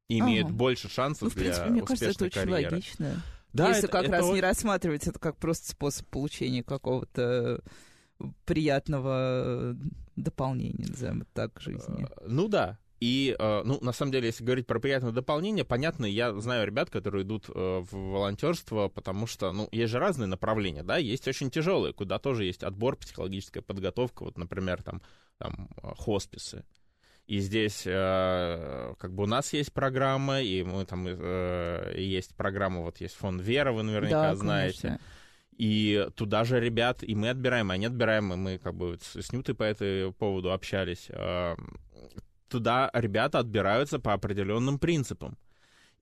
и 0.09 0.19
имеют 0.19 0.49
ага. 0.49 0.57
больше 0.57 0.89
шансов 0.89 1.23
ну, 1.23 1.31
в 1.31 1.35
принципе, 1.35 1.65
для 1.65 1.73
мне 1.73 1.83
успешной 1.83 2.07
кажется, 2.07 2.27
это 2.27 2.35
карьеры. 2.35 2.67
очень 2.67 2.75
логично. 2.75 3.23
Да, 3.53 3.69
Если 3.69 3.85
это, 3.85 3.93
как 3.93 4.03
это 4.05 4.13
раз 4.13 4.25
вот... 4.25 4.35
не 4.35 4.41
рассматривать 4.41 5.07
это 5.07 5.19
как 5.19 5.37
просто 5.37 5.71
способ 5.71 6.07
получения 6.09 6.65
какого-то 6.65 7.63
приятного 8.45 9.77
дополнения, 10.17 10.87
назовем 10.89 11.27
так, 11.33 11.61
жизни. 11.61 12.05
Э, 12.05 12.27
ну 12.27 12.49
да, 12.49 12.79
и, 13.01 13.37
э, 13.39 13.63
ну, 13.65 13.79
на 13.81 13.93
самом 13.93 14.13
деле, 14.13 14.27
если 14.27 14.45
говорить 14.45 14.67
про 14.67 14.81
приятное 14.81 15.13
дополнение, 15.13 15.65
понятно, 15.65 16.07
я 16.07 16.33
знаю 16.41 16.67
ребят, 16.67 16.91
которые 16.91 17.25
идут 17.25 17.49
э, 17.49 17.53
в 17.53 17.93
волонтерство, 17.93 18.89
потому 18.89 19.27
что, 19.27 19.53
ну, 19.53 19.69
есть 19.73 19.93
же 19.93 19.99
разные 19.99 20.27
направления, 20.27 20.83
да, 20.83 20.97
есть 20.97 21.29
очень 21.29 21.51
тяжелые, 21.51 21.93
куда 21.93 22.19
тоже 22.19 22.45
есть 22.45 22.63
отбор, 22.63 22.97
психологическая 22.97 23.63
подготовка, 23.63 24.25
вот, 24.25 24.39
например, 24.39 24.83
там, 24.83 25.03
там 25.39 25.69
хосписы, 25.97 26.65
и 27.27 27.39
здесь 27.39 27.85
э, 27.87 28.95
как 28.99 29.15
бы 29.15 29.23
у 29.25 29.27
нас 29.27 29.53
есть 29.53 29.73
программа, 29.73 30.43
и 30.43 30.63
мы 30.63 30.85
там 30.85 31.07
э, 31.09 31.95
есть 31.97 32.35
программа, 32.35 32.83
вот 32.83 33.01
есть 33.01 33.15
фонд 33.15 33.41
Вера, 33.41 33.73
вы 33.73 33.83
наверняка 33.83 34.31
да, 34.31 34.35
знаете. 34.35 34.81
Конечно. 34.83 35.01
И 35.57 36.09
туда 36.17 36.45
же 36.45 36.61
ребят, 36.61 37.03
и 37.03 37.15
мы 37.15 37.31
отбираем, 37.31 37.71
и 37.71 37.77
они 37.77 37.87
отбираем, 37.87 38.33
и 38.33 38.37
мы 38.37 38.59
как 38.59 38.75
бы 38.75 38.99
с, 39.01 39.23
с 39.23 39.33
Нютой 39.33 39.55
по 39.55 39.63
этому 39.63 40.13
поводу 40.13 40.53
общались. 40.53 41.07
Э, 41.09 41.55
туда 42.49 42.91
ребята 42.93 43.39
отбираются 43.39 43.99
по 43.99 44.13
определенным 44.13 44.79
принципам. 44.79 45.39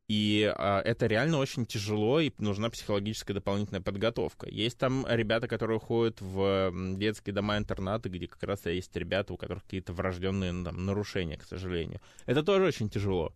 И 0.08 0.52
э, 0.54 0.78
это 0.84 1.06
реально 1.06 1.38
очень 1.38 1.64
тяжело, 1.64 2.20
и 2.20 2.32
нужна 2.38 2.70
психологическая 2.70 3.34
дополнительная 3.34 3.80
подготовка. 3.80 4.48
Есть 4.48 4.78
там 4.78 5.06
ребята, 5.08 5.48
которые 5.48 5.78
ходят 5.78 6.20
в 6.20 6.72
детские 6.96 7.34
дома-интернаты, 7.34 8.08
где 8.08 8.26
как 8.26 8.42
раз 8.42 8.66
есть 8.66 8.94
ребята, 8.96 9.32
у 9.32 9.36
которых 9.36 9.62
какие-то 9.64 9.92
врожденные 9.92 10.52
ну, 10.52 10.64
там, 10.64 10.84
нарушения, 10.84 11.36
к 11.36 11.44
сожалению. 11.44 12.00
Это 12.26 12.42
тоже 12.42 12.64
очень 12.64 12.90
тяжело. 12.90 13.32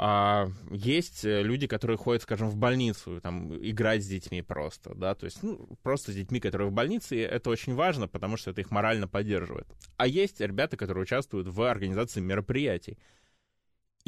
А 0.00 0.48
есть 0.70 1.24
э, 1.24 1.42
люди, 1.42 1.66
которые 1.66 1.96
ходят, 1.96 2.22
скажем, 2.22 2.48
в 2.48 2.56
больницу, 2.56 3.20
там, 3.20 3.52
играть 3.56 4.04
с 4.04 4.06
детьми 4.06 4.42
просто, 4.42 4.94
да, 4.94 5.16
то 5.16 5.24
есть, 5.24 5.42
ну, 5.42 5.76
просто 5.82 6.12
с 6.12 6.14
детьми, 6.14 6.38
которые 6.38 6.68
в 6.68 6.72
больнице, 6.72 7.16
и 7.16 7.20
это 7.20 7.50
очень 7.50 7.74
важно, 7.74 8.06
потому 8.06 8.36
что 8.36 8.52
это 8.52 8.60
их 8.60 8.70
морально 8.70 9.08
поддерживает. 9.08 9.66
А 9.96 10.06
есть 10.06 10.40
ребята, 10.40 10.76
которые 10.76 11.02
участвуют 11.02 11.48
в 11.48 11.62
организации 11.62 12.20
мероприятий. 12.20 12.96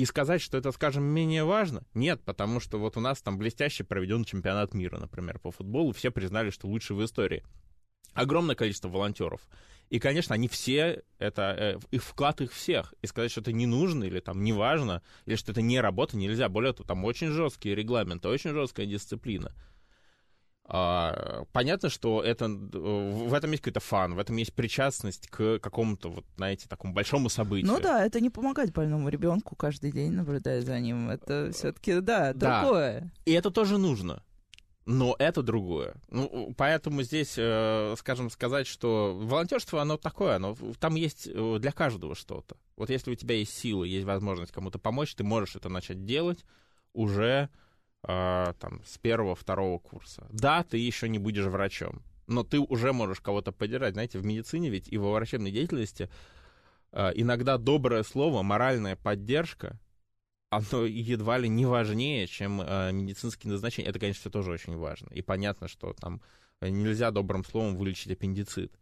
И 0.01 0.07
сказать, 0.07 0.41
что 0.41 0.57
это, 0.57 0.73
скажем, 0.73 1.05
менее 1.05 1.45
важно, 1.45 1.83
нет, 1.93 2.23
потому 2.25 2.59
что 2.59 2.79
вот 2.79 2.97
у 2.97 3.01
нас 3.01 3.21
там 3.21 3.37
блестяще 3.37 3.85
проведен 3.85 4.25
чемпионат 4.25 4.73
мира, 4.73 4.97
например, 4.97 5.39
по 5.39 5.51
футболу, 5.51 5.93
все 5.93 6.11
признали, 6.11 6.49
что 6.49 6.69
лучший 6.69 6.97
в 6.97 7.05
истории. 7.05 7.45
Огромное 8.15 8.55
количество 8.55 8.89
волонтеров. 8.89 9.47
И, 9.91 9.99
конечно, 9.99 10.35
они 10.35 10.49
все, 10.49 11.03
это 11.19 11.55
э, 11.55 11.79
их 11.91 12.03
вклад 12.03 12.41
их 12.41 12.55
всех. 12.55 12.95
И 13.03 13.07
сказать, 13.09 13.31
что 13.31 13.43
это 13.43 13.53
не 13.53 13.67
нужно 13.67 14.05
или 14.05 14.21
там 14.21 14.43
не 14.43 14.55
важно, 14.55 15.03
или 15.27 15.37
что 15.37 15.53
это 15.53 15.61
не 15.61 15.79
работа, 15.79 16.17
нельзя. 16.17 16.49
Более 16.49 16.73
того, 16.73 16.87
там 16.87 17.05
очень 17.05 17.29
жесткие 17.29 17.75
регламенты, 17.75 18.31
очень 18.31 18.53
жесткая 18.53 18.87
дисциплина. 18.87 19.53
А, 20.73 21.45
понятно, 21.53 21.89
что 21.89 22.23
это, 22.23 22.49
в 22.49 23.35
этом 23.35 23.51
есть 23.51 23.63
какой-то 23.65 23.81
фан, 23.81 24.15
в 24.15 24.21
этом 24.21 24.37
есть 24.37 24.55
причастность 24.55 25.27
к 25.27 25.59
какому-то, 25.59 26.11
вот, 26.11 26.25
знаете, 26.37 26.69
такому 26.69 26.95
большому 26.95 27.29
событию. 27.29 27.73
Ну 27.73 27.81
да, 27.81 28.07
это 28.07 28.21
не 28.21 28.31
помогать 28.31 28.73
больному 28.73 29.09
ребенку 29.09 29.57
каждый 29.57 29.91
день 29.91 30.13
наблюдая 30.13 30.63
за 30.63 30.79
ним. 30.79 31.11
Это 31.11 31.51
все-таки, 31.53 31.99
да, 31.99 32.33
да, 32.35 32.63
другое. 32.63 33.13
И 33.25 33.33
это 33.33 33.51
тоже 33.51 33.79
нужно 33.79 34.23
но 34.87 35.15
это 35.19 35.43
другое. 35.43 35.95
Ну, 36.09 36.53
поэтому 36.57 37.03
здесь, 37.03 37.35
э, 37.37 37.95
скажем, 37.97 38.29
сказать, 38.29 38.67
что 38.67 39.15
волонтерство, 39.15 39.81
оно 39.81 39.97
такое, 39.97 40.37
оно, 40.37 40.57
там 40.81 40.97
есть 40.97 41.29
э, 41.33 41.59
для 41.61 41.71
каждого 41.71 42.17
что-то. 42.17 42.57
Вот 42.77 42.91
если 42.91 43.13
у 43.13 43.15
тебя 43.15 43.37
есть 43.37 43.57
силы, 43.57 43.87
есть 43.87 44.05
возможность 44.05 44.51
кому-то 44.51 44.81
помочь, 44.81 45.15
ты 45.15 45.23
можешь 45.23 45.55
это 45.55 45.69
начать 45.69 46.05
делать 46.07 46.45
уже 46.93 47.51
э, 48.03 48.53
там, 48.59 48.83
с 48.85 48.99
первого-второго 48.99 49.79
курса. 49.79 50.27
Да, 50.31 50.63
ты 50.63 50.79
еще 50.79 51.09
не 51.09 51.19
будешь 51.19 51.47
врачом, 51.47 52.03
но 52.27 52.45
ты 52.45 52.59
уже 52.59 52.93
можешь 52.93 53.21
кого-то 53.21 53.53
поддержать. 53.53 53.95
Знаете, 53.95 54.19
в 54.19 54.25
медицине 54.25 54.71
ведь 54.71 54.89
и 54.89 54.99
во 54.99 55.13
врачебной 55.13 55.51
деятельности 55.51 56.11
иногда 56.93 57.57
доброе 57.57 58.03
слово, 58.03 58.43
моральная 58.43 58.97
поддержка— 58.97 59.79
оно 60.51 60.85
едва 60.85 61.39
ли 61.39 61.49
не 61.49 61.65
важнее, 61.65 62.27
чем 62.27 62.61
э, 62.61 62.91
медицинские 62.93 63.53
назначения. 63.53 63.89
Это, 63.89 64.01
конечно, 64.01 64.31
тоже 64.31 64.51
очень 64.51 64.77
важно. 64.77 65.09
И 65.13 65.23
понятно, 65.23 65.69
что 65.69 65.93
там 65.93 66.21
нельзя 66.61 67.13
добрым 67.13 67.45
словом 67.45 67.77
вылечить 67.77 68.11
аппендицит. 68.11 68.73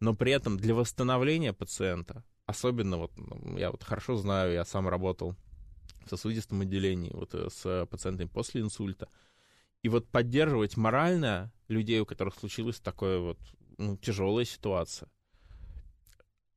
Но 0.00 0.14
при 0.14 0.32
этом 0.32 0.56
для 0.56 0.74
восстановления 0.74 1.52
пациента, 1.52 2.24
особенно 2.46 2.98
вот 2.98 3.12
ну, 3.16 3.56
я 3.56 3.70
вот 3.70 3.84
хорошо 3.84 4.16
знаю, 4.16 4.52
я 4.52 4.64
сам 4.64 4.88
работал 4.88 5.36
сосудистом 6.08 6.60
отделении 6.60 7.10
вот 7.12 7.34
э, 7.34 7.48
с 7.50 7.86
пациентами 7.86 8.28
после 8.28 8.60
инсульта, 8.60 9.08
и 9.82 9.88
вот 9.88 10.08
поддерживать 10.08 10.76
морально 10.76 11.52
людей, 11.68 12.00
у 12.00 12.06
которых 12.06 12.34
случилась 12.34 12.80
такая 12.80 13.18
вот 13.18 13.38
ну, 13.78 13.96
тяжелая 13.96 14.44
ситуация, 14.44 15.08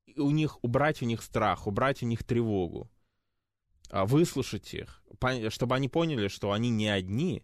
и 0.05 0.19
у 0.19 0.31
них 0.31 0.63
убрать 0.63 1.01
у 1.01 1.05
них 1.05 1.21
страх, 1.21 1.67
убрать 1.67 2.03
у 2.03 2.05
них 2.05 2.23
тревогу, 2.23 2.89
а, 3.89 4.05
выслушать 4.05 4.73
их, 4.73 5.03
чтобы 5.49 5.75
они 5.75 5.89
поняли, 5.89 6.27
что 6.27 6.51
они 6.51 6.69
не 6.69 6.87
одни, 6.87 7.43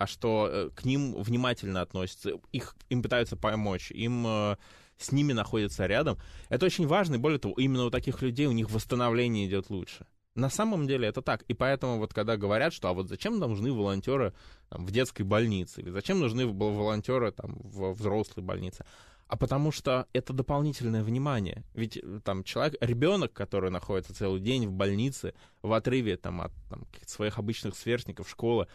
а 0.00 0.06
что 0.06 0.48
э, 0.50 0.70
к 0.70 0.84
ним 0.84 1.14
внимательно 1.22 1.82
относятся, 1.82 2.32
их, 2.52 2.74
им 2.88 3.02
пытаются 3.02 3.36
помочь, 3.36 3.90
им 3.90 4.26
э, 4.26 4.56
с 4.96 5.12
ними 5.12 5.32
находятся 5.32 5.86
рядом. 5.86 6.18
Это 6.48 6.66
очень 6.66 6.86
важно, 6.86 7.16
и 7.16 7.18
более 7.18 7.38
того, 7.38 7.54
именно 7.58 7.84
у 7.84 7.90
таких 7.90 8.22
людей 8.22 8.46
у 8.46 8.52
них 8.52 8.70
восстановление 8.70 9.46
идет 9.46 9.68
лучше. 9.68 10.06
На 10.40 10.48
самом 10.48 10.86
деле 10.86 11.06
это 11.06 11.20
так. 11.20 11.42
И 11.48 11.54
поэтому 11.54 11.98
вот 11.98 12.14
когда 12.14 12.38
говорят, 12.38 12.72
что 12.72 12.88
а 12.88 12.94
вот 12.94 13.08
зачем 13.08 13.38
нужны 13.38 13.70
волонтеры 13.70 14.32
там, 14.70 14.86
в 14.86 14.90
детской 14.90 15.22
больнице, 15.22 15.82
или 15.82 15.90
зачем 15.90 16.18
нужны 16.18 16.46
волонтеры 16.46 17.30
там, 17.30 17.58
в 17.62 17.92
взрослой 17.92 18.42
больнице, 18.42 18.86
а 19.26 19.36
потому 19.36 19.70
что 19.70 20.06
это 20.14 20.32
дополнительное 20.32 21.04
внимание. 21.04 21.62
Ведь 21.74 21.98
э, 21.98 22.20
там 22.24 22.42
человек, 22.42 22.76
ребенок, 22.80 23.34
который 23.34 23.70
находится 23.70 24.14
целый 24.14 24.40
день 24.40 24.66
в 24.66 24.72
больнице, 24.72 25.34
в 25.60 25.74
отрыве 25.74 26.16
там, 26.16 26.40
от 26.40 26.52
там, 26.70 26.86
своих 27.04 27.38
обычных 27.38 27.76
сверстников, 27.76 28.26
школы, 28.30 28.66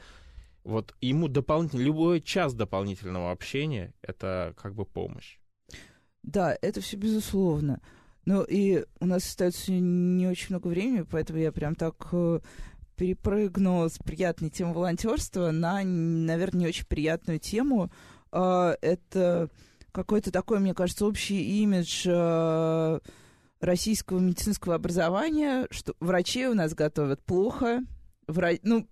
вот 0.64 0.94
ему 1.02 1.28
дополнительно, 1.28 1.82
любой 1.82 2.22
час 2.22 2.54
дополнительного 2.54 3.32
общения— 3.32 3.92
это 4.04 4.54
как 4.62 4.76
бы 4.76 4.86
помощь. 4.86 5.40
Да, 6.22 6.56
это 6.62 6.80
все 6.80 6.96
безусловно. 6.96 7.82
Ну 8.26 8.44
и 8.44 8.84
у 9.00 9.06
нас 9.06 9.24
остается 9.24 9.72
не 9.72 10.28
очень 10.28 10.48
много 10.50 10.68
времени, 10.68 11.06
поэтому 11.10 11.40
я 11.40 11.52
прям 11.52 11.76
так 11.76 12.08
э, 12.12 12.40
перепрыгну 12.96 13.88
с 13.88 14.00
приятной 14.00 14.50
темы 14.50 14.74
волонтерства 14.74 15.52
на, 15.52 15.84
наверное, 15.84 16.62
не 16.62 16.68
очень 16.68 16.88
приятную 16.88 17.40
тему. 17.40 17.92
Э, 18.32 18.76
это 18.82 19.50
какой-то 19.92 20.32
такой, 20.32 20.60
мне 20.60 20.74
кажется, 20.74 21.06
общий 21.06 21.62
имидж 21.62 22.06
э, 22.08 23.00
российского 23.62 24.20
медицинского 24.20 24.76
образования, 24.76 25.68
что 25.70 25.94
врачей 26.00 26.48
у 26.48 26.56
нас 26.56 26.74
готовят 26.74 27.24
плохо. 27.24 27.84
Вра... 28.28 28.52
Ну, 28.64 28.88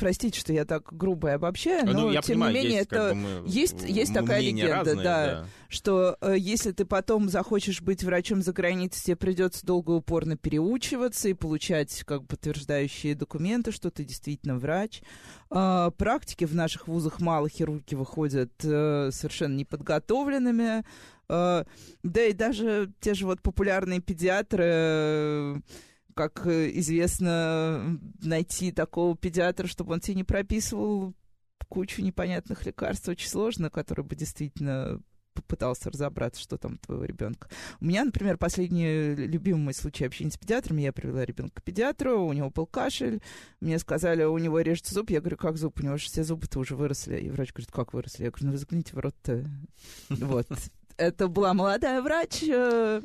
простите, 0.00 0.40
что 0.40 0.52
я 0.52 0.64
так 0.64 0.92
грубо 0.92 1.28
и 1.28 1.32
обобщаю, 1.32 1.86
ну, 1.86 1.92
но 1.92 2.00
ну, 2.08 2.12
тем 2.14 2.22
понимаю, 2.22 2.54
не 2.54 2.58
менее 2.60 2.78
есть, 2.78 2.86
это 2.86 2.96
как 2.96 3.08
бы 3.10 3.14
мы, 3.14 3.48
есть 3.48 3.84
есть 3.86 4.14
такая 4.14 4.40
легенда, 4.40 4.74
разные, 4.74 4.96
да, 4.96 5.26
да, 5.26 5.46
что 5.68 6.16
э, 6.22 6.34
если 6.38 6.72
ты 6.72 6.84
потом 6.86 7.28
захочешь 7.28 7.82
быть 7.82 8.02
врачом 8.02 8.42
за 8.42 8.52
границей, 8.52 9.04
тебе 9.04 9.16
придется 9.16 9.64
долго 9.64 9.92
и 9.92 9.96
упорно 9.96 10.36
переучиваться 10.36 11.28
и 11.28 11.34
получать 11.34 12.02
как 12.04 12.26
подтверждающие 12.26 13.14
документы, 13.14 13.70
что 13.70 13.90
ты 13.90 14.04
действительно 14.04 14.56
врач. 14.56 15.02
Э, 15.50 15.90
практики 15.96 16.46
в 16.46 16.54
наших 16.54 16.88
вузах 16.88 17.20
мало 17.20 17.48
хирурги 17.48 17.94
выходят 17.94 18.52
э, 18.64 19.10
совершенно 19.12 19.54
неподготовленными. 19.56 20.82
Э, 21.28 21.64
да 22.02 22.24
и 22.24 22.32
даже 22.32 22.90
те 23.00 23.12
же 23.12 23.26
вот 23.26 23.42
популярные 23.42 24.00
педиатры 24.00 24.64
э, 24.66 25.56
как 26.20 26.46
э, 26.46 26.70
известно, 26.74 27.98
найти 28.20 28.72
такого 28.72 29.16
педиатра, 29.16 29.66
чтобы 29.66 29.94
он 29.94 30.00
тебе 30.00 30.16
не 30.16 30.24
прописывал 30.24 31.14
кучу 31.70 32.02
непонятных 32.02 32.66
лекарств, 32.66 33.08
очень 33.08 33.28
сложно, 33.28 33.70
который 33.70 34.04
бы 34.04 34.14
действительно 34.16 35.00
попытался 35.32 35.88
разобраться, 35.90 36.42
что 36.42 36.58
там 36.58 36.74
у 36.74 36.76
твоего 36.76 37.04
ребенка. 37.04 37.48
У 37.80 37.86
меня, 37.86 38.04
например, 38.04 38.36
последний 38.36 39.14
любимый 39.14 39.62
мой 39.62 39.72
случай 39.72 40.04
общения 40.04 40.30
с 40.30 40.36
педиатрами. 40.36 40.82
Я 40.82 40.92
привела 40.92 41.24
ребенка 41.24 41.62
к 41.62 41.64
педиатру, 41.64 42.26
у 42.26 42.34
него 42.34 42.50
был 42.50 42.66
кашель. 42.66 43.22
Мне 43.60 43.78
сказали, 43.78 44.24
у 44.24 44.36
него 44.36 44.60
режется 44.60 44.92
зуб. 44.92 45.08
Я 45.08 45.20
говорю, 45.20 45.38
как 45.38 45.56
зуб? 45.56 45.80
У 45.80 45.82
него 45.82 45.96
же 45.96 46.04
все 46.04 46.22
зубы-то 46.22 46.58
уже 46.58 46.76
выросли. 46.76 47.18
И 47.18 47.30
врач 47.30 47.54
говорит, 47.54 47.72
как 47.72 47.94
выросли? 47.94 48.24
Я 48.24 48.30
говорю, 48.30 48.46
ну 48.48 48.52
вы 48.52 48.58
загляните 48.58 48.94
в 48.94 48.98
рот-то. 48.98 49.42
Вот. 50.10 50.46
Это 50.98 51.28
была 51.28 51.54
молодая 51.54 52.02
врач. 52.02 52.42
Э, 52.42 53.00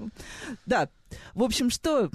да. 0.66 0.90
В 1.34 1.44
общем, 1.44 1.70
что 1.70 2.10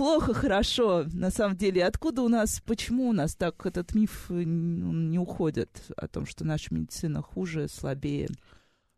плохо, 0.00 0.32
хорошо, 0.32 1.04
на 1.12 1.30
самом 1.30 1.58
деле. 1.58 1.84
Откуда 1.84 2.22
у 2.22 2.28
нас, 2.28 2.62
почему 2.64 3.10
у 3.10 3.12
нас 3.12 3.34
так 3.34 3.66
этот 3.66 3.94
миф 3.94 4.30
э, 4.30 4.44
не 4.44 5.18
уходит 5.18 5.68
о 5.94 6.08
том, 6.08 6.24
что 6.24 6.42
наша 6.42 6.72
медицина 6.72 7.20
хуже, 7.20 7.68
слабее? 7.68 8.30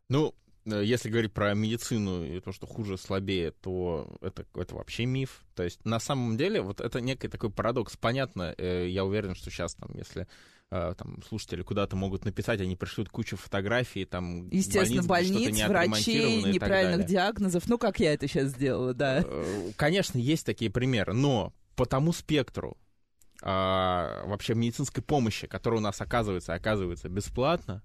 Ну, 0.09 0.33
э, 0.65 0.81
если 0.85 1.11
говорить 1.11 1.33
про 1.33 1.55
медицину 1.55 2.25
и 2.25 2.39
то, 2.39 2.53
что 2.53 2.69
хуже, 2.69 2.99
слабее, 2.99 3.51
то 3.51 4.17
это, 4.21 4.47
это 4.55 4.77
вообще 4.77 5.05
миф. 5.07 5.43
То 5.57 5.65
есть 5.65 5.85
на 5.85 5.99
самом 5.99 6.37
деле 6.37 6.63
вот 6.63 6.81
это 6.81 7.01
некий 7.01 7.27
такой 7.27 7.51
парадокс. 7.51 7.97
Понятно, 7.97 8.55
э, 8.57 8.87
я 8.89 9.05
уверен, 9.05 9.35
что 9.35 9.51
сейчас 9.51 9.75
там, 9.75 9.91
если 9.95 10.29
там, 10.73 11.23
слушатели 11.29 11.63
куда-то 11.63 11.97
могут 11.97 12.25
написать, 12.25 12.61
они 12.61 12.77
пришлют 12.77 13.11
кучу 13.11 13.37
фотографий, 13.37 14.07
там, 14.07 14.49
Естественно, 14.49 15.03
больниц, 15.03 15.51
больниц 15.51 15.69
врачей, 15.69 16.43
неправильных 16.45 17.07
диагнозов, 17.07 17.69
ну, 17.69 17.77
как 17.77 18.01
я 18.01 18.15
это 18.15 18.27
сейчас 18.27 18.49
сделала, 18.49 18.95
да. 18.95 19.23
Э, 19.23 19.71
конечно, 19.77 20.17
есть 20.17 20.47
такие 20.47 20.71
примеры, 20.71 21.13
но 21.13 21.53
по 21.77 21.85
тому 21.85 22.13
спектру 22.13 22.79
а, 23.43 24.25
вообще 24.25 24.55
медицинской 24.55 25.03
помощи, 25.03 25.47
которая 25.47 25.81
у 25.81 25.83
нас 25.83 26.01
оказывается, 26.01 26.55
оказывается 26.55 27.09
бесплатно, 27.11 27.83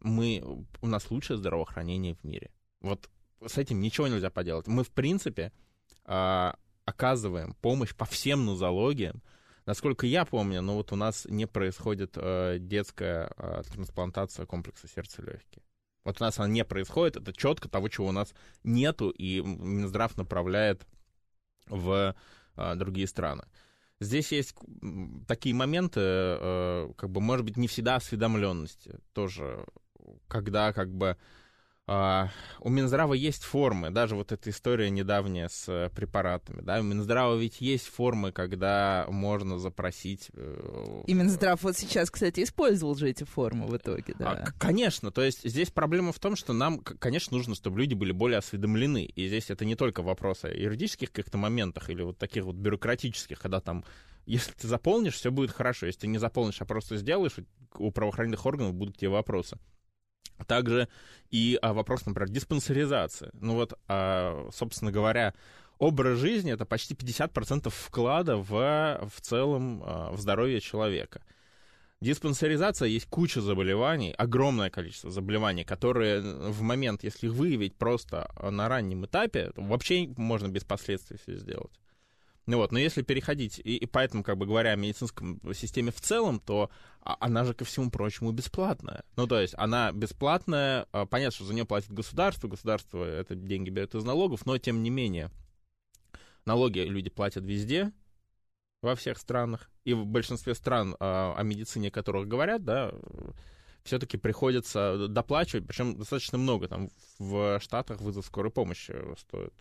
мы, 0.00 0.42
у 0.82 0.86
нас 0.86 1.10
лучшее 1.10 1.36
здравоохранение 1.36 2.14
в 2.14 2.24
мире. 2.24 2.50
Вот 2.80 3.08
с 3.46 3.56
этим 3.56 3.80
ничего 3.80 4.08
нельзя 4.08 4.30
поделать. 4.30 4.66
Мы, 4.66 4.82
в 4.82 4.90
принципе, 4.90 5.52
а, 6.04 6.56
оказываем 6.84 7.54
помощь 7.60 7.94
по 7.94 8.04
всем 8.04 8.46
нозологиям, 8.46 9.22
Насколько 9.66 10.06
я 10.06 10.24
помню, 10.24 10.60
ну 10.60 10.74
вот 10.74 10.92
у 10.92 10.96
нас 10.96 11.26
не 11.28 11.46
происходит 11.46 12.12
э, 12.16 12.58
детская 12.60 13.30
э, 13.36 13.62
трансплантация 13.72 14.44
комплекса 14.44 14.88
сердца-легкие. 14.88 15.62
Вот 16.04 16.20
у 16.20 16.24
нас 16.24 16.38
она 16.38 16.48
не 16.48 16.64
происходит, 16.64 17.16
это 17.16 17.32
четко 17.32 17.68
того, 17.68 17.88
чего 17.88 18.08
у 18.08 18.12
нас 18.12 18.34
нету, 18.62 19.08
и 19.08 19.40
Минздрав 19.40 20.16
направляет 20.18 20.86
в 21.66 22.14
а, 22.56 22.74
другие 22.74 23.06
страны. 23.06 23.44
Здесь 24.00 24.32
есть 24.32 24.54
такие 25.26 25.54
моменты, 25.54 26.00
э, 26.02 26.92
как 26.96 27.08
бы, 27.08 27.20
может 27.22 27.46
быть, 27.46 27.56
не 27.56 27.68
всегда 27.68 27.96
осведомленности 27.96 28.98
тоже, 29.14 29.64
когда 30.28 30.72
как 30.72 30.92
бы 30.92 31.16
Uh, 31.86 32.28
у 32.60 32.70
Минздрава 32.70 33.12
есть 33.12 33.42
формы, 33.42 33.90
даже 33.90 34.16
вот 34.16 34.32
эта 34.32 34.48
история 34.48 34.88
недавняя 34.88 35.50
с 35.50 35.68
uh, 35.68 35.94
препаратами, 35.94 36.62
да, 36.62 36.80
у 36.80 36.82
Минздрава 36.82 37.36
ведь 37.36 37.60
есть 37.60 37.88
формы, 37.88 38.32
когда 38.32 39.04
можно 39.10 39.58
запросить... 39.58 40.30
Uh, 40.32 41.04
И 41.06 41.12
Минздрав 41.12 41.62
вот 41.62 41.76
сейчас, 41.76 42.10
кстати, 42.10 42.42
использовал 42.42 42.94
же 42.94 43.10
эти 43.10 43.24
формы 43.24 43.66
в 43.66 43.76
итоге, 43.76 44.14
да. 44.18 44.30
А, 44.30 44.52
конечно, 44.58 45.10
то 45.10 45.20
есть 45.20 45.46
здесь 45.46 45.70
проблема 45.70 46.12
в 46.14 46.18
том, 46.18 46.36
что 46.36 46.54
нам, 46.54 46.78
конечно, 46.78 47.36
нужно, 47.36 47.54
чтобы 47.54 47.80
люди 47.80 47.92
были 47.92 48.12
более 48.12 48.38
осведомлены, 48.38 49.04
и 49.04 49.28
здесь 49.28 49.50
это 49.50 49.66
не 49.66 49.76
только 49.76 50.02
вопрос 50.02 50.44
о 50.44 50.48
юридических 50.48 51.12
каких-то 51.12 51.36
моментах 51.36 51.90
или 51.90 52.02
вот 52.02 52.16
таких 52.16 52.44
вот 52.44 52.56
бюрократических, 52.56 53.38
когда 53.38 53.60
там 53.60 53.84
если 54.24 54.52
ты 54.52 54.68
заполнишь, 54.68 55.16
все 55.16 55.30
будет 55.30 55.50
хорошо. 55.50 55.84
Если 55.84 56.00
ты 56.00 56.06
не 56.06 56.16
заполнишь, 56.16 56.62
а 56.62 56.64
просто 56.64 56.96
сделаешь, 56.96 57.34
у 57.74 57.90
правоохранительных 57.90 58.46
органов 58.46 58.72
будут 58.72 58.96
тебе 58.96 59.10
вопросы. 59.10 59.58
Также 60.46 60.88
и 61.30 61.58
а, 61.62 61.72
вопрос, 61.72 62.06
например, 62.06 62.28
диспансеризации. 62.28 63.30
Ну 63.34 63.54
вот, 63.54 63.74
а, 63.88 64.48
собственно 64.52 64.92
говоря, 64.92 65.34
образ 65.78 66.18
жизни— 66.18 66.52
это 66.54 66.64
почти 66.64 66.94
50% 66.94 67.70
вклада 67.70 68.36
в, 68.36 69.08
в 69.08 69.20
целом 69.20 69.82
а, 69.84 70.12
в 70.12 70.20
здоровье 70.20 70.60
человека. 70.60 71.22
Диспансеризация 72.00 72.88
есть 72.88 73.06
куча 73.06 73.40
заболеваний, 73.40 74.12
огромное 74.12 74.68
количество 74.68 75.10
заболеваний, 75.10 75.64
которые 75.64 76.20
в 76.20 76.60
момент, 76.60 77.02
если 77.02 77.28
их 77.28 77.32
выявить 77.32 77.76
просто 77.76 78.30
на 78.42 78.68
раннем 78.68 79.06
этапе, 79.06 79.52
вообще 79.56 80.08
можно 80.16 80.48
без 80.48 80.64
последствий 80.64 81.16
все 81.16 81.36
сделать. 81.36 81.72
Ну 82.46 82.58
вот, 82.58 82.72
но 82.72 82.78
если 82.78 83.02
переходить, 83.02 83.58
и, 83.58 83.76
и 83.76 83.86
поэтому, 83.86 84.22
как 84.22 84.36
бы 84.36 84.44
говоря 84.44 84.72
о 84.72 84.76
медицинском 84.76 85.40
системе 85.54 85.90
в 85.92 86.00
целом, 86.00 86.40
то 86.40 86.70
а, 87.00 87.16
она 87.20 87.44
же, 87.44 87.54
ко 87.54 87.64
всему 87.64 87.90
прочему, 87.90 88.32
бесплатная. 88.32 89.02
Ну, 89.16 89.26
то 89.26 89.40
есть 89.40 89.54
она 89.56 89.92
бесплатная, 89.92 90.86
а, 90.92 91.06
понятно, 91.06 91.34
что 91.34 91.44
за 91.44 91.54
нее 91.54 91.64
платит 91.64 91.92
государство, 91.92 92.48
государство 92.48 93.02
это 93.02 93.34
деньги 93.34 93.70
берет 93.70 93.94
из 93.94 94.04
налогов, 94.04 94.44
но 94.44 94.58
тем 94.58 94.82
не 94.82 94.90
менее, 94.90 95.30
налоги 96.44 96.80
люди 96.80 97.08
платят 97.08 97.44
везде, 97.44 97.92
во 98.82 98.94
всех 98.94 99.16
странах, 99.16 99.70
и 99.84 99.94
в 99.94 100.04
большинстве 100.04 100.54
стран, 100.54 100.96
а, 101.00 101.34
о 101.36 101.42
медицине 101.42 101.90
которых 101.90 102.28
говорят, 102.28 102.62
да, 102.62 102.92
все-таки 103.84 104.16
приходится 104.16 105.08
доплачивать, 105.08 105.66
причем 105.66 105.96
достаточно 105.96 106.38
много. 106.38 106.68
Там 106.68 106.90
в 107.18 107.60
Штатах 107.60 108.00
вызов 108.00 108.26
скорой 108.26 108.50
помощи 108.50 108.94
стоит, 109.18 109.54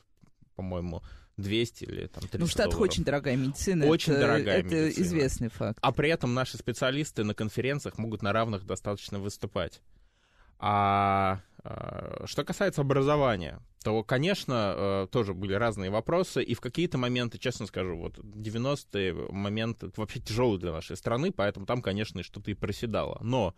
по-моему, 0.56 1.02
200 1.38 1.84
или 1.86 2.08
там 2.08 2.22
300 2.24 2.38
Ну, 2.40 2.46
в 2.46 2.50
Штатах 2.50 2.74
долларов. 2.74 2.92
очень 2.92 3.04
дорогая 3.04 3.36
медицина. 3.36 3.86
Очень 3.88 4.14
это, 4.14 4.22
дорогая 4.22 4.60
это 4.60 4.76
медицина. 4.76 5.04
известный 5.04 5.50
факт. 5.50 5.80
А 5.82 5.92
при 5.92 6.10
этом 6.10 6.34
наши 6.34 6.58
специалисты 6.58 7.24
на 7.24 7.34
конференциях 7.34 7.98
могут 7.98 8.22
на 8.22 8.34
равных 8.34 8.66
достаточно 8.66 9.20
выступать. 9.20 9.82
А, 10.60 11.42
а 11.64 12.24
что 12.26 12.44
касается 12.46 12.82
образования, 12.82 13.60
то, 13.84 14.02
конечно, 14.04 14.74
э, 14.78 15.08
тоже 15.12 15.34
были 15.34 15.54
разные 15.54 15.90
вопросы, 15.90 16.42
и 16.42 16.54
в 16.54 16.62
какие-то 16.62 16.98
моменты, 16.98 17.38
честно 17.38 17.66
скажу, 17.66 17.98
вот 17.98 18.18
90-е 18.20 19.14
моменты 19.32 19.92
вообще 19.98 20.20
тяжелые 20.22 20.60
для 20.60 20.72
нашей 20.72 20.96
страны, 20.96 21.32
поэтому 21.32 21.66
там, 21.66 21.82
конечно, 21.82 22.24
что-то 22.24 22.50
и 22.50 22.54
проседало. 22.54 23.18
Но 23.22 23.56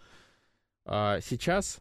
а, 0.85 1.19
сейчас 1.21 1.79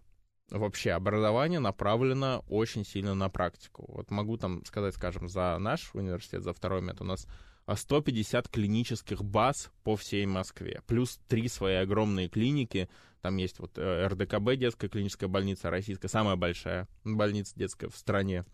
вообще 0.50 0.92
образование 0.92 1.58
направлено 1.60 2.44
очень 2.48 2.84
сильно 2.84 3.14
на 3.14 3.28
практику. 3.28 3.84
Вот 3.88 4.10
могу 4.10 4.36
там 4.36 4.64
сказать, 4.64 4.94
скажем, 4.94 5.28
за 5.28 5.56
наш 5.58 5.94
университет, 5.94 6.42
за 6.42 6.52
второй 6.52 6.82
мед 6.82 7.00
у 7.00 7.04
нас 7.04 7.26
150 7.72 8.48
клинических 8.48 9.24
баз 9.24 9.70
по 9.82 9.96
всей 9.96 10.26
Москве, 10.26 10.82
плюс 10.86 11.18
три 11.28 11.48
свои 11.48 11.76
огромные 11.76 12.28
клиники. 12.28 12.88
Там 13.22 13.38
есть 13.38 13.58
вот 13.58 13.78
э, 13.78 14.06
РДКБ, 14.08 14.56
детская 14.56 14.88
клиническая 14.88 15.28
больница 15.28 15.70
российская, 15.70 16.08
самая 16.08 16.36
большая 16.36 16.88
больница 17.04 17.54
детская 17.56 17.88
в 17.88 17.96
стране, 17.96 18.44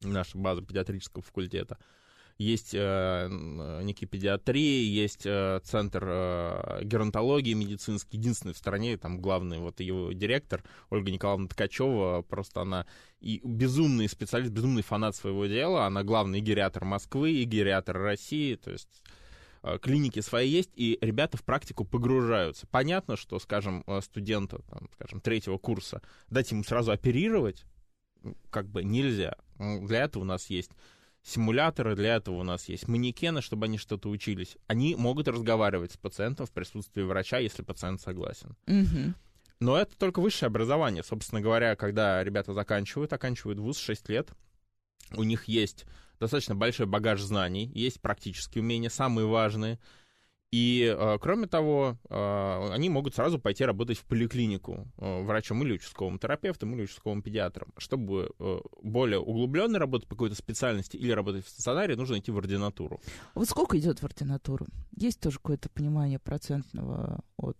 наша 0.00 0.38
база 0.38 0.62
педиатрического 0.62 1.22
факультета 1.22 1.78
есть 2.40 2.70
э, 2.72 3.28
некие 3.82 4.08
педиатрии, 4.08 4.82
есть 4.86 5.26
э, 5.26 5.60
центр 5.62 6.02
э, 6.06 6.80
геронтологии 6.84 7.52
медицинский, 7.52 8.16
единственный 8.16 8.54
в 8.54 8.56
стране, 8.56 8.96
там 8.96 9.20
главный 9.20 9.58
вот 9.58 9.80
его 9.80 10.10
директор 10.12 10.64
Ольга 10.88 11.10
Николаевна 11.10 11.48
Ткачева, 11.48 12.22
просто 12.22 12.62
она 12.62 12.86
и 13.20 13.42
безумный 13.44 14.08
специалист, 14.08 14.50
безумный 14.50 14.82
фанат 14.82 15.14
своего 15.14 15.44
дела, 15.44 15.84
она 15.84 16.02
главный 16.02 16.40
гериатор 16.40 16.86
Москвы 16.86 17.32
и 17.32 17.44
гериатор 17.44 17.98
России, 17.98 18.54
то 18.54 18.70
есть 18.70 18.88
э, 19.62 19.78
клиники 19.78 20.20
свои 20.20 20.48
есть, 20.48 20.70
и 20.76 20.96
ребята 21.02 21.36
в 21.36 21.44
практику 21.44 21.84
погружаются. 21.84 22.66
Понятно, 22.68 23.18
что, 23.18 23.38
скажем, 23.38 23.84
э, 23.86 24.00
студента, 24.00 24.62
там, 24.62 24.88
скажем, 24.94 25.20
третьего 25.20 25.58
курса, 25.58 26.00
дать 26.30 26.50
ему 26.52 26.64
сразу 26.64 26.90
оперировать, 26.90 27.66
как 28.48 28.66
бы 28.66 28.82
нельзя. 28.82 29.36
Для 29.58 30.04
этого 30.04 30.22
у 30.22 30.26
нас 30.26 30.48
есть 30.48 30.70
симуляторы, 31.22 31.96
для 31.96 32.16
этого 32.16 32.36
у 32.36 32.42
нас 32.42 32.68
есть 32.68 32.88
манекены, 32.88 33.42
чтобы 33.42 33.66
они 33.66 33.78
что-то 33.78 34.08
учились. 34.08 34.56
Они 34.66 34.94
могут 34.96 35.28
разговаривать 35.28 35.92
с 35.92 35.96
пациентом 35.96 36.46
в 36.46 36.52
присутствии 36.52 37.02
врача, 37.02 37.38
если 37.38 37.62
пациент 37.62 38.00
согласен. 38.00 38.56
Угу. 38.66 39.14
Но 39.60 39.76
это 39.76 39.96
только 39.96 40.20
высшее 40.20 40.48
образование. 40.48 41.02
Собственно 41.02 41.40
говоря, 41.40 41.76
когда 41.76 42.24
ребята 42.24 42.54
заканчивают, 42.54 43.12
оканчивают 43.12 43.58
вуз 43.58 43.78
6 43.78 44.08
лет, 44.08 44.30
у 45.14 45.22
них 45.22 45.44
есть 45.44 45.84
достаточно 46.18 46.54
большой 46.54 46.86
багаж 46.86 47.20
знаний, 47.20 47.70
есть 47.74 48.00
практические 48.00 48.62
умения, 48.62 48.90
самые 48.90 49.26
важные— 49.26 49.78
и, 50.52 50.96
э, 50.98 51.18
кроме 51.20 51.46
того, 51.46 51.96
э, 52.08 52.70
они 52.72 52.88
могут 52.88 53.14
сразу 53.14 53.38
пойти 53.38 53.64
работать 53.64 53.98
в 53.98 54.04
поликлинику 54.04 54.88
э, 54.98 55.22
врачом 55.22 55.62
или 55.62 55.74
участковым 55.74 56.18
терапевтом, 56.18 56.74
или 56.74 56.82
участковым 56.82 57.22
педиатром. 57.22 57.72
Чтобы 57.76 58.30
более 58.82 59.20
углубленно 59.20 59.78
работать 59.78 60.08
по 60.08 60.16
какой-то 60.16 60.34
специальности 60.34 60.96
или 60.96 61.12
работать 61.12 61.46
в 61.46 61.48
стационаре, 61.48 61.96
нужно 61.96 62.18
идти 62.18 62.32
в 62.32 62.38
ординатуру. 62.38 63.00
Вот 63.34 63.48
сколько 63.48 63.78
идет 63.78 64.00
в 64.00 64.04
ординатуру? 64.04 64.66
Есть 64.96 65.20
тоже 65.20 65.36
какое-то 65.36 65.68
понимание 65.70 66.18
процентного 66.18 67.20
от... 67.36 67.58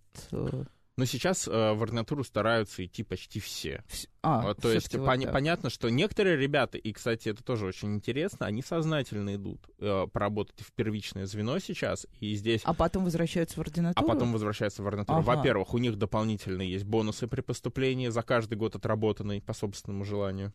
Но 0.97 1.05
сейчас 1.05 1.47
э, 1.47 1.51
в 1.51 1.81
ординатуру 1.81 2.23
стараются 2.23 2.85
идти 2.85 3.03
почти 3.03 3.39
все. 3.39 3.83
А, 4.21 4.53
то 4.53 4.71
есть 4.71 4.93
пон- 4.93 5.25
вот 5.25 5.31
понятно, 5.31 5.69
что 5.69 5.89
некоторые 5.89 6.35
ребята, 6.35 6.77
и, 6.77 6.91
кстати, 6.91 7.29
это 7.29 7.43
тоже 7.43 7.65
очень 7.65 7.95
интересно, 7.95 8.45
они 8.45 8.61
сознательно 8.61 9.35
идут 9.35 9.69
э, 9.79 10.07
поработать 10.11 10.59
в 10.61 10.73
первичное 10.73 11.25
звено 11.25 11.59
сейчас, 11.59 12.05
и 12.19 12.35
здесь... 12.35 12.61
А 12.65 12.73
потом 12.73 13.05
возвращаются 13.05 13.57
в 13.57 13.61
ординатуру? 13.61 14.05
А 14.05 14.13
потом 14.13 14.33
возвращаются 14.33 14.83
в 14.83 14.87
ординатуру. 14.87 15.19
Ага. 15.19 15.37
Во-первых, 15.37 15.73
у 15.73 15.77
них 15.77 15.95
дополнительные 15.97 16.71
есть 16.71 16.85
бонусы 16.85 17.27
при 17.27 17.41
поступлении 17.41 18.09
за 18.09 18.21
каждый 18.21 18.55
год 18.55 18.75
отработанный 18.75 19.41
по 19.41 19.53
собственному 19.53 20.03
желанию. 20.03 20.53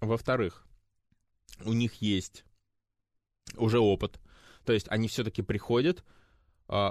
Во-вторых, 0.00 0.66
у 1.64 1.72
них 1.72 1.94
есть 1.94 2.44
уже 3.56 3.78
опыт. 3.78 4.20
То 4.64 4.72
есть 4.72 4.86
они 4.88 5.08
все-таки 5.08 5.42
приходят, 5.42 6.04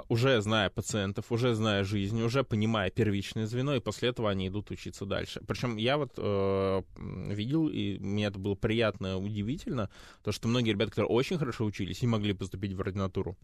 уже 0.08 0.40
зная 0.40 0.70
пациентов, 0.70 1.32
уже 1.32 1.54
зная 1.54 1.84
жизнь, 1.84 2.22
уже 2.22 2.44
понимая 2.44 2.90
первичное 2.90 3.46
звено, 3.46 3.74
и 3.74 3.80
после 3.80 4.10
этого 4.10 4.30
они 4.30 4.48
идут 4.48 4.70
учиться 4.70 5.06
дальше. 5.06 5.40
Причем 5.46 5.76
я 5.76 5.96
вот 5.96 6.18
uh, 6.18 6.84
видел, 7.32 7.68
и 7.68 7.98
мне 7.98 8.26
это 8.26 8.38
было 8.38 8.54
приятно, 8.54 9.16
удивительно, 9.18 9.90
то, 10.22 10.30
что 10.30 10.48
многие 10.48 10.70
ребята, 10.70 10.92
которые 10.92 11.10
очень 11.10 11.38
хорошо 11.38 11.64
учились 11.64 12.02
и 12.02 12.06
могли 12.06 12.32
поступить 12.32 12.74
в 12.74 12.80
ординатуру, 12.80 13.36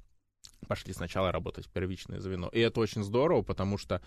пошли 0.68 0.92
сначала 0.92 1.32
работать 1.32 1.66
в 1.66 1.70
первичное 1.70 2.20
звено. 2.20 2.48
И 2.52 2.60
это 2.60 2.80
очень 2.80 3.02
здорово, 3.02 3.42
потому 3.42 3.78
что 3.78 4.00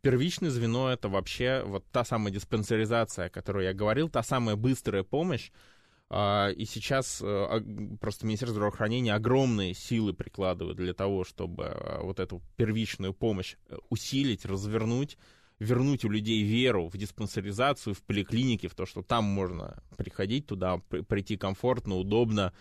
первичное 0.00 0.50
звено— 0.50 0.88
это 0.90 1.08
вообще 1.08 1.62
вот 1.66 1.84
та 1.90 2.04
самая 2.04 2.32
диспансеризация, 2.32 3.26
о 3.26 3.30
которой 3.30 3.64
я 3.66 3.74
говорил, 3.74 4.08
та 4.08 4.22
самая 4.22 4.56
быстрая 4.56 5.02
помощь, 5.02 5.50
а, 5.50 5.77
и 6.10 6.64
сейчас 6.64 7.20
э, 7.22 7.60
просто 8.00 8.24
Министерство 8.24 8.54
здравоохранения 8.54 9.12
огромные 9.12 9.74
силы 9.74 10.14
прикладывает 10.14 10.78
для 10.78 10.94
того, 10.94 11.24
чтобы 11.24 11.64
э, 11.64 12.02
вот 12.02 12.18
эту 12.18 12.40
первичную 12.56 13.12
помощь 13.12 13.56
э, 13.68 13.76
усилить, 13.90 14.46
развернуть, 14.46 15.18
вернуть 15.58 16.06
у 16.06 16.08
людей 16.08 16.42
веру 16.42 16.88
в 16.88 16.96
диспансеризацию, 16.96 17.94
в 17.94 18.02
поликлинике, 18.02 18.68
в 18.68 18.74
то, 18.74 18.86
что 18.86 19.02
там 19.02 19.24
можно 19.24 19.82
приходить 19.98 20.46
туда, 20.46 20.78
прийти 20.78 21.36
комфортно, 21.36 21.96
удобно, 21.96 22.54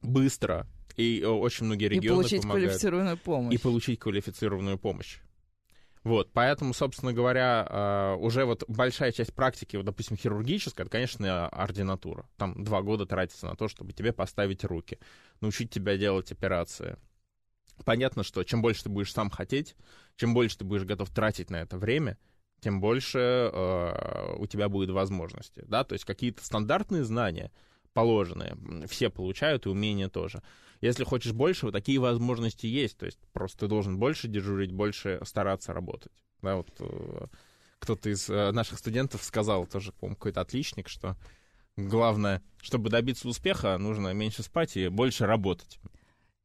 быстро. 0.00 0.68
И 0.96 1.24
очень 1.24 1.66
многие 1.66 1.88
регионы 1.88 2.04
И 2.04 2.22
получить 2.22 2.42
помогают. 2.42 2.64
квалифицированную 2.66 3.18
помощь. 3.18 3.54
И 3.54 3.58
получить 3.58 3.98
квалифицированную 3.98 4.78
помощь. 4.78 5.18
Вот, 6.02 6.32
поэтому, 6.32 6.72
собственно 6.72 7.12
говоря, 7.12 7.66
а, 7.68 8.16
уже 8.16 8.46
вот 8.46 8.64
большая 8.68 9.12
часть 9.12 9.34
практики, 9.34 9.76
вот, 9.76 9.84
допустим, 9.84 10.16
хирургическая, 10.16 10.84
это, 10.84 10.90
конечно, 10.90 11.48
ординатура. 11.48 12.26
Там 12.36 12.64
два 12.64 12.80
года 12.80 13.04
тратится 13.04 13.46
на 13.46 13.54
то, 13.54 13.68
чтобы 13.68 13.92
тебе 13.92 14.12
поставить 14.12 14.64
руки, 14.64 14.98
научить 15.40 15.70
тебя 15.70 15.98
делать 15.98 16.32
операции. 16.32 16.96
Понятно, 17.84 18.22
что 18.22 18.42
чем 18.44 18.62
больше 18.62 18.84
ты 18.84 18.88
будешь 18.88 19.12
сам 19.12 19.28
хотеть, 19.28 19.76
чем 20.16 20.32
больше 20.32 20.58
ты 20.58 20.64
будешь 20.64 20.84
готов 20.84 21.10
тратить 21.10 21.50
на 21.50 21.56
это 21.56 21.76
время, 21.76 22.16
тем 22.60 22.80
больше 22.80 23.18
э, 23.18 24.34
у 24.38 24.46
тебя 24.46 24.68
будет 24.68 24.90
возможности, 24.90 25.64
да, 25.66 25.84
то 25.84 25.94
есть 25.94 26.04
какие-то 26.04 26.44
стандартные 26.44 27.04
знания, 27.04 27.50
положенные. 27.92 28.56
Все 28.88 29.10
получают, 29.10 29.66
и 29.66 29.68
умения 29.68 30.08
тоже. 30.08 30.42
Если 30.80 31.04
хочешь 31.04 31.32
большего, 31.32 31.72
такие 31.72 31.98
возможности 31.98 32.66
есть. 32.66 32.98
То 32.98 33.06
есть 33.06 33.18
просто 33.32 33.60
ты 33.60 33.68
должен 33.68 33.98
больше 33.98 34.28
дежурить, 34.28 34.72
больше 34.72 35.20
стараться 35.24 35.72
работать. 35.72 36.12
Да, 36.40 36.56
вот 36.56 36.70
э, 36.78 37.26
кто-то 37.78 38.08
из 38.08 38.30
э, 38.30 38.50
наших 38.52 38.78
студентов 38.78 39.22
сказал, 39.22 39.66
тоже, 39.66 39.92
по-моему, 39.92 40.16
какой-то 40.16 40.40
отличник, 40.40 40.88
что 40.88 41.16
главное, 41.76 42.42
чтобы 42.62 42.88
добиться 42.88 43.28
успеха, 43.28 43.76
нужно 43.78 44.12
меньше 44.14 44.42
спать 44.42 44.76
и 44.76 44.88
больше 44.88 45.26
работать. 45.26 45.78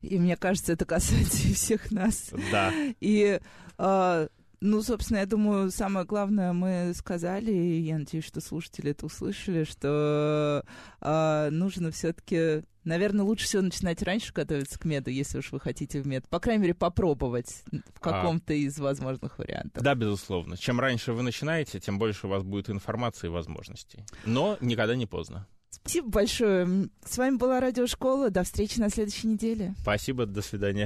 И 0.01 0.19
мне 0.19 0.35
кажется, 0.35 0.73
это 0.73 0.85
касается 0.85 1.47
и 1.47 1.53
всех 1.53 1.91
нас. 1.91 2.31
Да. 2.51 2.73
И 2.99 3.39
э, 3.77 4.27
ну, 4.65 4.81
собственно, 4.81 5.19
я 5.19 5.25
думаю, 5.25 5.69
самое 5.69 6.05
главное 6.05 6.51
мы 6.51 6.91
сказали, 6.95 7.51
и 7.51 7.81
я 7.81 7.99
надеюсь, 7.99 8.25
что 8.25 8.41
слушатели 8.41 8.91
это 8.91 9.05
услышали, 9.05 9.63
что 9.63 10.65
э, 11.01 11.49
нужно 11.51 11.91
все-таки, 11.91 12.63
наверное, 12.83 13.23
лучше 13.23 13.45
всего 13.45 13.61
начинать 13.61 14.01
раньше 14.01 14.33
готовиться 14.33 14.79
к 14.79 14.85
меду, 14.85 15.11
если 15.11 15.37
уж 15.37 15.51
вы 15.51 15.59
хотите 15.59 16.01
в 16.01 16.07
мед. 16.07 16.27
По 16.29 16.39
крайней 16.39 16.63
мере, 16.63 16.73
попробовать 16.73 17.63
в 17.93 17.99
каком-то 17.99 18.53
а, 18.53 18.55
из 18.55 18.79
возможных 18.79 19.37
вариантов. 19.37 19.83
Да, 19.83 19.93
безусловно. 19.93 20.57
Чем 20.57 20.79
раньше 20.79 21.13
вы 21.13 21.21
начинаете, 21.21 21.79
тем 21.79 21.99
больше 21.99 22.25
у 22.25 22.29
вас 22.31 22.43
будет 22.43 22.69
информации 22.71 23.27
и 23.27 23.29
возможностей. 23.29 24.03
Но 24.25 24.57
никогда 24.61 24.95
не 24.95 25.05
поздно. 25.05 25.47
Спасибо 25.75 26.09
большое. 26.09 26.89
С 27.05 27.17
вами 27.17 27.37
была 27.37 27.59
Радиошкола. 27.59 28.31
До 28.31 28.43
встречи 28.43 28.79
на 28.79 28.89
следующей 28.89 29.27
неделе. 29.27 29.75
Спасибо, 29.81 30.25
до 30.25 30.41
свидания. 30.41 30.83